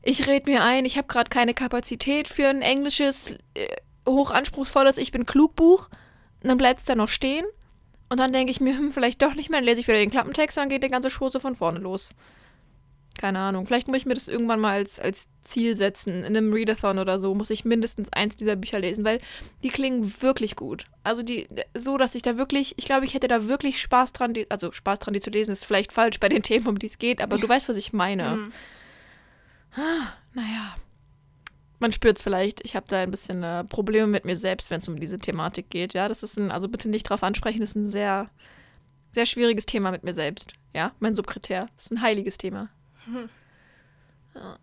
ich 0.00 0.26
red 0.26 0.46
mir 0.46 0.64
ein, 0.64 0.86
ich 0.86 0.96
habe 0.96 1.08
gerade 1.08 1.28
keine 1.28 1.52
Kapazität 1.52 2.28
für 2.28 2.48
ein 2.48 2.62
englisches, 2.62 3.36
äh, 3.52 3.66
hochanspruchsvolles 4.08 4.96
Ich 4.96 5.12
bin 5.12 5.26
klug 5.26 5.54
Buch. 5.54 5.90
Und 6.46 6.50
dann 6.50 6.58
bleibt 6.58 6.78
es 6.78 6.86
da 6.86 6.94
noch 6.94 7.08
stehen. 7.08 7.44
Und 8.08 8.20
dann 8.20 8.32
denke 8.32 8.52
ich 8.52 8.60
mir, 8.60 8.78
hm, 8.78 8.92
vielleicht 8.92 9.20
doch 9.20 9.34
nicht 9.34 9.50
mehr. 9.50 9.58
Dann 9.58 9.66
lese 9.66 9.80
ich 9.80 9.88
wieder 9.88 9.98
den 9.98 10.12
Klappentext 10.12 10.56
und 10.56 10.62
dann 10.62 10.68
geht 10.68 10.84
die 10.84 10.88
ganze 10.88 11.10
Chose 11.10 11.40
von 11.40 11.56
vorne 11.56 11.80
los. 11.80 12.10
Keine 13.18 13.40
Ahnung. 13.40 13.66
Vielleicht 13.66 13.88
muss 13.88 13.96
ich 13.96 14.06
mir 14.06 14.14
das 14.14 14.28
irgendwann 14.28 14.60
mal 14.60 14.74
als, 14.74 15.00
als 15.00 15.28
Ziel 15.42 15.74
setzen. 15.74 16.22
In 16.22 16.36
einem 16.36 16.52
Readathon 16.52 17.00
oder 17.00 17.18
so 17.18 17.34
muss 17.34 17.50
ich 17.50 17.64
mindestens 17.64 18.12
eins 18.12 18.36
dieser 18.36 18.54
Bücher 18.54 18.78
lesen, 18.78 19.04
weil 19.04 19.20
die 19.64 19.70
klingen 19.70 20.22
wirklich 20.22 20.54
gut. 20.54 20.86
Also 21.02 21.24
die, 21.24 21.48
so, 21.74 21.96
dass 21.96 22.14
ich 22.14 22.22
da 22.22 22.38
wirklich, 22.38 22.74
ich 22.76 22.84
glaube, 22.84 23.06
ich 23.06 23.14
hätte 23.14 23.26
da 23.26 23.48
wirklich 23.48 23.80
Spaß 23.80 24.12
dran, 24.12 24.32
die, 24.32 24.48
also 24.48 24.70
Spaß 24.70 25.00
dran, 25.00 25.14
die 25.14 25.20
zu 25.20 25.30
lesen, 25.30 25.50
ist 25.50 25.64
vielleicht 25.64 25.92
falsch 25.92 26.20
bei 26.20 26.28
den 26.28 26.42
Themen, 26.44 26.68
um 26.68 26.78
die 26.78 26.86
es 26.86 26.98
geht, 26.98 27.20
aber 27.20 27.38
du 27.38 27.48
weißt, 27.48 27.68
was 27.68 27.76
ich 27.76 27.92
meine. 27.92 28.36
Mhm. 28.36 28.52
Naja. 30.32 30.76
Man 31.78 31.92
spürt 31.92 32.16
es 32.16 32.22
vielleicht. 32.22 32.64
Ich 32.64 32.74
habe 32.74 32.86
da 32.88 33.00
ein 33.00 33.10
bisschen 33.10 33.42
äh, 33.42 33.64
Probleme 33.64 34.06
mit 34.06 34.24
mir 34.24 34.36
selbst, 34.36 34.70
wenn 34.70 34.78
es 34.78 34.88
um 34.88 34.98
diese 34.98 35.18
Thematik 35.18 35.68
geht. 35.70 35.92
Ja, 35.94 36.08
das 36.08 36.22
ist 36.22 36.38
ein, 36.38 36.50
also 36.50 36.68
bitte 36.68 36.88
nicht 36.88 37.04
drauf 37.04 37.22
ansprechen, 37.22 37.60
das 37.60 37.70
ist 37.70 37.76
ein 37.76 37.90
sehr, 37.90 38.30
sehr 39.12 39.26
schwieriges 39.26 39.66
Thema 39.66 39.90
mit 39.90 40.02
mir 40.02 40.14
selbst. 40.14 40.54
Ja, 40.74 40.92
mein 41.00 41.14
Subkritär. 41.14 41.68
Das 41.76 41.86
ist 41.86 41.92
ein 41.92 42.02
heiliges 42.02 42.38
Thema. 42.38 42.68
Ja. 44.34 44.58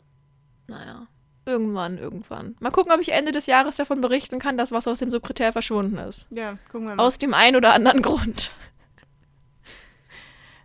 Naja. 0.68 1.08
Irgendwann, 1.46 1.98
irgendwann. 1.98 2.56
Mal 2.60 2.70
gucken, 2.70 2.92
ob 2.94 3.02
ich 3.02 3.12
Ende 3.12 3.32
des 3.32 3.48
Jahres 3.48 3.76
davon 3.76 4.02
berichten 4.02 4.38
kann, 4.38 4.56
dass 4.56 4.72
was 4.72 4.88
aus 4.88 5.00
dem 5.00 5.10
Subkritär 5.10 5.52
verschwunden 5.52 5.98
ist. 5.98 6.28
Ja, 6.30 6.60
gucken 6.72 6.88
wir 6.88 6.96
mal. 6.96 7.04
Aus 7.04 7.18
dem 7.18 7.34
einen 7.34 7.58
oder 7.58 7.74
anderen 7.74 8.04
Grund. 8.04 8.52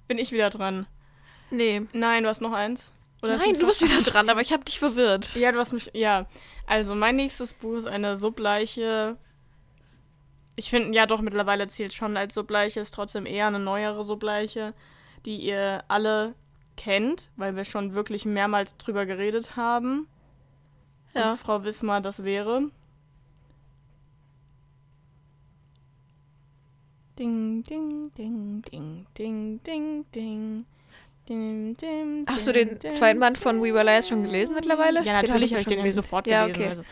Bin 0.06 0.18
ich 0.18 0.30
wieder 0.30 0.50
dran? 0.50 0.86
Nee. 1.50 1.82
Nein, 1.92 2.22
du 2.22 2.28
hast 2.28 2.40
noch 2.42 2.52
eins? 2.52 2.92
Oder 3.22 3.36
Nein, 3.36 3.58
du 3.58 3.66
bist 3.66 3.82
wieder 3.82 4.02
dran, 4.02 4.28
aber 4.28 4.40
ich 4.40 4.52
habe 4.52 4.64
dich 4.64 4.78
verwirrt. 4.78 5.34
Ja, 5.34 5.50
du 5.50 5.58
hast 5.58 5.72
mich. 5.72 5.90
Ja. 5.92 6.26
Also, 6.66 6.94
mein 6.94 7.16
nächstes 7.16 7.52
Buch 7.52 7.74
ist 7.74 7.86
eine 7.86 8.16
Subleiche. 8.16 9.16
Ich 10.54 10.70
finde, 10.70 10.94
ja, 10.96 11.06
doch, 11.06 11.20
mittlerweile 11.20 11.68
zählt 11.68 11.92
schon 11.92 12.16
als 12.16 12.34
Subleiche, 12.34 12.80
ist 12.80 12.94
trotzdem 12.94 13.26
eher 13.26 13.46
eine 13.46 13.58
neuere 13.58 14.04
Subleiche, 14.04 14.74
die 15.24 15.36
ihr 15.36 15.84
alle 15.88 16.34
kennt, 16.76 17.30
weil 17.36 17.56
wir 17.56 17.64
schon 17.64 17.94
wirklich 17.94 18.24
mehrmals 18.24 18.76
drüber 18.76 19.06
geredet 19.06 19.56
haben. 19.56 20.06
Ja. 21.14 21.32
Und 21.32 21.38
Frau 21.38 21.64
Wismar, 21.64 22.00
das 22.00 22.24
wäre. 22.24 22.70
Ding, 27.18 27.64
ding, 27.64 28.12
ding, 28.14 28.62
ding, 28.62 29.06
ding, 29.16 29.60
ding, 29.64 30.04
ding. 30.14 30.66
Dim, 31.28 31.76
dim, 31.76 32.24
Hast 32.26 32.46
du 32.46 32.52
den 32.52 32.78
dim. 32.78 32.90
zweiten 32.90 33.20
Band 33.20 33.36
von 33.38 33.60
We 33.62 33.74
Were 33.74 33.84
Liars 33.84 34.08
schon 34.08 34.22
gelesen 34.22 34.54
mittlerweile? 34.54 35.02
Ja, 35.02 35.20
natürlich 35.20 35.50
habe 35.52 35.60
ich 35.60 35.66
den 35.66 35.74
irgendwie 35.78 35.82
gelesen. 35.88 36.02
sofort 36.02 36.26
Ja, 36.26 36.42
gelesen. 36.46 36.60
okay. 36.60 36.68
Also, 36.70 36.82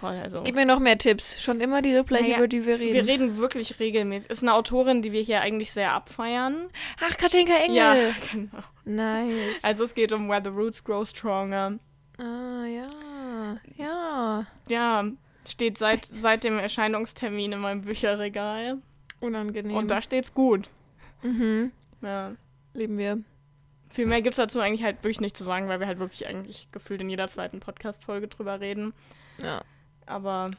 brauche 0.00 0.16
ich 0.16 0.22
also. 0.22 0.42
Gib 0.42 0.54
mir 0.56 0.66
noch 0.66 0.78
mehr 0.78 0.98
Tipps. 0.98 1.40
Schon 1.42 1.60
immer 1.62 1.80
die 1.80 1.94
Ripley, 1.96 2.20
Naja, 2.20 2.36
über 2.36 2.48
die 2.48 2.66
wir 2.66 2.78
reden. 2.78 2.92
Wir 2.94 3.06
reden 3.06 3.38
wirklich 3.38 3.80
regelmäßig. 3.80 4.30
Ist 4.30 4.42
eine 4.42 4.52
Autorin, 4.52 5.00
die 5.00 5.12
wir 5.12 5.22
hier 5.22 5.40
eigentlich 5.40 5.72
sehr 5.72 5.92
abfeiern. 5.92 6.68
Ach, 7.00 7.16
Katinka 7.16 7.54
Engel. 7.54 7.76
Ja, 7.76 7.94
genau. 8.32 8.58
Nice. 8.84 9.62
Also 9.62 9.84
es 9.84 9.94
geht 9.94 10.12
um 10.12 10.28
Where 10.28 10.42
the 10.44 10.50
Roots 10.50 10.84
Grow 10.84 11.08
Stronger. 11.08 11.78
ah, 12.18 12.64
ja. 12.66 12.88
Ja. 13.76 14.46
Ja, 14.68 15.04
steht 15.48 15.78
seit, 15.78 16.04
seit 16.04 16.44
dem 16.44 16.58
Erscheinungstermin 16.58 17.52
in 17.52 17.60
meinem 17.60 17.80
Bücherregal. 17.82 18.78
Unangenehm. 19.20 19.74
Und 19.76 19.90
da 19.90 20.02
steht's 20.02 20.34
gut. 20.34 20.68
mhm. 21.22 21.72
Ja. 22.02 22.32
Lieben 22.74 22.98
wir. 22.98 23.22
Viel 23.90 24.06
mehr 24.06 24.20
gibt's 24.22 24.36
dazu 24.36 24.60
eigentlich 24.60 24.82
halt 24.82 25.02
wirklich 25.02 25.20
nicht 25.20 25.36
zu 25.36 25.44
sagen, 25.44 25.68
weil 25.68 25.80
wir 25.80 25.86
halt 25.86 25.98
wirklich 25.98 26.26
eigentlich 26.26 26.68
gefühlt 26.72 27.00
in 27.00 27.08
jeder 27.10 27.26
zweiten 27.28 27.60
Podcast-Folge 27.60 28.28
drüber 28.28 28.60
reden. 28.60 28.92
Ja. 29.42 29.62
Aber. 30.06 30.50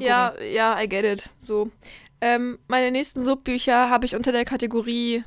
Ja, 0.00 0.34
ja, 0.40 0.80
I 0.80 0.88
get 0.88 1.04
it. 1.04 1.30
So. 1.40 1.70
Ähm, 2.20 2.58
meine 2.68 2.90
nächsten 2.90 3.22
Subbücher 3.22 3.90
habe 3.90 4.04
ich 4.06 4.16
unter 4.16 4.32
der 4.32 4.44
Kategorie 4.44 5.22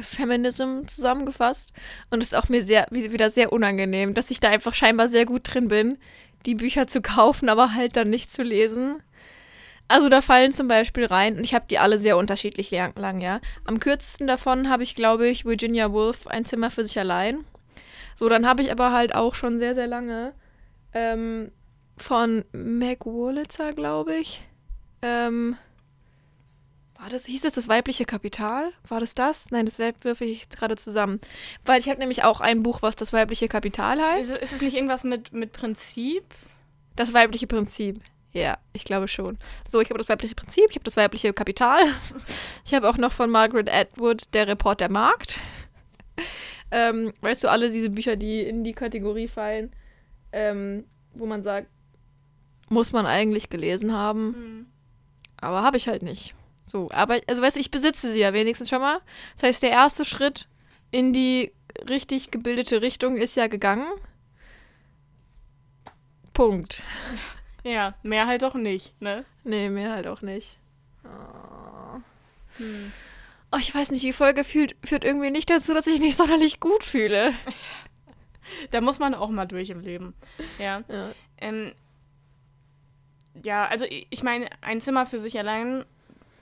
Feminism 0.00 0.86
zusammengefasst. 0.86 1.72
Und 2.10 2.22
es 2.22 2.32
ist 2.32 2.34
auch 2.34 2.48
mir 2.48 2.62
sehr, 2.62 2.86
wie- 2.90 3.12
wieder 3.12 3.30
sehr 3.30 3.52
unangenehm, 3.52 4.14
dass 4.14 4.30
ich 4.30 4.40
da 4.40 4.48
einfach 4.48 4.74
scheinbar 4.74 5.08
sehr 5.08 5.26
gut 5.26 5.42
drin 5.44 5.68
bin, 5.68 5.98
die 6.46 6.54
Bücher 6.54 6.86
zu 6.86 7.00
kaufen, 7.02 7.48
aber 7.48 7.74
halt 7.74 7.96
dann 7.96 8.10
nicht 8.10 8.30
zu 8.30 8.42
lesen. 8.42 9.02
Also 9.86 10.08
da 10.08 10.20
fallen 10.20 10.54
zum 10.54 10.66
Beispiel 10.66 11.04
rein, 11.04 11.36
und 11.36 11.44
ich 11.44 11.54
habe 11.54 11.66
die 11.68 11.78
alle 11.78 11.98
sehr 11.98 12.16
unterschiedlich 12.16 12.70
lang, 12.70 12.94
lang, 12.96 13.20
ja. 13.20 13.40
Am 13.64 13.80
kürzesten 13.80 14.26
davon 14.26 14.70
habe 14.70 14.82
ich, 14.82 14.94
glaube 14.94 15.28
ich, 15.28 15.44
Virginia 15.44 15.92
Woolf, 15.92 16.26
ein 16.26 16.44
Zimmer 16.44 16.70
für 16.70 16.84
sich 16.84 16.98
allein. 16.98 17.44
So, 18.14 18.28
dann 18.28 18.46
habe 18.46 18.62
ich 18.62 18.72
aber 18.72 18.92
halt 18.92 19.14
auch 19.14 19.34
schon 19.34 19.58
sehr, 19.58 19.74
sehr 19.74 19.86
lange 19.86 20.32
ähm, 20.92 21.50
von 21.96 22.44
Meg 22.52 23.04
Wurlitzer, 23.04 23.72
glaube 23.72 24.16
ich. 24.16 24.42
Ähm, 25.02 25.56
war 26.98 27.10
das, 27.10 27.26
hieß 27.26 27.42
das 27.42 27.52
das 27.52 27.68
weibliche 27.68 28.06
Kapital? 28.06 28.72
War 28.88 29.00
das 29.00 29.14
das? 29.14 29.50
Nein, 29.50 29.66
das 29.66 29.78
würfe 29.78 30.24
ich 30.24 30.48
gerade 30.48 30.76
zusammen. 30.76 31.20
Weil 31.64 31.80
ich 31.80 31.88
habe 31.88 31.98
nämlich 31.98 32.24
auch 32.24 32.40
ein 32.40 32.62
Buch, 32.62 32.80
was 32.80 32.96
das 32.96 33.12
weibliche 33.12 33.48
Kapital 33.48 34.00
heißt. 34.00 34.30
Ist, 34.30 34.42
ist 34.42 34.52
es 34.52 34.62
nicht 34.62 34.74
irgendwas 34.74 35.04
mit, 35.04 35.32
mit 35.32 35.52
Prinzip? 35.52 36.24
Das 36.96 37.12
weibliche 37.12 37.46
Prinzip. 37.46 38.00
Ja, 38.34 38.58
ich 38.72 38.84
glaube 38.84 39.06
schon. 39.06 39.38
So, 39.66 39.80
ich 39.80 39.88
habe 39.88 39.98
das 39.98 40.08
weibliche 40.08 40.34
Prinzip, 40.34 40.66
ich 40.68 40.74
habe 40.74 40.84
das 40.84 40.96
weibliche 40.96 41.32
Kapital. 41.32 41.80
Ich 42.66 42.74
habe 42.74 42.88
auch 42.88 42.96
noch 42.96 43.12
von 43.12 43.30
Margaret 43.30 43.70
Atwood 43.70 44.34
Der 44.34 44.48
Report 44.48 44.80
der 44.80 44.90
Markt. 44.90 45.38
Ähm, 46.70 47.12
weißt 47.20 47.44
du, 47.44 47.48
alle 47.48 47.70
diese 47.70 47.90
Bücher, 47.90 48.16
die 48.16 48.40
in 48.40 48.64
die 48.64 48.72
Kategorie 48.72 49.28
fallen, 49.28 49.70
ähm, 50.32 50.84
wo 51.14 51.26
man 51.26 51.42
sagt, 51.42 51.68
muss 52.68 52.90
man 52.90 53.06
eigentlich 53.06 53.50
gelesen 53.50 53.92
haben, 53.92 54.72
aber 55.40 55.62
habe 55.62 55.76
ich 55.76 55.86
halt 55.86 56.02
nicht. 56.02 56.34
So, 56.66 56.88
aber, 56.90 57.20
also 57.28 57.42
weißt 57.42 57.56
du, 57.56 57.60
ich 57.60 57.70
besitze 57.70 58.12
sie 58.12 58.20
ja 58.20 58.32
wenigstens 58.32 58.70
schon 58.70 58.80
mal. 58.80 59.00
Das 59.34 59.44
heißt, 59.44 59.62
der 59.62 59.70
erste 59.70 60.04
Schritt 60.04 60.48
in 60.90 61.12
die 61.12 61.52
richtig 61.88 62.30
gebildete 62.30 62.82
Richtung 62.82 63.16
ist 63.16 63.36
ja 63.36 63.46
gegangen. 63.46 63.86
Punkt. 66.32 66.82
Ja, 67.64 67.94
mehr 68.02 68.26
halt 68.26 68.44
auch 68.44 68.54
nicht, 68.54 69.00
ne? 69.00 69.24
Nee, 69.42 69.70
mehr 69.70 69.92
halt 69.92 70.06
auch 70.06 70.22
nicht. 70.22 70.58
Oh. 71.04 72.00
Oh, 73.50 73.58
ich 73.58 73.74
weiß 73.74 73.90
nicht, 73.90 74.04
die 74.04 74.12
Folge 74.12 74.44
führt, 74.44 74.74
führt 74.84 75.04
irgendwie 75.04 75.30
nicht 75.30 75.48
dazu, 75.50 75.74
dass 75.74 75.86
ich 75.86 76.00
mich 76.00 76.16
sonderlich 76.16 76.60
gut 76.60 76.84
fühle. 76.84 77.34
Da 78.70 78.82
muss 78.82 78.98
man 78.98 79.14
auch 79.14 79.30
mal 79.30 79.46
durch 79.46 79.70
im 79.70 79.80
Leben. 79.80 80.12
Ja. 80.58 80.84
Ja. 80.88 81.12
Ähm, 81.38 81.72
ja, 83.42 83.66
also 83.66 83.86
ich, 83.86 84.06
ich 84.10 84.22
meine, 84.22 84.50
ein 84.60 84.82
Zimmer 84.82 85.06
für 85.06 85.18
sich 85.18 85.38
allein, 85.38 85.86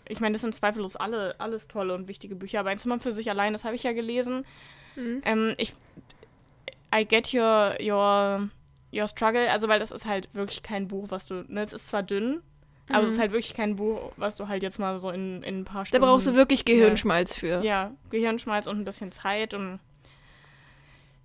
ich 0.09 0.19
meine, 0.19 0.33
das 0.33 0.43
sind 0.43 0.53
zweifellos 0.53 0.97
alle, 0.97 1.39
alles 1.39 1.69
tolle 1.69 1.95
und 1.95 2.09
wichtige 2.09 2.35
Bücher, 2.35 2.59
aber 2.59 2.71
ein 2.71 2.79
Zimmer 2.79 2.99
für 2.99 3.13
sich 3.13 3.31
allein, 3.31 3.53
das 3.53 3.65
habe 3.65 3.77
ich 3.77 3.85
ja 3.85 3.93
gelesen. 3.93 4.45
Mhm. 4.97 5.23
Ähm, 5.25 5.55
ich, 5.59 5.73
I 6.93 7.05
get 7.05 7.33
your, 7.33 7.77
your, 7.81 8.49
your 8.93 9.09
struggle, 9.09 9.51
also 9.51 9.69
weil 9.69 9.79
das 9.79 9.91
ist 9.91 10.07
halt 10.07 10.29
wirklich 10.35 10.63
kein 10.63 10.89
Buch, 10.89 11.07
was 11.09 11.27
du, 11.27 11.45
ne, 11.49 11.63
es 11.63 11.73
ist 11.73 11.87
zwar 11.87 12.03
dünn, 12.03 12.43
aber 12.89 13.05
es 13.05 13.13
ist 13.13 13.19
halt 13.19 13.33
wirklich 13.33 13.55
kein 13.55 13.77
Buch, 13.77 14.13
was 14.17 14.37
du 14.37 14.49
halt 14.49 14.63
jetzt 14.63 14.79
mal 14.79 14.99
so 14.99 15.11
in, 15.11 15.43
in 15.43 15.61
ein 15.61 15.65
paar 15.65 15.83
Da 15.83 15.87
Stunden... 15.87 16.05
brauchst 16.05 16.27
du 16.27 16.35
wirklich 16.35 16.65
Gehirnschmalz 16.65 17.35
für. 17.35 17.65
Ja, 17.65 17.93
Gehirnschmalz 18.11 18.67
und 18.67 18.79
ein 18.79 18.85
bisschen 18.85 19.13
Zeit 19.13 19.55
und 19.55 19.81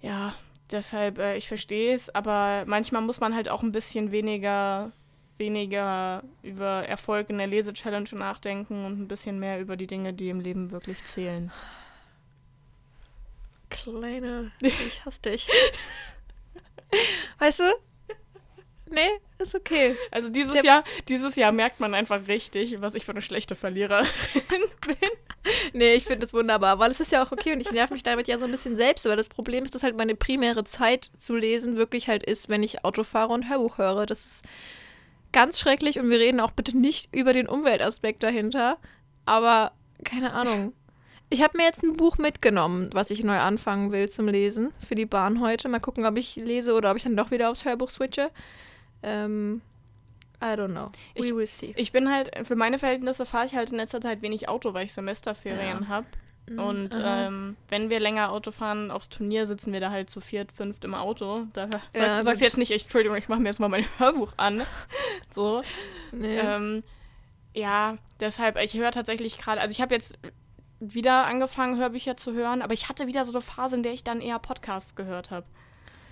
ja, 0.01 0.34
deshalb, 0.71 1.17
äh, 1.17 1.36
ich 1.36 1.47
verstehe 1.47 1.93
es, 1.93 2.13
aber 2.13 2.63
manchmal 2.67 3.01
muss 3.01 3.19
man 3.19 3.36
halt 3.36 3.49
auch 3.49 3.63
ein 3.63 3.71
bisschen 3.71 4.12
weniger, 4.12 4.91
weniger 5.38 6.23
über 6.43 6.86
Erfolg 6.88 7.30
in 7.30 7.38
der 7.38 7.47
Lese-Challenge 7.47 8.10
nachdenken 8.13 8.86
und 8.86 9.01
ein 9.01 9.08
bisschen 9.08 9.39
mehr 9.39 9.60
über 9.60 9.75
die 9.75 9.88
Dinge, 9.88 10.13
die 10.13 10.30
im 10.30 10.39
Leben 10.39 10.71
wirklich 10.71 11.03
zählen. 11.03 11.51
Kleine, 13.69 14.51
ich 14.62 15.03
hasse 15.03 15.21
dich. 15.23 15.49
weißt 17.39 17.60
du? 17.62 17.63
Nee, 18.89 19.10
ist 19.38 19.54
okay. 19.54 19.95
Also 20.12 20.30
dieses 20.30 20.54
Der- 20.54 20.63
Jahr, 20.63 20.84
dieses 21.10 21.36
Jahr 21.36 21.52
merkt 21.52 21.82
man 21.82 21.93
einfach 21.93 22.26
richtig, 22.30 22.80
was 22.82 22.95
ich 22.95 23.04
für 23.04 23.12
eine 23.12 23.21
schlechte 23.21 23.54
Verliererin 23.56 24.08
bin. 24.88 24.95
Nee, 25.73 25.93
ich 25.95 26.06
finde 26.06 26.21
das 26.21 26.34
wunderbar, 26.34 26.80
weil 26.80 26.91
es 26.91 27.02
ist 27.02 27.12
ja 27.12 27.21
auch 27.23 27.32
okay 27.34 27.52
und 27.54 27.60
ich 27.60 27.71
nerv 27.71 27.91
mich 27.91 28.04
damit 28.04 28.28
ja 28.28 28.38
so 28.38 28.45
ein 28.45 28.52
bisschen 28.52 28.78
selbst, 28.78 29.06
aber 29.06 29.17
das 29.17 29.28
Problem 29.28 29.65
ist, 29.65 29.76
dass 29.76 29.84
halt 29.84 29.97
meine 29.97 30.15
primäre 30.15 30.63
Zeit 30.63 31.12
zu 31.19 31.36
lesen 31.36 31.76
wirklich 31.76 32.08
halt 32.08 32.23
ist, 32.23 32.47
wenn 32.47 32.63
ich 32.63 32.86
Auto 32.86 33.04
fahre 33.04 33.34
und 33.34 33.50
Hörbuch 33.50 33.78
höre. 33.78 34.06
Das 34.06 34.26
ist 34.26 34.45
ganz 35.34 35.60
schrecklich 35.60 36.00
und 36.00 36.10
wir 36.10 36.19
reden 36.19 36.39
auch 36.39 36.52
bitte 36.52 36.78
nicht 36.78 37.13
über 37.13 37.34
den 37.34 37.47
Umweltaspekt 37.50 38.23
dahinter, 38.23 38.78
aber 39.26 39.73
keine 40.06 40.32
Ahnung. 40.34 40.71
Ich 41.29 41.41
habe 41.41 41.57
mir 41.57 41.65
jetzt 41.65 41.83
ein 41.83 41.97
Buch 41.97 42.17
mitgenommen, 42.17 42.89
was 42.93 43.09
ich 43.11 43.23
neu 43.23 43.37
anfangen 43.37 43.91
will 43.91 44.07
zum 44.09 44.27
Lesen 44.27 44.71
für 44.79 44.95
die 44.95 45.05
Bahn 45.05 45.41
heute. 45.41 45.67
Mal 45.67 45.79
gucken, 45.79 46.05
ob 46.05 46.17
ich 46.17 46.35
lese 46.37 46.73
oder 46.73 46.91
ob 46.91 46.97
ich 46.97 47.03
dann 47.03 47.17
doch 47.17 47.31
wieder 47.31 47.49
aufs 47.51 47.65
Hörbuch 47.65 47.89
switche. 47.89 48.31
Ähm, 49.03 49.61
I 50.41 50.45
don't 50.53 50.69
know. 50.71 50.91
We 51.15 51.25
Ich- 51.27 51.35
will 51.35 51.47
see. 51.47 51.73
Ich 51.75 51.91
bin 51.91 52.09
halt, 52.11 52.31
für 52.47 52.55
meine 52.55 52.79
Verhältnisse 52.79 53.25
fahre 53.25 53.45
ich 53.45 53.55
halt 53.55 53.71
in 53.71 53.77
letzter 53.77 53.99
Zeit 53.99 54.21
wenig 54.21 54.47
Auto, 54.47 54.73
weil 54.73 54.85
ich 54.85 54.93
Semesterferien 54.93 55.81
Ja. 55.81 55.87
habe. 55.87 56.07
Und 56.49 56.95
Mhm, 56.95 57.01
ähm, 57.03 57.55
wenn 57.67 57.89
wir 57.89 57.99
länger 57.99 58.31
Auto 58.31 58.51
fahren 58.51 58.89
aufs 58.89 59.09
Turnier, 59.09 59.45
sitzen 59.45 59.73
wir 59.73 59.81
da 59.81 59.89
halt 59.91 60.09
zu 60.09 60.21
viert, 60.21 60.53
fünft 60.53 60.85
im 60.85 60.95
Auto. 60.95 61.45
Da 61.51 61.67
sag, 61.69 61.81
Ja, 61.93 62.19
du 62.19 62.23
sagst 62.23 62.41
jetzt 62.41 62.57
nicht, 62.57 62.71
ich, 62.71 62.83
Entschuldigung, 62.83 63.17
ich 63.17 63.27
mache 63.27 63.41
mir 63.41 63.49
jetzt 63.49 63.59
mal 63.59 63.67
mein 63.67 63.83
Hörbuch 63.99 64.31
an. 64.37 64.61
So. 65.35 65.61
Nee. 66.13 66.37
Ähm, 66.39 66.83
ja, 67.53 67.97
deshalb, 68.21 68.57
ich 68.63 68.75
höre 68.75 68.91
tatsächlich 68.91 69.37
gerade, 69.37 69.59
also 69.59 69.73
ich 69.73 69.81
habe 69.81 69.93
jetzt 69.93 70.17
wieder 70.79 71.25
angefangen, 71.25 71.77
Hörbücher 71.79 72.17
zu 72.17 72.33
hören, 72.33 72.61
aber 72.61 72.73
ich 72.73 72.89
hatte 72.89 73.07
wieder 73.07 73.25
so 73.25 73.31
eine 73.31 73.41
Phase, 73.41 73.75
in 73.77 73.83
der 73.83 73.93
ich 73.93 74.03
dann 74.03 74.21
eher 74.21 74.39
Podcasts 74.39 74.95
gehört 74.95 75.31
habe. 75.31 75.45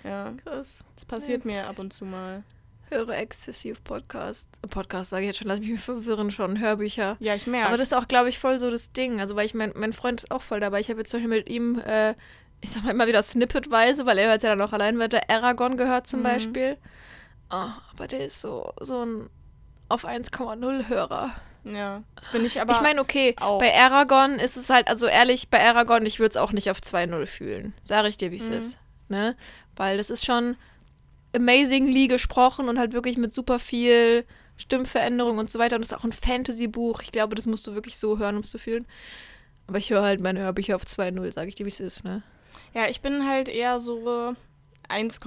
Ja, 0.04 0.34
Krass. 0.44 0.80
das 0.96 1.06
passiert 1.06 1.46
mir 1.46 1.68
ab 1.68 1.80
und 1.80 1.94
zu 1.94 2.06
mal. 2.06 2.44
Höre 2.90 3.10
exzessiv 3.18 3.84
Podcast. 3.84 4.48
Podcast 4.70 5.10
sage 5.10 5.24
ich 5.24 5.28
jetzt 5.28 5.38
schon, 5.40 5.48
lass 5.48 5.60
mich 5.60 5.70
mich 5.70 5.82
verwirren 5.82 6.30
schon, 6.30 6.60
Hörbücher. 6.60 7.18
Ja, 7.20 7.34
ich 7.34 7.48
merke. 7.48 7.68
Aber 7.70 7.78
das 7.78 7.88
ist 7.88 7.94
auch, 7.94 8.08
glaube 8.08 8.30
ich, 8.30 8.38
voll 8.38 8.60
so 8.60 8.70
das 8.70 8.92
Ding. 8.92 9.20
Also, 9.20 9.36
weil 9.36 9.48
ich, 9.48 9.56
mein, 9.56 9.74
mein 9.76 9.92
Freund 9.94 10.22
ist 10.22 10.30
auch 10.32 10.44
voll 10.44 10.60
dabei. 10.60 10.80
Ich 10.82 10.90
habe 10.90 11.00
jetzt 11.00 11.10
zum 11.10 11.22
Beispiel 11.22 11.38
mit 11.40 11.50
ihm, 11.50 11.80
äh, 11.80 12.14
ich 12.62 12.70
sag 12.70 12.84
mal 12.84 12.92
immer 12.92 13.08
wieder 13.08 13.24
snippetweise, 13.24 14.06
weil 14.06 14.20
er 14.20 14.30
hört 14.30 14.44
ja 14.44 14.50
dann 14.50 14.62
auch 14.62 14.72
allein 14.74 15.00
weiter, 15.00 15.22
Aragon 15.30 15.78
gehört 15.78 16.06
zum 16.06 16.20
Mhm. 16.20 16.24
Beispiel. 16.24 16.78
Oh, 17.50 17.70
aber 17.92 18.08
der 18.08 18.26
ist 18.26 18.42
so, 18.42 18.72
so 18.80 19.04
ein 19.04 19.30
auf 19.90 20.06
1,0 20.06 20.88
Hörer. 20.88 21.32
Ja, 21.66 22.04
das 22.16 22.30
bin 22.30 22.46
ich 22.46 22.62
aber. 22.62 22.72
ich 22.74 22.82
meine, 22.82 23.02
okay, 23.02 23.36
auch. 23.40 23.60
bei 23.60 23.74
Aragon 23.74 24.40
ist 24.40 24.56
es 24.56 24.70
halt, 24.70 24.88
also 24.88 25.08
ehrlich, 25.08 25.50
bei 25.50 25.62
Aragon, 25.68 26.06
ich 26.06 26.20
würde 26.20 26.30
es 26.32 26.38
auch 26.38 26.52
nicht 26.52 26.70
auf 26.70 26.78
2,0 26.80 27.26
fühlen. 27.26 27.74
Sage 27.82 28.08
ich 28.08 28.18
dir, 28.18 28.32
wie 28.32 28.38
es 28.38 28.50
Mhm. 28.50 28.56
ist. 28.56 28.78
Ne? 29.10 29.36
Weil 29.76 29.98
das 29.98 30.10
ist 30.10 30.26
schon 30.26 30.56
amazingly 31.36 32.08
gesprochen 32.08 32.70
und 32.70 32.80
halt 32.80 32.94
wirklich 32.94 33.18
mit 33.18 33.34
super 33.34 33.60
viel 33.60 34.26
Stimmveränderung 34.58 35.38
und 35.38 35.50
so 35.50 35.60
weiter. 35.60 35.76
Und 35.76 35.82
das 35.84 35.92
ist 35.92 35.98
auch 35.98 36.04
ein 36.06 36.14
Fantasy-Buch. 36.14 37.02
Ich 37.02 37.12
glaube, 37.12 37.36
das 37.36 37.46
musst 37.48 37.68
du 37.68 37.74
wirklich 37.76 37.98
so 37.98 38.20
hören, 38.20 38.36
um 38.36 38.42
es 38.42 38.52
zu 38.52 38.58
fühlen. 38.58 38.86
Aber 39.68 39.78
ich 39.80 39.90
höre 39.90 40.04
halt 40.04 40.22
meine 40.22 40.40
Hörbücher 40.42 40.76
auf 40.76 40.84
2,0, 40.84 41.32
sage 41.32 41.50
ich 41.50 41.56
dir, 41.56 41.66
wie 41.66 41.70
es 41.70 41.80
ist, 41.80 42.04
ne? 42.04 42.22
Ja, 42.74 42.88
ich 42.88 43.02
bin 43.02 43.28
halt 43.28 43.50
eher 43.50 43.80
so 43.80 44.34
1, 44.88 45.20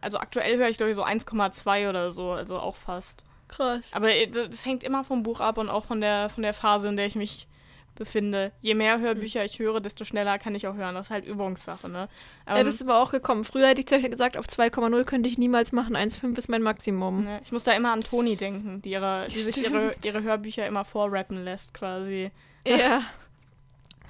also 0.00 0.18
aktuell 0.18 0.56
höre 0.58 0.68
ich 0.68 0.76
glaube 0.76 0.90
ich 0.90 0.96
so 0.96 1.04
1,2 1.04 1.88
oder 1.88 2.10
so, 2.12 2.30
also 2.30 2.58
auch 2.58 2.76
fast. 2.76 3.24
Krass. 3.50 3.90
Aber 3.92 4.14
äh, 4.14 4.28
das 4.28 4.64
hängt 4.64 4.84
immer 4.84 5.04
vom 5.04 5.22
Buch 5.22 5.40
ab 5.40 5.58
und 5.58 5.68
auch 5.68 5.84
von 5.84 6.00
der, 6.00 6.28
von 6.28 6.42
der 6.42 6.54
Phase, 6.54 6.88
in 6.88 6.96
der 6.96 7.06
ich 7.06 7.16
mich 7.16 7.48
befinde. 7.96 8.52
Je 8.62 8.74
mehr 8.74 9.00
Hörbücher 9.00 9.44
ich 9.44 9.58
höre, 9.58 9.80
desto 9.80 10.04
schneller 10.04 10.38
kann 10.38 10.54
ich 10.54 10.66
auch 10.66 10.74
hören. 10.74 10.94
Das 10.94 11.08
ist 11.08 11.10
halt 11.10 11.26
Übungssache, 11.26 11.88
ne? 11.88 12.08
Ja, 12.46 12.56
Ähm, 12.56 12.64
das 12.64 12.76
ist 12.76 12.82
aber 12.82 12.98
auch 13.02 13.10
gekommen. 13.10 13.44
Früher 13.44 13.68
hätte 13.68 13.80
ich 13.80 13.86
zum 13.86 13.96
Beispiel 13.96 14.10
gesagt, 14.10 14.36
auf 14.36 14.46
2,0 14.46 15.04
könnte 15.04 15.28
ich 15.28 15.36
niemals 15.36 15.72
machen. 15.72 15.96
1,5 15.96 16.38
ist 16.38 16.48
mein 16.48 16.62
Maximum. 16.62 17.24
ne, 17.24 17.40
ich 17.44 17.52
muss 17.52 17.64
da 17.64 17.72
immer 17.72 17.92
an 17.92 18.02
Toni 18.02 18.36
denken, 18.36 18.80
die, 18.82 18.92
ihre, 18.92 19.26
die 19.28 19.34
sich 19.34 19.62
ihre, 19.62 19.94
ihre 20.02 20.22
Hörbücher 20.22 20.66
immer 20.66 20.84
vorrappen 20.84 21.44
lässt, 21.44 21.74
quasi. 21.74 22.30
Ja. 22.66 23.02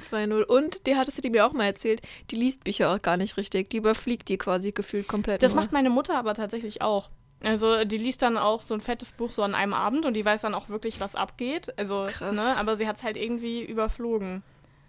2-0. 0.03 0.43
Und 0.45 0.86
die 0.86 0.97
hattest 0.97 1.18
du 1.18 1.22
dir 1.22 1.30
mir 1.30 1.47
auch 1.47 1.53
mal 1.53 1.64
erzählt, 1.64 2.01
die 2.30 2.36
liest 2.36 2.64
Bücher 2.64 2.95
auch 2.95 3.03
gar 3.03 3.16
nicht 3.16 3.36
richtig. 3.36 3.70
Die 3.70 3.78
überfliegt 3.78 4.28
die 4.28 4.38
quasi 4.38 4.72
gefühlt 4.72 5.09
komplett. 5.09 5.43
Das 5.43 5.55
nur. 5.55 5.62
macht 5.62 5.72
meine 5.72 5.91
Mutter 5.91 6.16
aber 6.16 6.34
tatsächlich 6.34 6.80
auch. 6.80 7.11
Also 7.43 7.84
die 7.84 7.97
liest 7.97 8.22
dann 8.22 8.36
auch 8.36 8.62
so 8.62 8.74
ein 8.74 8.80
fettes 8.80 9.12
Buch 9.12 9.30
so 9.32 9.43
an 9.43 9.55
einem 9.55 9.72
Abend 9.72 10.05
und 10.05 10.14
die 10.14 10.24
weiß 10.24 10.43
dann 10.43 10.55
auch 10.55 10.68
wirklich, 10.68 11.01
was 11.01 11.14
abgeht. 11.14 11.76
Also, 11.78 12.07
Krass. 12.07 12.36
ne, 12.36 12.57
aber 12.59 12.76
sie 12.76 12.86
hat 12.86 12.97
es 12.97 13.03
halt 13.03 13.16
irgendwie 13.16 13.62
überflogen. 13.64 14.43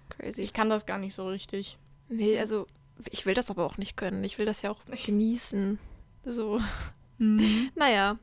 crazy. 0.10 0.42
Ich 0.42 0.52
kann 0.54 0.70
das 0.70 0.86
gar 0.86 0.98
nicht 0.98 1.14
so 1.14 1.28
richtig. 1.28 1.78
Nee, 2.10 2.38
also 2.38 2.68
ich 3.10 3.26
will 3.26 3.34
das 3.34 3.50
aber 3.50 3.66
auch 3.66 3.78
nicht 3.78 3.96
können. 3.96 4.24
Ich 4.26 4.38
will 4.38 4.46
das 4.46 4.62
ja 4.62 4.70
auch 4.72 4.80
genießen. 5.06 5.80
So. 6.26 6.60
Naja. 7.76 8.18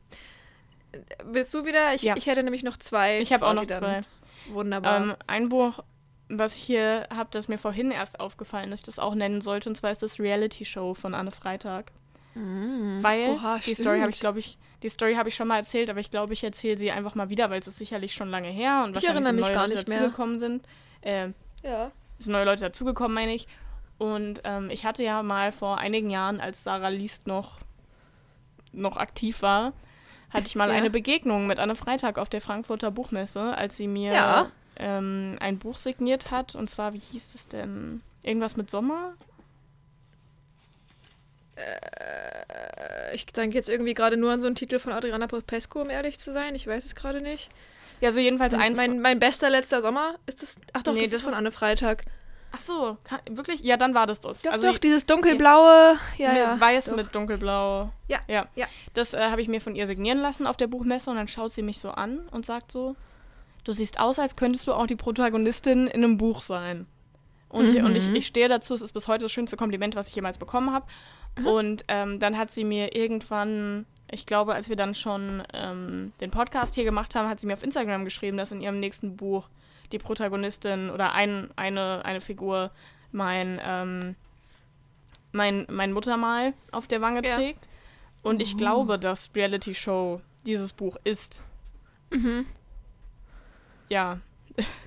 Willst 1.25 1.55
du 1.55 1.65
wieder? 1.65 1.95
Ich, 1.95 2.03
Ja. 2.03 2.17
ich 2.17 2.27
hätte 2.27 2.43
nämlich 2.43 2.65
noch 2.65 2.77
zwei. 2.77 3.21
Ich 3.21 3.33
habe 3.33 3.47
auch 3.47 3.55
noch 3.55 3.65
zwei. 3.67 4.03
Wunderbar. 4.51 4.97
Ähm, 5.01 5.15
ein 5.29 5.49
Buch, 5.51 5.81
was 6.29 6.57
ich 6.57 6.63
hier 6.65 7.07
habe, 7.15 7.29
das 7.31 7.47
mir 7.47 7.59
vorhin 7.59 7.91
erst 7.93 8.19
aufgefallen, 8.19 8.71
dass 8.73 8.81
ich 8.81 8.85
das 8.87 8.99
auch 8.99 9.15
nennen 9.15 9.41
sollte, 9.41 9.69
und 9.69 9.77
zwar 9.77 9.93
ist 9.93 10.03
das 10.03 10.19
Reality 10.19 10.65
Show 10.65 10.95
von 10.95 11.15
Anne 11.15 11.31
Freitag. 11.31 11.93
Mm. 12.35 12.99
Weil 13.03 13.31
Oha, 13.31 13.59
die 13.59 13.75
Story 13.75 14.01
habe 14.01 14.11
ich, 14.11 14.21
glaube 14.21 14.39
ich, 14.39 14.59
die 14.83 14.89
Story 14.89 15.15
habe 15.15 15.29
ich 15.29 15.35
schon 15.35 15.49
mal 15.49 15.57
erzählt, 15.57 15.91
aber 15.91 16.01
ich 16.01 16.11
glaube, 16.11 16.33
ich 16.35 16.45
erzähle 16.45 16.79
sie 16.79 16.91
einfach 16.91 17.15
mal 17.15 17.31
wieder, 17.31 17.51
weil 17.51 17.59
es 17.61 17.67
ist 17.67 17.79
sicherlich 17.79 18.15
schon 18.15 18.29
lange 18.31 18.49
her 18.49 18.83
und 18.85 18.91
Ich 18.91 18.95
wahrscheinlich 18.97 19.05
erinnere 19.07 19.25
sind 19.25 19.37
mich 19.37 19.45
neue 19.47 19.55
gar 19.55 19.63
Leute 19.69 19.75
nicht 19.79 19.89
mehr. 19.89 19.99
dazugekommen 19.99 20.39
sind. 20.39 20.67
Äh, 21.01 21.29
Ja. 21.65 21.91
es 22.19 22.25
sind 22.27 22.33
neue 22.33 22.45
Leute 22.45 22.63
dazugekommen, 22.63 23.15
meine 23.15 23.35
ich. 23.35 23.49
Und 23.99 24.43
ähm, 24.45 24.71
ich 24.71 24.85
hatte 24.85 25.03
ja 25.03 25.23
mal 25.25 25.51
vor 25.51 25.79
einigen 25.79 26.11
Jahren, 26.11 26.41
als 26.41 26.63
Sarah 26.63 26.89
Liest 26.89 27.27
noch, 27.27 27.59
noch 28.73 28.97
aktiv 28.97 29.43
war, 29.43 29.73
hatte 30.31 30.47
ich 30.47 30.55
mal 30.55 30.69
Ja. 30.69 30.75
eine 30.77 30.91
Begegnung 30.91 31.47
mit 31.49 31.59
Anne 31.59 31.75
Freitag 31.75 32.19
auf 32.19 32.29
der 32.29 32.41
Frankfurter 32.41 32.91
Buchmesse, 32.93 33.57
als 33.57 33.77
sie 33.77 33.89
mir 33.89 34.13
Ja. 34.13 34.53
ähm, 34.77 35.37
ein 35.41 35.59
Buch 35.59 35.77
signiert 35.79 36.31
hat. 36.31 36.55
Und 36.55 36.71
zwar, 36.71 36.93
wie 36.93 36.99
hieß 36.99 37.35
es 37.35 37.49
denn? 37.49 38.03
Irgendwas 38.23 38.57
mit 38.57 38.71
Sommer? 38.71 39.15
Äh, 41.59 43.15
Ich 43.15 43.27
denke 43.27 43.57
jetzt 43.57 43.69
irgendwie 43.69 43.95
gerade 43.95 44.17
nur 44.17 44.33
an 44.33 44.41
so 44.41 44.47
einen 44.47 44.57
Titel 44.57 44.79
von 44.79 44.93
Adriana 44.93 45.27
Popescu, 45.27 45.81
um 45.81 45.91
ehrlich 45.91 46.19
zu 46.19 46.33
sein. 46.33 46.55
Ich 46.55 46.67
weiß 46.67 46.85
es 46.85 46.95
gerade 46.95 47.21
nicht. 47.21 47.51
Ja, 48.01 48.13
so 48.13 48.21
jedenfalls 48.21 48.53
Mein, 48.53 48.63
eins. 48.63 48.77
mein, 48.79 49.01
mein 49.01 49.19
bester 49.19 49.51
letzter 49.51 49.81
Sommer 49.83 50.15
ist 50.27 50.43
das. 50.43 50.57
Ach 50.73 50.83
doch, 50.83 50.93
Nee, 50.93 51.01
das, 51.03 51.11
das 51.11 51.21
ist 51.21 51.27
von 51.27 51.35
Anne 51.35 51.51
Freitag. 51.51 52.05
Ach 52.53 52.61
so, 52.61 52.97
kann, 53.05 53.21
wirklich? 53.31 53.61
Ja, 53.63 53.77
dann 53.77 53.93
war 53.95 54.07
das 54.07 54.21
das. 54.21 54.41
Doch, 54.43 54.53
also 54.53 54.71
doch, 54.71 54.79
dieses 54.79 55.05
dunkelblaue. 55.05 55.99
Ja, 56.17 56.33
Nee, 56.33 56.39
ja. 56.39 56.61
Weiß 56.61 56.87
doch. 56.87 56.97
mit 56.97 57.15
dunkelblau. 57.15 57.91
Ja, 58.09 58.19
ja. 58.29 58.47
ja. 58.55 58.67
Das 58.95 59.13
äh, 59.15 59.19
habe 59.31 59.43
ich 59.43 59.49
mir 59.49 59.61
von 59.61 59.75
ihr 59.75 59.87
signieren 59.87 60.19
lassen 60.19 60.47
auf 60.47 60.57
der 60.57 60.67
Buchmesse 60.69 61.11
und 61.11 61.17
dann 61.17 61.29
schaut 61.29 61.53
sie 61.53 61.63
mich 61.63 61.79
so 61.81 61.91
an 61.91 62.21
und 62.31 62.47
sagt 62.47 62.71
so: 62.73 62.95
Du 63.65 63.73
siehst 63.73 63.99
aus, 64.01 64.19
als 64.19 64.37
könntest 64.37 64.67
du 64.67 64.73
auch 64.73 64.87
die 64.87 64.97
Protagonistin 64.97 65.89
in 65.89 66.05
einem 66.05 66.17
Buch 66.19 66.41
sein. 66.41 66.87
Und, 67.51 67.69
ich, 67.69 67.83
und 67.83 67.97
ich, 67.97 68.07
Mhm. 68.09 68.17
ich 68.17 68.27
stehe 68.27 68.49
dazu, 68.49 68.75
es 68.75 68.83
ist 68.83 68.93
bis 68.93 69.09
heute 69.09 69.25
das 69.25 69.33
schönste 69.33 69.57
Kompliment, 69.57 69.97
was 69.97 70.09
ich 70.09 70.15
jemals 70.15 70.37
bekommen 70.39 70.73
habe. 70.73 70.87
Und 71.45 71.85
ähm, 71.89 72.19
dann 72.19 72.37
hat 72.39 72.51
sie 72.51 72.65
mir 72.65 72.95
irgendwann, 72.95 73.87
ich 74.11 74.27
glaube, 74.27 74.55
als 74.55 74.69
wir 74.69 74.77
dann 74.77 74.95
schon 74.95 75.43
ähm, 75.53 76.13
den 76.21 76.31
Podcast 76.31 76.75
hier 76.75 76.85
gemacht 76.85 77.15
haben, 77.15 77.29
hat 77.29 77.41
sie 77.41 77.47
mir 77.47 77.55
auf 77.55 77.63
Instagram 77.63 78.05
geschrieben, 78.05 78.37
dass 78.37 78.53
in 78.53 78.61
ihrem 78.61 78.81
nächsten 78.81 79.17
Buch 79.17 79.49
die 79.93 79.99
Protagonistin 79.99 80.91
oder 80.91 81.13
ein, 81.13 81.51
eine, 81.57 82.05
eine 82.05 82.21
Figur 82.21 82.71
mein, 83.13 83.61
ähm, 83.65 84.15
mein, 85.33 85.67
mein 85.71 85.93
Muttermal 85.93 86.53
auf 86.73 86.87
der 86.87 87.01
Wange 87.01 87.23
Ja. 87.27 87.37
trägt. 87.37 87.69
Und 88.23 88.43
ich 88.43 88.57
glaube, 88.57 88.99
dass 88.99 89.31
Reality 89.35 89.75
Show 89.75 90.21
dieses 90.45 90.73
Buch 90.73 90.97
ist. 91.05 91.43
Mhm. 92.11 92.45
Ja, 93.89 94.19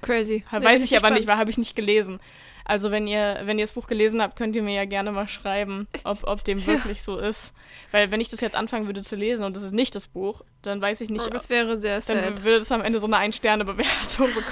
Crazy. 0.02 0.44
Weiß 0.52 0.84
ich 0.84 0.92
aber 0.92 1.08
gespannt. 1.12 1.16
nicht, 1.16 1.28
weil 1.28 1.38
habe 1.38 1.50
ich 1.50 1.58
nicht 1.58 1.76
gelesen. 1.76 2.20
Also 2.66 2.92
wenn 2.92 3.08
ihr, 3.08 3.42
wenn 3.44 3.58
ihr 3.60 3.64
das 3.66 3.74
Buch 3.74 3.88
gelesen 3.88 4.22
habt, 4.22 4.36
könnt 4.38 4.56
ihr 4.56 4.62
mir 4.64 4.74
ja 4.76 4.86
gerne 4.86 5.12
mal 5.12 5.28
schreiben, 5.28 5.88
ob, 6.04 6.24
ob 6.26 6.44
dem 6.44 6.66
wirklich 6.66 7.04
so 7.04 7.18
ist. 7.18 7.54
Weil 7.92 8.12
wenn 8.12 8.22
ich 8.22 8.30
das 8.30 8.42
jetzt 8.42 8.56
anfangen 8.56 8.86
würde 8.86 9.02
zu 9.02 9.16
lesen 9.16 9.44
und 9.46 9.56
das 9.56 9.64
ist 9.64 9.74
nicht 9.74 9.96
das 9.96 10.08
Buch, 10.08 10.42
dann 10.62 10.82
weiß 10.82 11.02
ich 11.02 11.10
nicht, 11.10 11.26
Oh, 11.26 11.30
das 11.30 11.50
wäre 11.50 11.78
sehr 11.78 11.96
dann 12.00 12.18
sad. 12.36 12.44
würde 12.44 12.60
das 12.60 12.72
am 12.72 12.82
Ende 12.82 13.00
so 13.00 13.08
eine 13.08 13.18
Ein-Sterne-Bewertung 13.18 14.28
bekommen. 14.36 14.46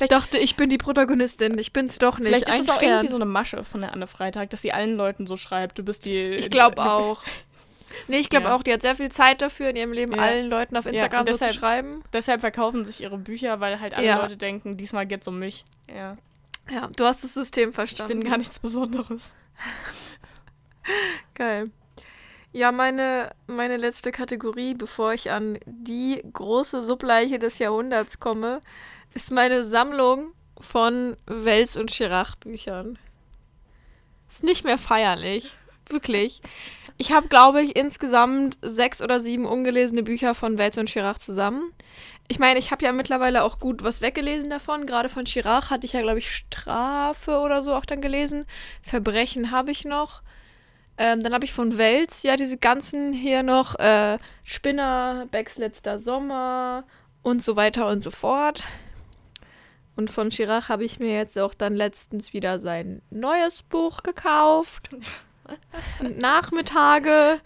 Ich 0.00 0.08
dachte, 0.08 0.36
ich 0.38 0.56
bin 0.56 0.68
die 0.68 0.78
Protagonistin. 0.78 1.56
Ich 1.58 1.72
bin's 1.72 1.98
doch 1.98 2.18
nicht. 2.18 2.28
Vielleicht 2.28 2.48
ist 2.48 2.60
es 2.60 2.68
auch 2.68 2.76
Stern. 2.78 2.90
irgendwie 2.90 3.08
so 3.08 3.16
eine 3.16 3.24
Masche 3.24 3.62
von 3.64 3.80
der 3.82 3.92
Anne 3.92 4.06
Freitag, 4.06 4.50
dass 4.50 4.62
sie 4.62 4.72
allen 4.72 4.96
Leuten 4.96 5.26
so 5.26 5.36
schreibt, 5.36 5.78
du 5.78 5.84
bist 5.84 6.04
die... 6.04 6.18
Ich 6.34 6.50
glaube 6.50 6.82
auch. 6.82 7.22
Nee, 8.08 8.18
ich 8.18 8.28
glaube 8.28 8.46
Ja. 8.46 8.56
auch, 8.56 8.64
die 8.64 8.72
hat 8.72 8.82
sehr 8.82 8.96
viel 8.96 9.10
Zeit 9.12 9.40
dafür, 9.40 9.70
in 9.70 9.76
ihrem 9.76 9.92
Leben 9.92 10.12
Ja. 10.12 10.22
allen 10.22 10.50
Leuten 10.50 10.76
auf 10.76 10.84
Ja, 10.84 10.90
Instagram 10.90 11.20
und 11.20 11.26
so 11.28 11.32
zu 11.34 11.38
deshalb- 11.38 11.54
schreiben. 11.54 12.02
Deshalb 12.12 12.40
verkaufen 12.40 12.84
sich 12.84 13.02
ihre 13.02 13.16
Bücher, 13.16 13.60
weil 13.60 13.78
halt 13.80 13.94
alle 13.94 14.06
Ja. 14.06 14.20
Leute 14.20 14.36
denken, 14.36 14.76
diesmal 14.76 15.06
geht's 15.06 15.28
um 15.28 15.38
mich. 15.38 15.64
Ja. 15.88 16.16
Ja, 16.70 16.88
du 16.96 17.04
hast 17.04 17.24
das 17.24 17.34
System 17.34 17.70
Ich 17.70 17.74
verstanden. 17.74 18.20
bin 18.20 18.28
gar 18.28 18.38
nichts 18.38 18.58
Besonderes. 18.58 19.34
Geil. 21.34 21.70
Ja, 22.52 22.70
meine, 22.70 23.30
meine 23.46 23.76
letzte 23.76 24.12
Kategorie, 24.12 24.74
bevor 24.74 25.12
ich 25.12 25.30
an 25.30 25.58
die 25.66 26.22
große 26.32 26.84
Subleiche 26.84 27.38
des 27.38 27.58
Jahrhunderts 27.58 28.20
komme, 28.20 28.60
ist 29.12 29.32
meine 29.32 29.64
Sammlung 29.64 30.32
von 30.58 31.16
Wels- 31.26 31.76
und 31.76 31.90
Chirac-Büchern. 31.90 32.98
Ist 34.28 34.44
nicht 34.44 34.64
mehr 34.64 34.78
feierlich. 34.78 35.56
Wirklich. 35.88 36.42
Ich 36.96 37.12
habe, 37.12 37.26
glaube 37.28 37.60
ich, 37.60 37.76
insgesamt 37.76 38.56
sechs 38.62 39.02
oder 39.02 39.18
sieben 39.18 39.46
ungelesene 39.46 40.04
Bücher 40.04 40.34
von 40.34 40.56
Wels 40.58 40.78
und 40.78 40.88
Chirac 40.88 41.18
zusammen. 41.20 41.72
Ich 42.28 42.38
meine, 42.38 42.58
ich 42.58 42.70
habe 42.70 42.84
ja 42.84 42.92
mittlerweile 42.92 43.42
auch 43.42 43.58
gut 43.58 43.84
was 43.84 44.00
weggelesen 44.00 44.48
davon. 44.48 44.86
Gerade 44.86 45.08
von 45.08 45.26
Chirac 45.26 45.70
hatte 45.70 45.84
ich 45.84 45.92
ja, 45.92 46.00
glaube 46.00 46.18
ich, 46.18 46.34
Strafe 46.34 47.38
oder 47.38 47.62
so 47.62 47.74
auch 47.74 47.84
dann 47.84 48.00
gelesen. 48.00 48.46
Verbrechen 48.82 49.50
habe 49.50 49.70
ich 49.70 49.84
noch. 49.84 50.22
Ähm, 50.96 51.22
dann 51.22 51.34
habe 51.34 51.44
ich 51.44 51.52
von 51.52 51.76
Wels 51.76 52.22
ja 52.22 52.36
diese 52.36 52.56
ganzen 52.56 53.12
hier 53.12 53.42
noch 53.42 53.78
äh, 53.78 54.18
Spinner, 54.42 55.26
Becks 55.30 55.58
letzter 55.58 55.98
Sommer 55.98 56.84
und 57.22 57.42
so 57.42 57.56
weiter 57.56 57.88
und 57.88 58.02
so 58.02 58.10
fort. 58.10 58.62
Und 59.96 60.10
von 60.10 60.30
Chirac 60.30 60.68
habe 60.68 60.84
ich 60.84 60.98
mir 60.98 61.14
jetzt 61.14 61.38
auch 61.38 61.52
dann 61.52 61.74
letztens 61.74 62.32
wieder 62.32 62.58
sein 62.58 63.02
neues 63.10 63.62
Buch 63.62 64.02
gekauft. 64.02 64.88
Nachmittage. 66.00 67.40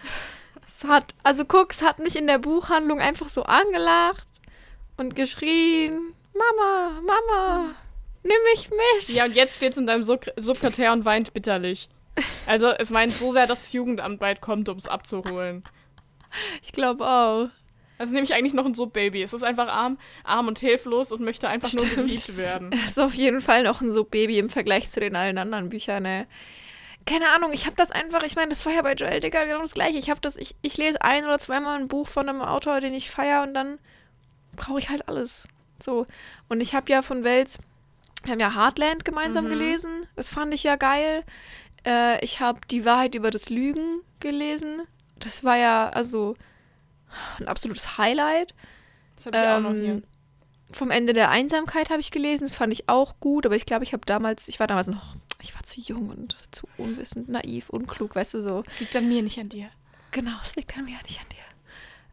Es 0.64 0.85
hat, 0.85 1.14
also 1.24 1.45
guck, 1.45 1.72
es 1.72 1.83
hat 1.83 1.99
mich 1.99 2.16
in 2.16 2.26
der 2.26 2.39
Buchhandlung 2.39 3.01
einfach 3.01 3.29
so 3.29 3.43
angelacht 3.43 4.29
und 4.99 5.16
geschrien: 5.16 6.14
Mama, 6.34 7.01
Mama, 7.01 7.74
nimm 8.22 8.36
mich 8.53 8.70
mit. 8.70 9.09
Ja, 9.09 9.24
und 9.24 9.34
jetzt 9.34 9.57
steht 9.57 9.72
es 9.72 9.78
in 9.78 9.86
deinem 9.86 10.05
Sub 10.05 10.26
Subkartär 10.36 10.92
und 10.92 11.05
weint 11.05 11.32
bitterlich. 11.32 11.88
Also 12.46 12.68
es 12.68 12.92
weint 12.92 13.12
so 13.12 13.32
sehr, 13.32 13.46
dass 13.46 13.61
das 13.61 13.72
Jugendamt 13.72 14.20
bald 14.20 14.40
kommt, 14.40 14.68
um 14.68 14.76
es 14.76 14.88
abzuholen. 14.88 15.62
Ich 16.62 16.72
glaube 16.72 17.07
auch. 17.07 17.49
Also 17.99 18.12
nämlich 18.12 18.34
eigentlich 18.34 18.55
noch 18.55 18.64
ein 18.64 18.74
Sub-Baby. 18.74 19.22
Es 19.22 19.32
ist 19.32 19.42
einfach 19.42 19.66
arm, 19.66 19.99
arm 20.22 20.46
und 20.46 20.61
hilflos 20.61 21.11
und 21.11 21.20
möchte 21.20 21.49
einfach 21.49 21.72
nur 21.74 21.86
geliebt 21.86 22.36
werden. 22.36 22.70
Es 22.72 22.90
ist 22.90 23.01
auf 23.01 23.14
jeden 23.14 23.40
Fall 23.40 23.64
noch 23.64 23.80
ein 23.80 23.90
So-Baby 23.90 24.38
im 24.38 24.49
Vergleich 24.49 24.88
zu 24.90 25.01
den 25.01 25.16
allen 25.16 25.36
anderen 25.36 25.68
Büchern, 25.68 26.05
ne? 26.05 26.26
Keine 27.07 27.30
Ahnung, 27.30 27.53
ich 27.53 27.66
habe 27.66 27.74
das 27.74 27.90
einfach, 27.90 28.22
ich 28.22 28.36
meine, 28.36 28.51
das 28.51 28.66
war 28.66 28.72
ja 28.72 28.82
bei 28.82 28.92
Joel 28.92 29.20
Dicker 29.20 29.46
genau 29.46 29.62
das 29.62 29.74
gleiche. 29.74 29.99
Ich 29.99 30.11
habe 30.11 30.20
das, 30.20 30.36
ich, 30.36 30.55
ich 30.62 30.76
lese 30.76 31.03
ein 31.03 31.24
oder 31.24 31.38
zweimal 31.38 31.78
ein 31.78 31.88
Buch 31.88 32.07
von 32.07 32.28
einem 32.28 32.42
Autor, 32.42 32.80
den 32.80 32.94
ich 32.94 33.11
feiere 33.11 33.42
und 33.42 33.55
dann 33.55 33.78
brauche 34.59 34.79
ich 34.79 34.89
halt 34.91 35.09
alles. 35.09 35.47
So. 35.83 36.07
Und 36.49 36.61
ich 36.61 36.75
habe 36.75 36.91
ja 36.93 37.03
von 37.03 37.25
Wels, 37.25 37.59
wir 38.25 38.33
haben 38.33 38.41
ja 38.41 38.55
Heartland 38.55 39.05
gemeinsam 39.05 39.47
Mhm. 39.47 39.51
gelesen. 39.51 39.91
Das 40.17 40.29
fand 40.29 40.53
ich 40.53 40.63
ja 40.65 40.77
geil. 40.77 41.25
Äh, 41.87 42.23
ich 42.25 42.41
habe 42.41 42.61
Die 42.71 42.85
Wahrheit 42.85 43.15
über 43.15 43.31
das 43.31 43.49
Lügen 43.49 44.01
gelesen. 44.21 44.83
Das 45.21 45.45
war 45.45 45.57
ja, 45.57 45.89
also, 45.91 46.37
ein 47.39 47.49
absolutes 47.49 47.97
Highlight. 47.99 48.55
Das 49.17 49.27
habe 49.27 49.37
ich 49.37 49.43
auch 49.45 49.61
noch 49.61 49.71
Ähm, 49.71 49.81
hier. 49.83 50.03
Vom 50.71 50.91
Ende 50.91 51.13
der 51.15 51.31
Einsamkeit 51.31 51.89
habe 51.89 52.01
ich 52.01 52.11
gelesen. 52.11 52.45
Das 52.45 52.55
fand 52.55 52.73
ich 52.73 52.89
auch 52.89 53.19
gut, 53.21 53.47
aber 53.47 53.57
ich 53.57 53.65
glaube, 53.65 53.85
ich 53.85 53.93
habe 53.95 54.05
damals, 54.05 54.49
ich 54.49 54.61
war 54.61 54.67
damals 54.67 54.89
noch, 54.89 55.17
ich 55.41 55.55
war 55.55 55.63
zu 55.63 55.81
jung 55.81 56.11
und 56.11 56.37
zu 56.55 56.69
unwissend, 56.77 57.29
naiv, 57.31 57.71
unklug, 57.71 58.15
weißt 58.15 58.35
du 58.35 58.43
so. 58.43 58.65
Es 58.67 58.79
liegt 58.81 58.95
an 58.95 59.09
mir, 59.09 59.23
nicht 59.23 59.39
an 59.39 59.49
dir. 59.49 59.71
Genau, 60.11 60.37
es 60.43 60.57
liegt 60.57 60.77
an 60.77 60.85
mir, 60.85 60.99
nicht 61.05 61.21
an 61.21 61.29
dir. 61.31 61.38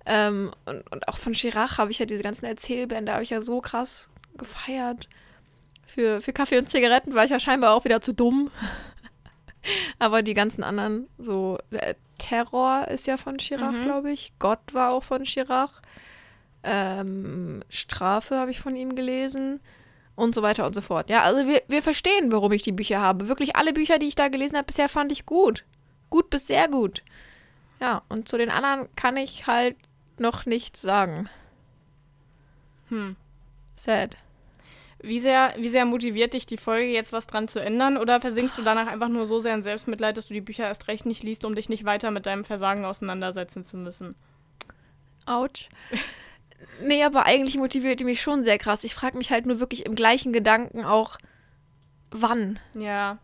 Ähm, 0.05 0.51
und, 0.65 0.89
und 0.91 1.07
auch 1.07 1.17
von 1.17 1.33
Chirac 1.33 1.77
habe 1.77 1.91
ich 1.91 1.99
ja 1.99 2.05
diese 2.05 2.23
ganzen 2.23 2.45
Erzählbände, 2.45 3.11
habe 3.13 3.23
ich 3.23 3.31
ja 3.31 3.41
so 3.41 3.61
krass 3.61 4.09
gefeiert. 4.37 5.07
Für, 5.87 6.21
für 6.21 6.33
Kaffee 6.33 6.57
und 6.57 6.69
Zigaretten 6.69 7.13
war 7.13 7.25
ich 7.25 7.31
ja 7.31 7.39
scheinbar 7.39 7.73
auch 7.73 7.85
wieder 7.85 8.01
zu 8.01 8.13
dumm. 8.13 8.51
Aber 9.99 10.21
die 10.21 10.33
ganzen 10.33 10.63
anderen, 10.63 11.07
so 11.17 11.57
äh, 11.71 11.95
Terror 12.17 12.87
ist 12.87 13.07
ja 13.07 13.17
von 13.17 13.37
Chirac, 13.37 13.73
Mhm. 13.73 13.83
glaube 13.85 14.11
ich. 14.11 14.31
Gott 14.39 14.59
war 14.73 14.91
auch 14.91 15.03
von 15.03 15.23
Chirac. 15.23 15.81
Ähm, 16.63 17.63
Strafe 17.69 18.37
habe 18.37 18.51
ich 18.51 18.59
von 18.59 18.75
ihm 18.75 18.95
gelesen. 18.95 19.59
Und 20.15 20.33
so 20.33 20.41
weiter 20.41 20.65
und 20.65 20.73
so 20.73 20.79
fort. 20.81 21.09
Ja, 21.09 21.23
also 21.23 21.45
wir, 21.45 21.61
wir 21.67 21.83
verstehen, 21.83 22.31
warum 22.31 22.51
ich 22.53 22.63
die 22.63 22.71
Bücher 22.71 23.01
habe. 23.01 23.27
Wirklich 23.27 23.57
alle 23.57 23.73
Bücher, 23.73 23.99
die 23.99 24.05
ich 24.07 24.15
da 24.15 24.29
gelesen 24.29 24.55
habe, 24.55 24.65
bisher 24.65 24.87
fand 24.87 25.11
ich 25.11 25.25
gut. 25.25 25.65
Gut 26.09 26.29
bis 26.29 26.47
sehr 26.47 26.69
gut. 26.69 27.03
Ja, 27.81 28.01
und 28.07 28.29
zu 28.29 28.37
den 28.37 28.49
anderen 28.49 28.87
kann 28.95 29.17
ich 29.17 29.45
halt 29.45 29.75
noch 30.19 30.45
nichts 30.45 30.81
sagen. 30.81 31.29
Hm. 32.89 33.15
Sad. 33.75 34.17
Wie 35.01 35.19
sehr, 35.21 35.53
wie 35.57 35.69
sehr 35.69 35.85
motiviert 35.85 36.33
dich 36.33 36.45
die 36.45 36.57
Folge, 36.57 36.87
jetzt 36.87 37.13
was 37.13 37.27
dran 37.27 37.47
zu 37.47 37.59
ändern? 37.59 37.97
Oder 37.97 38.21
versinkst 38.21 38.57
du 38.57 38.63
danach 38.63 38.87
einfach 38.87 39.09
nur 39.09 39.25
so 39.25 39.39
sehr 39.39 39.53
in 39.53 39.61
Selbstmitleid, 39.61 40.17
dass 40.17 40.27
du 40.27 40.33
die 40.33 40.41
Bücher 40.41 40.65
erst 40.65 40.87
recht 40.87 41.05
nicht 41.05 41.21
liest, 41.21 41.45
um 41.45 41.53
dich 41.53 41.69
nicht 41.69 41.85
weiter 41.85 42.11
mit 42.11 42.25
deinem 42.25 42.43
Versagen 42.43 42.85
auseinandersetzen 42.85 43.63
zu 43.63 43.77
müssen? 43.77 44.15
Autsch. 45.25 45.69
Nee, 46.81 47.03
aber 47.03 47.25
eigentlich 47.25 47.57
motiviert 47.57 47.99
die 47.99 48.05
mich 48.05 48.21
schon 48.21 48.43
sehr 48.43 48.57
krass. 48.57 48.83
Ich 48.83 48.95
frage 48.95 49.17
mich 49.17 49.31
halt 49.31 49.45
nur 49.45 49.59
wirklich 49.59 49.85
im 49.85 49.95
gleichen 49.95 50.33
Gedanken 50.33 50.85
auch, 50.85 51.17
wann. 52.11 52.59
Ja. 52.73 53.19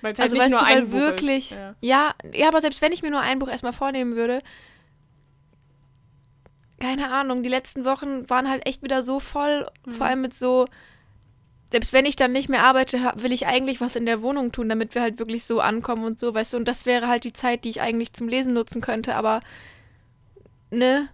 Weil 0.00 0.12
es 0.12 0.18
halt 0.18 0.32
Also 0.32 0.34
nicht 0.36 0.44
weißt 0.44 0.50
nur 0.52 0.60
du, 0.60 0.66
ein 0.66 0.76
weil 0.76 0.86
Buch 0.86 0.98
wirklich, 0.98 1.52
Ist. 1.52 1.58
Ja. 1.58 1.74
ja, 1.80 2.14
ja, 2.32 2.48
aber 2.48 2.60
selbst 2.60 2.80
wenn 2.80 2.92
ich 2.92 3.02
mir 3.02 3.10
nur 3.10 3.20
ein 3.20 3.38
Buch 3.38 3.48
erstmal 3.48 3.72
vornehmen 3.72 4.16
würde, 4.16 4.42
keine 6.82 7.10
Ahnung, 7.12 7.42
die 7.42 7.48
letzten 7.48 7.84
Wochen 7.84 8.28
waren 8.28 8.48
halt 8.48 8.66
echt 8.66 8.82
wieder 8.82 9.02
so 9.02 9.20
voll, 9.20 9.66
Mhm. 9.86 9.94
vor 9.94 10.06
allem 10.06 10.20
mit 10.22 10.34
so, 10.34 10.66
selbst 11.70 11.92
wenn 11.92 12.04
ich 12.06 12.16
dann 12.16 12.32
nicht 12.32 12.48
mehr 12.48 12.64
arbeite, 12.64 12.98
will 13.16 13.32
ich 13.32 13.46
eigentlich 13.46 13.80
was 13.80 13.96
in 13.96 14.04
der 14.04 14.20
Wohnung 14.20 14.52
tun, 14.52 14.68
damit 14.68 14.94
wir 14.94 15.00
halt 15.02 15.18
wirklich 15.18 15.44
so 15.44 15.60
ankommen 15.60 16.04
und 16.04 16.18
so, 16.18 16.34
weißt 16.34 16.52
du, 16.54 16.56
und 16.58 16.66
das 16.68 16.84
wäre 16.84 17.06
halt 17.08 17.24
die 17.24 17.32
Zeit, 17.32 17.64
die 17.64 17.70
ich 17.70 17.80
eigentlich 17.80 18.12
zum 18.12 18.28
Lesen 18.28 18.52
nutzen 18.52 18.80
könnte, 18.80 19.14
aber, 19.14 19.40
ne, 20.70 21.08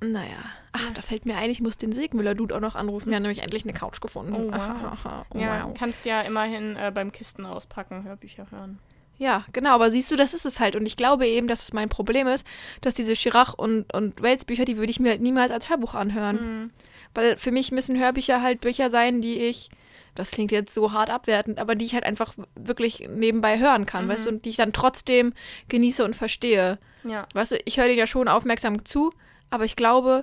naja, 0.00 0.36
ach, 0.72 0.90
da 0.92 1.02
fällt 1.02 1.26
mir 1.26 1.36
ein, 1.36 1.50
ich 1.50 1.60
muss 1.60 1.76
den 1.78 1.92
Segmüller-Dude 1.92 2.54
auch 2.56 2.60
noch 2.60 2.74
anrufen, 2.74 3.08
wir 3.10 3.16
haben 3.16 3.22
nämlich 3.22 3.42
endlich 3.42 3.64
eine 3.64 3.72
Couch 3.72 4.00
gefunden. 4.00 4.34
Oh, 4.34 4.52
wow. 4.52 5.24
oh, 5.30 5.38
ja, 5.38 5.64
wow. 5.66 5.74
kannst 5.78 6.04
ja 6.06 6.20
immerhin 6.22 6.76
äh, 6.76 6.90
beim 6.94 7.10
Kisten 7.12 7.46
auspacken 7.46 8.04
Hörbücher 8.04 8.46
hören. 8.50 8.78
Ja, 9.22 9.44
genau, 9.52 9.70
aber 9.70 9.92
siehst 9.92 10.10
du, 10.10 10.16
das 10.16 10.34
ist 10.34 10.44
es 10.44 10.58
halt. 10.58 10.74
Und 10.74 10.84
ich 10.84 10.96
glaube 10.96 11.28
eben, 11.28 11.46
dass 11.46 11.62
es 11.62 11.72
mein 11.72 11.88
Problem 11.88 12.26
ist, 12.26 12.44
dass 12.80 12.94
diese 12.94 13.12
Chirac- 13.12 13.54
und, 13.54 13.92
und 13.94 14.20
Wales-Bücher, 14.20 14.64
die 14.64 14.76
würde 14.78 14.90
ich 14.90 14.98
mir 14.98 15.10
halt 15.10 15.20
niemals 15.20 15.52
als 15.52 15.70
Hörbuch 15.70 15.94
anhören. 15.94 16.36
Mhm. 16.36 16.70
Weil 17.14 17.36
für 17.36 17.52
mich 17.52 17.70
müssen 17.70 17.96
Hörbücher 18.00 18.42
halt 18.42 18.60
Bücher 18.62 18.90
sein, 18.90 19.20
die 19.20 19.38
ich, 19.38 19.70
das 20.16 20.32
klingt 20.32 20.50
jetzt 20.50 20.74
so 20.74 20.92
hart 20.92 21.08
abwertend, 21.08 21.60
aber 21.60 21.76
die 21.76 21.84
ich 21.84 21.94
halt 21.94 22.02
einfach 22.04 22.34
wirklich 22.56 23.06
nebenbei 23.08 23.60
hören 23.60 23.86
kann, 23.86 24.08
weißt 24.08 24.26
du, 24.26 24.30
und 24.30 24.44
die 24.44 24.48
ich 24.50 24.56
dann 24.56 24.72
trotzdem 24.72 25.34
genieße 25.68 26.04
und 26.04 26.16
verstehe. 26.16 26.78
Ja. 27.04 27.28
Weißt 27.32 27.52
du, 27.52 27.58
ich 27.64 27.78
höre 27.78 27.86
dir 27.86 27.94
ja 27.94 28.08
schon 28.08 28.26
aufmerksam 28.26 28.84
zu, 28.84 29.12
aber 29.50 29.66
ich 29.66 29.76
glaube, 29.76 30.22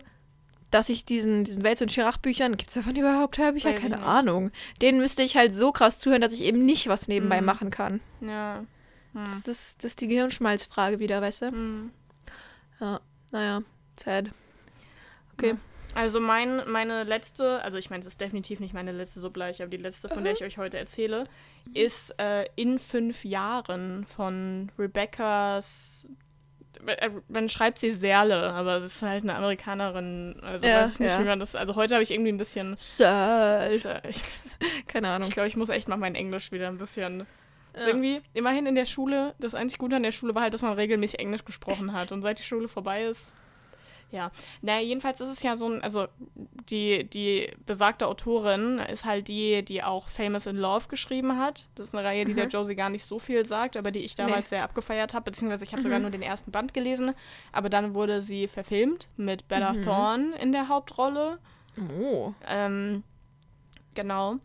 dass 0.71 0.89
ich 0.89 1.05
diesen, 1.05 1.45
diesen 1.45 1.63
Wels- 1.63 1.81
und 1.81 1.89
Chirac-Büchern, 1.91 2.57
gibt 2.57 2.69
es 2.69 2.75
davon 2.75 2.97
überhaupt 2.97 3.37
Hörbücher? 3.37 3.71
Weiß 3.71 3.79
Keine. 3.81 4.03
Ahnung. 4.03 4.51
Denen 4.81 4.99
müsste 4.99 5.23
ich 5.23 5.37
halt 5.37 5.55
so 5.55 5.71
krass 5.71 5.99
zuhören, 5.99 6.21
dass 6.21 6.33
ich 6.33 6.41
eben 6.43 6.65
nicht 6.65 6.87
was 6.87 7.07
nebenbei 7.07 7.39
Mhm. 7.39 7.45
machen 7.45 7.69
kann. 7.69 8.01
Ja. 8.21 8.65
Hm. 9.13 9.23
Das 9.25 9.47
ist, 9.47 9.83
das 9.83 9.91
ist 9.91 10.01
die 10.01 10.07
Gehirnschmalzfrage 10.07 10.99
wieder, 10.99 11.21
weißt 11.21 11.43
du? 11.43 11.51
Hm. 11.51 11.91
Ja, 12.79 12.99
naja, 13.31 13.61
sad. 13.95 14.29
Okay. 15.33 15.55
Also 15.95 16.19
mein, 16.19 16.61
meine 16.69 17.03
letzte, 17.03 17.61
also 17.63 17.77
ich 17.79 17.89
meine, 17.89 18.01
es 18.01 18.07
ist 18.07 18.21
definitiv 18.21 18.59
nicht 18.59 18.73
meine 18.75 18.91
letzte 18.91 19.19
Subleiche, 19.19 19.63
aber 19.63 19.71
die 19.71 19.77
letzte, 19.77 20.07
von 20.07 20.23
der 20.23 20.33
ich 20.33 20.43
euch 20.43 20.57
heute 20.59 20.77
erzähle, 20.77 21.23
ist 21.73 22.13
äh, 22.19 22.45
In 22.55 22.77
fünf 22.77 23.25
Jahren 23.25 24.05
von 24.05 24.71
Rebecca's. 24.77 26.07
äh, 26.85 27.09
Man 27.27 27.49
schreibt 27.49 27.79
sie 27.79 27.89
Serle, 27.89 28.51
aber 28.53 28.75
es 28.77 28.85
ist 28.85 29.01
halt 29.01 29.23
eine 29.23 29.35
Amerikanerin. 29.35 30.39
Also 30.43 30.67
Ja, 30.67 30.83
weiß 30.83 30.93
ich 30.93 30.99
nicht, 30.99 31.09
ja. 31.11 31.19
wie 31.19 31.23
man 31.25 31.39
das. 31.39 31.55
Also 31.55 31.75
heute 31.75 31.95
habe 31.95 32.03
ich 32.03 32.11
irgendwie 32.11 32.31
ein 32.31 32.37
bisschen. 32.37 32.75
Ich 32.77 32.97
Keine 34.87 35.09
Ahnung. 35.09 35.27
ich 35.29 35.33
glaube, 35.33 35.49
ich 35.49 35.57
muss 35.57 35.69
echt 35.69 35.87
mal 35.87 35.97
mein 35.97 36.13
Englisch 36.13 36.51
wieder 36.51 36.67
ein 36.67 36.77
bisschen. 36.77 37.25
Ja. 37.77 37.87
irgendwie, 37.87 38.21
immerhin 38.33 38.65
in 38.65 38.75
der 38.75 38.85
Schule, 38.85 39.35
das 39.39 39.55
einzig 39.55 39.79
Gute 39.79 39.95
an 39.95 40.03
der 40.03 40.11
Schule 40.11 40.35
war 40.35 40.43
halt, 40.43 40.53
dass 40.53 40.61
man 40.61 40.73
regelmäßig 40.73 41.19
Englisch 41.19 41.45
gesprochen 41.45 41.93
hat. 41.93 42.11
Und 42.11 42.21
seit 42.21 42.39
die 42.39 42.43
Schule 42.43 42.67
vorbei 42.67 43.03
ist, 43.03 43.31
ja. 44.11 44.31
Naja, 44.61 44.81
jedenfalls 44.81 45.21
ist 45.21 45.29
es 45.29 45.43
ja 45.43 45.55
so 45.55 45.67
ein, 45.67 45.83
also 45.83 46.07
die, 46.69 47.03
die 47.03 47.51
besagte 47.65 48.07
Autorin 48.07 48.79
ist 48.79 49.05
halt 49.05 49.27
die, 49.27 49.63
die 49.63 49.83
auch 49.83 50.07
Famous 50.07 50.47
in 50.47 50.55
Love 50.55 50.87
geschrieben 50.87 51.37
hat. 51.37 51.67
Das 51.75 51.89
ist 51.89 51.95
eine 51.95 52.05
Reihe, 52.07 52.25
die 52.25 52.33
der 52.33 52.47
Josie 52.47 52.75
gar 52.75 52.89
nicht 52.89 53.05
so 53.05 53.19
viel 53.19 53.45
sagt, 53.45 53.77
aber 53.77 53.91
die 53.91 53.99
ich 53.99 54.15
damals 54.15 54.49
sehr 54.49 54.63
abgefeiert 54.63 55.13
habe, 55.13 55.25
beziehungsweise 55.25 55.63
ich 55.63 55.71
habe 55.73 55.81
sogar 55.81 55.99
nur 55.99 56.09
den 56.09 56.21
ersten 56.21 56.51
Band 56.51 56.73
gelesen, 56.73 57.13
aber 57.51 57.69
dann 57.69 57.93
wurde 57.93 58.21
sie 58.21 58.47
verfilmt 58.47 59.09
mit 59.15 59.47
Bella 59.47 59.73
Thorne 59.83 60.35
in 60.41 60.51
der 60.51 60.69
Hauptrolle. 60.69 61.37
Oh. 61.99 62.33
Ähm, 62.47 63.03
genau. 63.93 64.37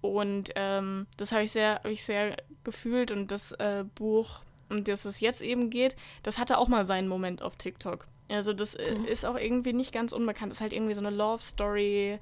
Und 0.00 0.50
ähm, 0.54 1.06
das 1.16 1.32
habe 1.32 1.44
ich 1.44 1.52
sehr, 1.52 1.76
habe 1.76 1.90
ich 1.90 2.04
sehr 2.04 2.36
gefühlt 2.72 3.10
und 3.10 3.30
das 3.30 3.52
äh, 3.52 3.84
Buch, 3.94 4.40
um 4.68 4.84
das 4.84 5.04
es 5.06 5.20
jetzt 5.20 5.40
eben 5.42 5.70
geht, 5.70 5.96
das 6.22 6.36
hatte 6.38 6.58
auch 6.58 6.68
mal 6.68 6.84
seinen 6.84 7.08
Moment 7.08 7.40
auf 7.42 7.56
TikTok. 7.56 8.06
Also 8.28 8.52
das 8.52 8.74
äh, 8.74 8.94
ist 9.06 9.24
auch 9.24 9.36
irgendwie 9.38 9.72
nicht 9.72 9.92
ganz 9.92 10.12
unbekannt. 10.12 10.50
Das 10.50 10.58
ist 10.58 10.60
halt 10.60 10.74
irgendwie 10.74 10.94
so 10.94 11.00
eine 11.00 11.10
Love 11.16 11.42
Story, 11.42 12.18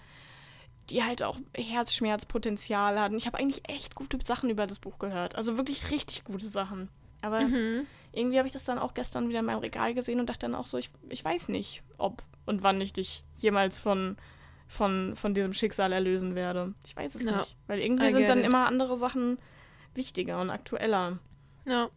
die 0.91 1.03
halt 1.03 1.23
auch 1.25 1.37
Herzschmerzpotenzial 2.07 2.99
hat. 3.01 3.11
Und 3.13 3.19
ich 3.19 3.27
habe 3.27 3.39
eigentlich 3.39 3.69
echt 3.69 3.95
gute 3.95 4.19
Sachen 4.25 4.51
über 4.51 4.67
das 4.67 4.79
Buch 4.79 4.99
gehört. 4.99 5.35
Also 5.37 5.57
wirklich 5.57 5.91
richtig 5.91 6.25
gute 6.25 6.47
Sachen. 6.47 6.89
Aber 7.23 7.41
Mhm. 7.41 7.87
irgendwie 8.13 8.39
habe 8.39 8.47
ich 8.47 8.53
das 8.53 8.65
dann 8.65 8.79
auch 8.79 8.95
gestern 8.95 9.29
wieder 9.29 9.41
in 9.41 9.47
meinem 9.47 9.59
Regal 9.61 9.95
gesehen 9.95 10.21
und 10.21 10.29
dachte 10.29 10.41
dann 10.47 10.55
auch 10.55 10.67
so, 10.67 10.79
ich, 10.79 10.91
ich 11.09 11.25
weiß 11.25 11.49
nicht, 11.49 11.83
ob 11.99 12.23
und 12.45 12.63
wann 12.63 12.81
ich 12.81 12.93
dich 12.93 13.25
jemals 13.39 13.81
von, 13.81 14.17
von, 14.69 15.17
von 15.17 15.35
diesem 15.35 15.53
Schicksal 15.53 15.93
erlösen 15.93 16.37
werde. 16.37 16.75
Ich 16.87 16.95
weiß 16.95 17.17
es 17.17 17.25
Ja. 17.25 17.39
nicht. 17.41 17.57
Weil 17.67 17.81
irgendwie 17.81 18.07
I 18.07 18.11
sind 18.11 18.29
dann 18.29 18.41
it. 18.41 18.47
immer 18.47 18.67
andere 18.67 18.97
Sachen 18.97 19.39
wichtiger 19.97 20.41
und 20.41 20.51
aktueller. 20.51 21.19
Ja. 21.65 21.91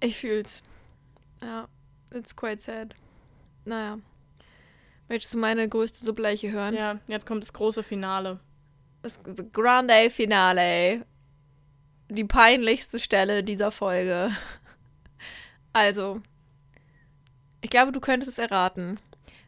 Ich 0.00 0.18
fühl's. 0.18 0.62
Ja. 1.42 1.68
It's 2.12 2.36
quite 2.36 2.60
sad. 2.60 2.94
Naja. 3.64 3.98
Möchtest 5.08 5.34
du 5.34 5.38
meine 5.38 5.68
größte 5.68 6.04
Subleiche 6.04 6.52
hören? 6.52 6.74
Ja, 6.74 6.98
jetzt 7.06 7.26
kommt 7.26 7.42
das 7.42 7.52
große 7.52 7.82
Finale. 7.82 8.40
Das 9.02 9.20
Grande 9.52 10.10
Finale. 10.10 11.06
Die 12.10 12.24
peinlichste 12.24 12.98
Stelle 12.98 13.42
dieser 13.44 13.70
Folge. 13.70 14.30
Also, 15.74 16.22
ich 17.60 17.70
glaube, 17.70 17.92
du 17.92 18.00
könntest 18.00 18.32
es 18.32 18.38
erraten. 18.38 18.98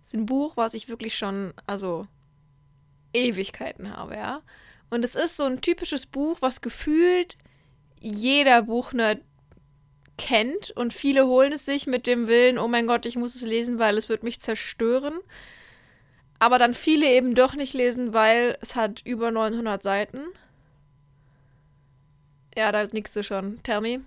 Es 0.02 0.08
ist 0.08 0.14
ein 0.14 0.26
Buch, 0.26 0.56
was 0.56 0.74
ich 0.74 0.88
wirklich 0.88 1.16
schon, 1.16 1.54
also, 1.66 2.06
Ewigkeiten 3.12 3.96
habe, 3.96 4.14
ja. 4.14 4.42
Und 4.90 5.04
es 5.04 5.14
ist 5.14 5.36
so 5.36 5.44
ein 5.44 5.60
typisches 5.60 6.06
Buch, 6.06 6.38
was 6.40 6.60
gefühlt 6.60 7.38
jeder 8.00 8.62
Buchnerd 8.62 9.20
kennt 10.18 10.70
und 10.72 10.92
viele 10.92 11.26
holen 11.26 11.52
es 11.52 11.64
sich 11.64 11.86
mit 11.86 12.06
dem 12.06 12.26
Willen, 12.26 12.58
oh 12.58 12.68
mein 12.68 12.86
Gott, 12.86 13.06
ich 13.06 13.16
muss 13.16 13.34
es 13.34 13.42
lesen, 13.42 13.78
weil 13.78 13.96
es 13.96 14.08
wird 14.08 14.22
mich 14.22 14.40
zerstören. 14.40 15.18
Aber 16.38 16.58
dann 16.58 16.74
viele 16.74 17.06
eben 17.06 17.34
doch 17.34 17.54
nicht 17.54 17.72
lesen, 17.74 18.12
weil 18.12 18.56
es 18.60 18.76
hat 18.76 19.02
über 19.04 19.30
900 19.30 19.82
Seiten. 19.82 20.24
Ja, 22.56 22.72
da 22.72 22.86
nickst 22.86 23.14
du 23.14 23.22
schon. 23.22 23.62
Tell 23.62 23.80
me. 23.80 24.00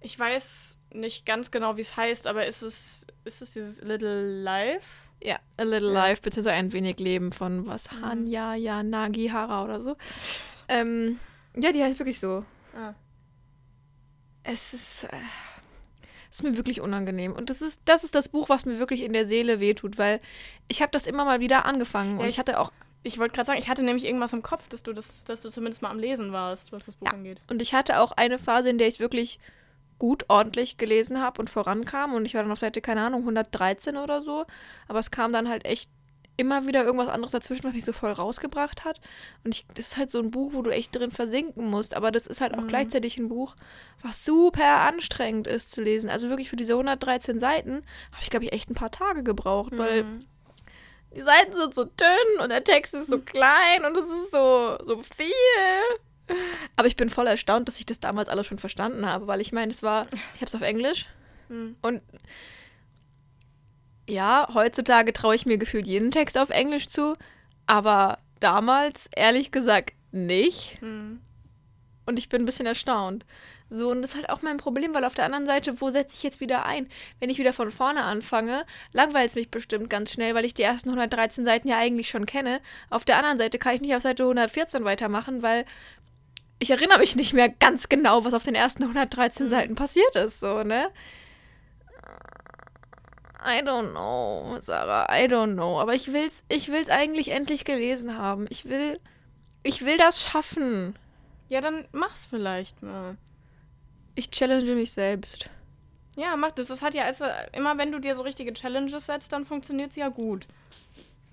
Ich 0.00 0.18
weiß 0.18 0.78
nicht 0.94 1.26
ganz 1.26 1.50
genau, 1.50 1.76
wie 1.76 1.82
es 1.82 1.96
heißt, 1.96 2.26
aber 2.26 2.46
ist 2.46 2.62
es, 2.62 3.06
ist 3.24 3.42
es 3.42 3.52
dieses 3.52 3.82
Little 3.82 4.42
Life? 4.42 5.05
Ja, 5.22 5.38
A 5.58 5.62
Little 5.62 5.88
Ja. 5.92 6.08
Life, 6.08 6.22
beziehungsweise 6.22 6.54
ein 6.56 6.72
wenig 6.72 6.98
Leben 7.00 7.32
von 7.32 7.66
was? 7.66 7.90
Mhm. 7.90 8.02
Hanya 8.04 8.54
Yanagihara 8.54 9.64
oder 9.64 9.80
so. 9.80 9.96
ähm, 10.68 11.18
ja, 11.56 11.72
die 11.72 11.82
heißt 11.82 11.98
wirklich 11.98 12.20
so. 12.20 12.44
Ah. 12.76 12.92
Es 14.44 14.74
ist, 14.74 15.04
äh, 15.04 15.08
es 16.30 16.36
ist 16.38 16.42
mir 16.44 16.56
wirklich 16.56 16.80
unangenehm. 16.80 17.32
Und 17.32 17.50
das 17.50 17.62
ist, 17.62 17.80
das 17.86 18.04
ist 18.04 18.14
das 18.14 18.28
Buch, 18.28 18.48
was 18.48 18.64
mir 18.66 18.78
wirklich 18.78 19.02
in 19.02 19.12
der 19.12 19.26
Seele 19.26 19.58
wehtut, 19.58 19.98
weil 19.98 20.20
ich 20.68 20.82
habe 20.82 20.92
das 20.92 21.06
immer 21.06 21.24
mal 21.24 21.40
wieder 21.40 21.64
angefangen. 21.64 22.16
Ja, 22.18 22.22
und 22.22 22.28
ich- 22.28 22.38
hatte 22.38 22.60
auch 22.60 22.70
Ich 23.02 23.18
wollte 23.18 23.34
gerade 23.36 23.46
sagen, 23.46 23.58
ich 23.60 23.68
hatte 23.68 23.84
nämlich 23.84 24.04
irgendwas 24.04 24.32
im 24.32 24.42
Kopf, 24.42 24.66
dass 24.68 24.82
du 24.82 24.92
das, 24.92 25.22
dass 25.22 25.40
du 25.42 25.48
zumindest 25.48 25.80
mal 25.80 25.90
am 25.90 25.98
Lesen 26.00 26.32
warst, 26.32 26.72
was 26.72 26.86
das 26.86 26.96
Buch 26.96 27.06
Ja. 27.06 27.12
angeht. 27.12 27.38
Und 27.48 27.62
ich 27.62 27.72
hatte 27.72 28.00
auch 28.00 28.10
eine 28.12 28.36
Phase, 28.36 28.68
in 28.68 28.78
der 28.78 28.88
ich 28.88 28.94
es 28.94 29.00
wirklich 29.00 29.38
gut, 29.98 30.24
ordentlich 30.28 30.76
gelesen 30.76 31.20
habe 31.22 31.40
und 31.40 31.48
vorankam. 31.50 32.14
Und 32.14 32.26
ich 32.26 32.34
war 32.34 32.42
dann 32.42 32.52
auf 32.52 32.58
Seite, 32.58 32.80
keine 32.80 33.02
Ahnung, 33.02 33.20
113 33.22 33.96
oder 33.96 34.20
so. 34.20 34.44
Aber 34.88 34.98
es 34.98 35.10
kam 35.10 35.32
dann 35.32 35.48
halt 35.48 35.64
echt 35.64 35.90
immer 36.38 36.66
wieder 36.66 36.84
irgendwas 36.84 37.08
anderes 37.08 37.32
dazwischen, 37.32 37.64
was 37.64 37.72
mich 37.72 37.84
so 37.84 37.94
voll 37.94 38.12
rausgebracht 38.12 38.84
hat. 38.84 39.00
Und 39.42 39.54
ich, 39.54 39.64
das 39.74 39.86
ist 39.88 39.96
halt 39.96 40.10
so 40.10 40.18
ein 40.18 40.30
Buch, 40.30 40.52
wo 40.52 40.60
du 40.60 40.70
echt 40.70 40.94
drin 40.94 41.10
versinken 41.10 41.70
musst. 41.70 41.94
Aber 41.94 42.10
das 42.10 42.26
ist 42.26 42.42
halt 42.42 42.52
auch 42.54 42.62
Mhm. 42.62 42.68
gleichzeitig 42.68 43.16
ein 43.16 43.28
Buch, 43.28 43.56
was 44.02 44.22
super 44.24 44.80
anstrengend 44.82 45.46
ist 45.46 45.72
zu 45.72 45.80
lesen. 45.80 46.10
Also 46.10 46.28
wirklich 46.28 46.50
für 46.50 46.56
diese 46.56 46.74
113 46.76 47.38
Seiten 47.38 47.76
habe 48.12 48.22
ich, 48.22 48.28
glaube 48.28 48.44
ich, 48.44 48.52
echt 48.52 48.68
ein 48.70 48.74
paar 48.74 48.90
Tage 48.90 49.22
gebraucht, 49.22 49.78
weil 49.78 50.02
Mhm. 50.04 50.26
die 51.14 51.22
Seiten 51.22 51.52
sind 51.54 51.72
so 51.72 51.84
dünn 51.84 52.42
und 52.42 52.50
der 52.50 52.64
Text 52.64 52.92
ist 52.94 53.06
so 53.08 53.18
klein 53.24 53.86
und 53.86 53.96
es 53.96 54.04
ist 54.04 54.30
so, 54.30 54.76
so 54.82 54.98
viel. 54.98 55.32
Aber 56.86 56.90
ich 56.92 56.94
bin 56.96 57.10
voll 57.10 57.26
erstaunt, 57.26 57.66
dass 57.66 57.80
ich 57.80 57.86
das 57.86 57.98
damals 57.98 58.28
alles 58.28 58.46
schon 58.46 58.58
verstanden 58.60 59.06
habe, 59.06 59.26
weil 59.26 59.40
ich 59.40 59.50
meine, 59.50 59.72
es 59.72 59.82
war, 59.82 60.06
ich 60.36 60.40
habe 60.40 60.46
es 60.46 60.54
auf 60.54 60.62
Englisch 60.62 61.06
Mhm. 61.48 61.74
und 61.82 62.00
ja, 64.08 64.48
heutzutage 64.54 65.12
traue 65.12 65.34
ich 65.34 65.46
mir 65.46 65.58
gefühlt 65.58 65.84
jeden 65.86 66.12
Text 66.12 66.38
auf 66.38 66.50
Englisch 66.50 66.86
zu, 66.86 67.16
aber 67.66 68.18
damals 68.38 69.08
ehrlich 69.16 69.50
gesagt 69.50 69.94
nicht 70.12 70.80
Mhm. 70.80 71.20
und 72.06 72.20
ich 72.20 72.28
bin 72.28 72.42
ein 72.42 72.46
bisschen 72.46 72.66
erstaunt. 72.66 73.24
So, 73.68 73.90
und 73.90 74.00
das 74.02 74.10
ist 74.10 74.16
halt 74.16 74.30
auch 74.30 74.42
mein 74.42 74.58
Problem, 74.58 74.94
weil 74.94 75.04
auf 75.04 75.14
der 75.14 75.24
anderen 75.24 75.44
Seite, 75.46 75.80
wo 75.80 75.90
setze 75.90 76.16
ich 76.16 76.22
jetzt 76.22 76.38
wieder 76.38 76.66
ein? 76.66 76.86
Wenn 77.18 77.30
ich 77.30 77.38
wieder 77.38 77.52
von 77.52 77.72
vorne 77.72 78.04
anfange, 78.04 78.64
langweilt 78.92 79.30
es 79.30 79.34
mich 79.34 79.50
bestimmt 79.50 79.90
ganz 79.90 80.12
schnell, 80.12 80.36
weil 80.36 80.44
ich 80.44 80.54
die 80.54 80.62
ersten 80.62 80.90
113 80.90 81.44
Seiten 81.44 81.66
ja 81.66 81.78
eigentlich 81.78 82.08
schon 82.08 82.26
kenne. 82.26 82.60
Auf 82.90 83.04
der 83.04 83.16
anderen 83.18 83.38
Seite 83.38 83.58
kann 83.58 83.74
ich 83.74 83.80
nicht 83.80 83.96
auf 83.96 84.02
Seite 84.02 84.22
114 84.22 84.84
weitermachen, 84.84 85.42
weil 85.42 85.64
ich 86.58 86.70
erinnere 86.70 86.98
mich 86.98 87.16
nicht 87.16 87.34
mehr 87.34 87.48
ganz 87.48 87.88
genau, 87.88 88.24
was 88.24 88.34
auf 88.34 88.44
den 88.44 88.54
ersten 88.54 88.82
113 88.82 89.48
Seiten 89.48 89.74
passiert 89.74 90.16
ist, 90.16 90.40
so, 90.40 90.62
ne? 90.62 90.90
I 93.44 93.62
don't 93.62 93.92
know, 93.92 94.56
Sarah, 94.60 95.06
I 95.08 95.26
don't 95.28 95.52
know. 95.52 95.80
Aber 95.80 95.94
ich 95.94 96.12
will's, 96.12 96.42
ich 96.48 96.68
will's 96.68 96.88
eigentlich 96.88 97.30
endlich 97.30 97.64
gelesen 97.64 98.18
haben. 98.18 98.46
Ich 98.48 98.68
will, 98.68 98.98
ich 99.62 99.84
will 99.84 99.96
das 99.96 100.20
schaffen. 100.20 100.98
Ja, 101.48 101.60
dann 101.60 101.86
mach's 101.92 102.26
vielleicht 102.26 102.82
mal. 102.82 103.16
Ich 104.16 104.30
challenge 104.30 104.74
mich 104.74 104.92
selbst. 104.92 105.48
Ja, 106.16 106.34
mach 106.36 106.52
das. 106.52 106.68
Das 106.68 106.82
hat 106.82 106.94
ja, 106.94 107.04
also 107.04 107.26
immer 107.52 107.78
wenn 107.78 107.92
du 107.92 108.00
dir 108.00 108.14
so 108.14 108.22
richtige 108.22 108.52
Challenges 108.52 109.06
setzt, 109.06 109.32
dann 109.32 109.44
funktioniert's 109.44 109.94
ja 109.94 110.08
gut. 110.08 110.48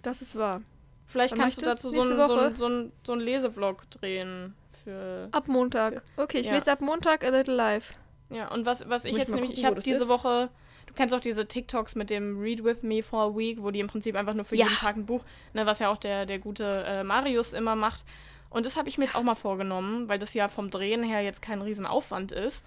Das 0.03 0.21
ist 0.21 0.35
wahr. 0.35 0.61
Vielleicht 1.07 1.33
Wann 1.33 1.39
kannst 1.41 1.61
du 1.61 1.65
dazu 1.65 1.89
so 1.89 2.01
einen 2.01 2.27
so 2.27 2.35
ein, 2.35 2.55
so 2.55 2.67
ein, 2.67 2.91
so 3.03 3.13
ein 3.13 3.19
Lesevlog 3.21 3.89
drehen. 3.89 4.53
Für, 4.83 5.29
Ab 5.31 5.47
Montag. 5.47 6.01
Okay, 6.17 6.39
ich 6.39 6.47
Ja. 6.47 6.53
lese 6.53 6.71
ab 6.71 6.81
Montag 6.81 7.23
A 7.23 7.29
Little 7.29 7.55
Life. 7.55 7.93
ja, 8.29 8.51
und 8.51 8.65
was, 8.65 8.87
was 8.89 9.05
ich 9.05 9.15
jetzt 9.15 9.29
mal 9.29 9.35
nämlich, 9.35 9.51
gucken, 9.51 9.59
ich 9.59 9.65
habe 9.65 9.81
diese 9.81 10.03
ist. 10.03 10.09
Woche, 10.09 10.49
du 10.87 10.93
kennst 10.93 11.13
auch 11.15 11.19
diese 11.19 11.47
TikToks 11.47 11.95
mit 11.95 12.09
dem 12.09 12.39
Read 12.39 12.63
With 12.63 12.81
Me 12.83 13.01
for 13.03 13.21
a 13.21 13.35
Week, 13.37 13.61
wo 13.61 13.71
die 13.71 13.79
im 13.79 13.87
Prinzip 13.87 14.15
einfach 14.15 14.33
nur 14.33 14.45
für 14.45 14.55
Ja. 14.55 14.65
jeden 14.65 14.77
Tag 14.77 14.95
ein 14.95 15.05
Buch, 15.05 15.23
ne, 15.53 15.65
was 15.65 15.79
ja 15.79 15.89
auch 15.89 15.97
der, 15.97 16.25
der 16.25 16.39
gute 16.39 16.83
äh, 16.87 17.03
Marius 17.03 17.53
immer 17.53 17.75
macht. 17.75 18.03
Und 18.49 18.65
das 18.65 18.75
habe 18.77 18.87
ich 18.89 18.97
mir 18.97 19.05
jetzt 19.05 19.15
auch 19.15 19.23
mal 19.23 19.35
vorgenommen, 19.35 20.07
weil 20.09 20.19
das 20.19 20.33
ja 20.33 20.47
vom 20.47 20.69
Drehen 20.69 21.01
her 21.03 21.21
jetzt 21.21 21.41
kein 21.41 21.61
Riesenaufwand 21.61 22.31
ist. 22.31 22.63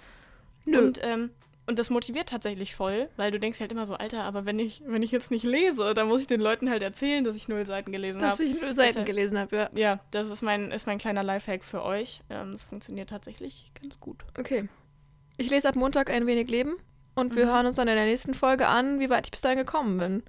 Nö. 0.64 0.78
Und, 0.80 1.00
ähm, 1.04 1.30
und 1.66 1.78
das 1.78 1.90
motiviert 1.90 2.28
tatsächlich 2.28 2.74
voll, 2.74 3.08
weil 3.16 3.30
du 3.30 3.38
denkst 3.40 3.58
halt 3.60 3.72
immer 3.72 3.86
so, 3.86 3.94
Alter, 3.94 4.22
aber 4.24 4.44
wenn 4.44 4.58
ich, 4.58 4.82
wenn 4.86 5.02
ich 5.02 5.10
jetzt 5.10 5.30
nicht 5.30 5.42
lese, 5.44 5.94
dann 5.94 6.08
muss 6.08 6.20
ich 6.20 6.26
den 6.26 6.40
Leuten 6.40 6.70
halt 6.70 6.82
erzählen, 6.82 7.24
dass 7.24 7.34
ich 7.36 7.48
null 7.48 7.66
Seiten 7.66 7.90
gelesen 7.92 8.20
Dass 8.22 8.34
habe. 8.34 8.44
ich 8.44 8.54
null 8.60 8.74
Seiten 8.74 8.88
Deshalb- 8.92 9.06
gelesen 9.06 9.38
habe, 9.38 9.56
ja. 9.56 9.70
Ja, 9.74 10.00
das 10.12 10.30
ist 10.30 10.42
mein, 10.42 10.70
ist 10.70 10.86
mein 10.86 10.98
kleiner 10.98 11.22
Lifehack 11.24 11.64
für 11.64 11.82
euch. 11.82 12.20
Ähm, 12.30 12.52
das 12.52 12.64
funktioniert 12.64 13.10
tatsächlich 13.10 13.70
ganz 13.80 13.98
gut. 14.00 14.24
Okay. 14.38 14.68
Ich 15.38 15.50
lese 15.50 15.68
ab 15.68 15.76
Montag 15.76 16.08
ein 16.10 16.26
wenig 16.26 16.48
Leben 16.48 16.76
und 17.14 17.34
wir 17.34 17.46
Mhm. 17.46 17.50
hören 17.50 17.66
uns 17.66 17.76
dann 17.76 17.88
in 17.88 17.96
der 17.96 18.06
nächsten 18.06 18.34
Folge 18.34 18.68
an, 18.68 19.00
wie 19.00 19.10
weit 19.10 19.24
ich 19.26 19.30
bis 19.30 19.40
dahin 19.42 19.58
gekommen 19.58 19.98
bin. 19.98 20.22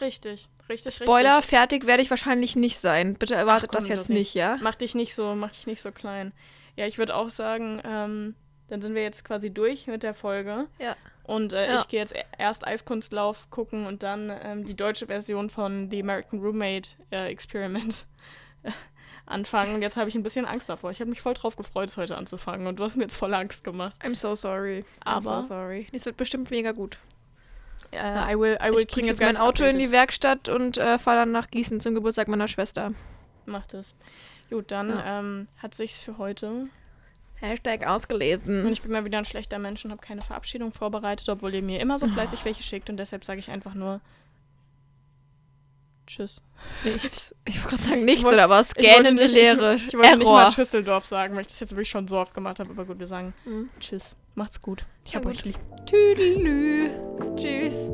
Richtig, 0.00 0.48
richtig, 0.68 0.94
Spoiler, 0.94 1.36
richtig. 1.38 1.50
fertig 1.50 1.86
werde 1.86 2.02
ich 2.02 2.10
wahrscheinlich 2.10 2.56
nicht 2.56 2.78
sein. 2.78 3.14
Bitte 3.14 3.34
erwartet 3.34 3.70
komm, 3.70 3.80
das 3.80 3.88
jetzt 3.88 3.98
das 3.98 4.08
nicht. 4.08 4.18
nicht, 4.18 4.34
ja? 4.34 4.58
Mach 4.62 4.74
dich 4.74 4.94
nicht 4.94 5.14
so, 5.14 5.34
mach 5.34 5.50
dich 5.52 5.66
nicht 5.66 5.82
so 5.82 5.90
klein. 5.92 6.32
Ja, 6.76 6.86
ich 6.86 6.98
würde 6.98 7.14
auch 7.14 7.30
sagen, 7.30 7.80
ähm, 7.84 8.34
dann 8.68 8.80
sind 8.82 8.94
wir 8.94 9.02
jetzt 9.02 9.24
quasi 9.24 9.50
durch 9.50 9.86
mit 9.86 10.02
der 10.02 10.14
Folge. 10.14 10.66
Ja. 10.78 10.96
Und 11.24 11.52
äh, 11.52 11.66
Ja. 11.72 11.80
ich 11.80 11.88
gehe 11.88 12.00
jetzt 12.00 12.14
e- 12.14 12.22
erst 12.38 12.66
Eiskunstlauf 12.66 13.48
gucken 13.50 13.86
und 13.86 14.02
dann 14.02 14.30
ähm, 14.42 14.64
die 14.66 14.74
deutsche 14.76 15.06
Version 15.06 15.48
von 15.50 15.90
The 15.90 16.00
American 16.02 16.40
Roommate 16.40 16.90
äh, 17.10 17.28
Experiment 17.30 18.06
anfangen. 19.26 19.74
Und 19.74 19.82
jetzt 19.82 19.96
habe 19.96 20.08
ich 20.08 20.14
ein 20.14 20.22
bisschen 20.22 20.44
Angst 20.46 20.68
davor. 20.68 20.90
Ich 20.90 21.00
habe 21.00 21.10
mich 21.10 21.20
voll 21.22 21.34
drauf 21.34 21.56
gefreut, 21.56 21.88
es 21.88 21.96
heute 21.96 22.16
anzufangen. 22.16 22.66
Und 22.66 22.78
du 22.78 22.84
hast 22.84 22.96
mir 22.96 23.02
jetzt 23.04 23.16
voll 23.16 23.32
Angst 23.34 23.64
gemacht. 23.64 23.94
I'm 24.02 24.14
so 24.14 24.34
sorry. 24.34 24.84
I'm 25.04 25.22
so 25.22 25.30
Aber- 25.30 25.42
sorry. 25.42 25.86
Es 25.92 26.04
wird 26.06 26.16
bestimmt 26.16 26.50
mega 26.50 26.72
gut. 26.72 26.98
Äh, 27.90 28.32
I 28.34 28.38
will, 28.38 28.58
I 28.60 28.70
will 28.72 28.80
Ich 28.80 28.88
bringe 28.88 29.08
jetzt 29.08 29.20
mein 29.20 29.36
Auto 29.36 29.62
in 29.62 29.70
updated. 29.70 29.80
die 29.80 29.92
Werkstatt 29.92 30.48
und 30.48 30.78
äh, 30.78 30.98
fahre 30.98 31.18
dann 31.18 31.32
nach 31.32 31.48
Gießen 31.50 31.80
zum 31.80 31.94
Geburtstag 31.94 32.28
meiner 32.28 32.48
Schwester. 32.48 32.90
Macht 33.46 33.72
es. 33.74 33.94
Gut, 34.50 34.70
dann 34.72 34.88
Ja. 34.90 35.20
ähm, 35.20 35.46
hat 35.58 35.74
sich's 35.74 35.98
für 35.98 36.18
heute. 36.18 36.66
Hashtag 37.44 37.80
Und 37.82 37.86
ausgelesen. 37.88 38.72
ich 38.72 38.82
bin 38.82 38.92
mal 38.92 39.04
wieder 39.04 39.18
ein 39.18 39.24
schlechter 39.24 39.58
Mensch 39.58 39.84
und 39.84 39.90
habe 39.90 40.00
keine 40.00 40.20
Verabschiedung 40.22 40.72
vorbereitet, 40.72 41.28
obwohl 41.28 41.54
ihr 41.54 41.62
mir 41.62 41.80
immer 41.80 41.98
so 41.98 42.06
fleißig 42.08 42.44
welche 42.44 42.62
schickt. 42.62 42.90
Und 42.90 42.96
deshalb 42.96 43.24
sage 43.24 43.40
ich 43.40 43.50
einfach 43.50 43.74
nur 43.74 44.00
Tschüss. 46.06 46.42
Nichts. 46.84 47.34
Ich 47.46 47.56
wollte 47.62 47.76
gerade 47.76 47.82
sagen, 47.90 48.04
nichts 48.04 48.24
wollt- 48.24 48.34
oder 48.34 48.50
was? 48.50 48.72
ich 48.76 48.84
Gähnende 48.84 49.22
nicht- 49.22 49.32
Leere. 49.34 49.76
Ich 49.76 49.94
wollte 49.94 50.16
nicht 50.18 50.26
mal 50.26 50.40
Error. 50.42 50.52
Schüsseldorf 50.52 51.06
sagen, 51.06 51.34
weil 51.34 51.40
ich 51.42 51.46
das 51.46 51.60
jetzt 51.60 51.70
wirklich 51.72 51.88
schon 51.88 52.08
so 52.08 52.18
oft 52.18 52.34
gemacht 52.34 52.60
habe. 52.60 52.70
Aber 52.70 52.84
gut, 52.84 52.98
wir 52.98 53.06
sagen 53.06 53.32
Hm. 53.44 53.70
Tschüss. 53.80 54.14
Macht's 54.34 54.60
gut. 54.60 54.82
Ich 55.06 55.12
Na 55.12 55.16
hab 55.20 55.24
gut. 55.24 55.32
euch 55.32 55.44
lieb. 55.46 55.58
Tüdelü. 55.86 56.90
Tschüss. 57.36 57.88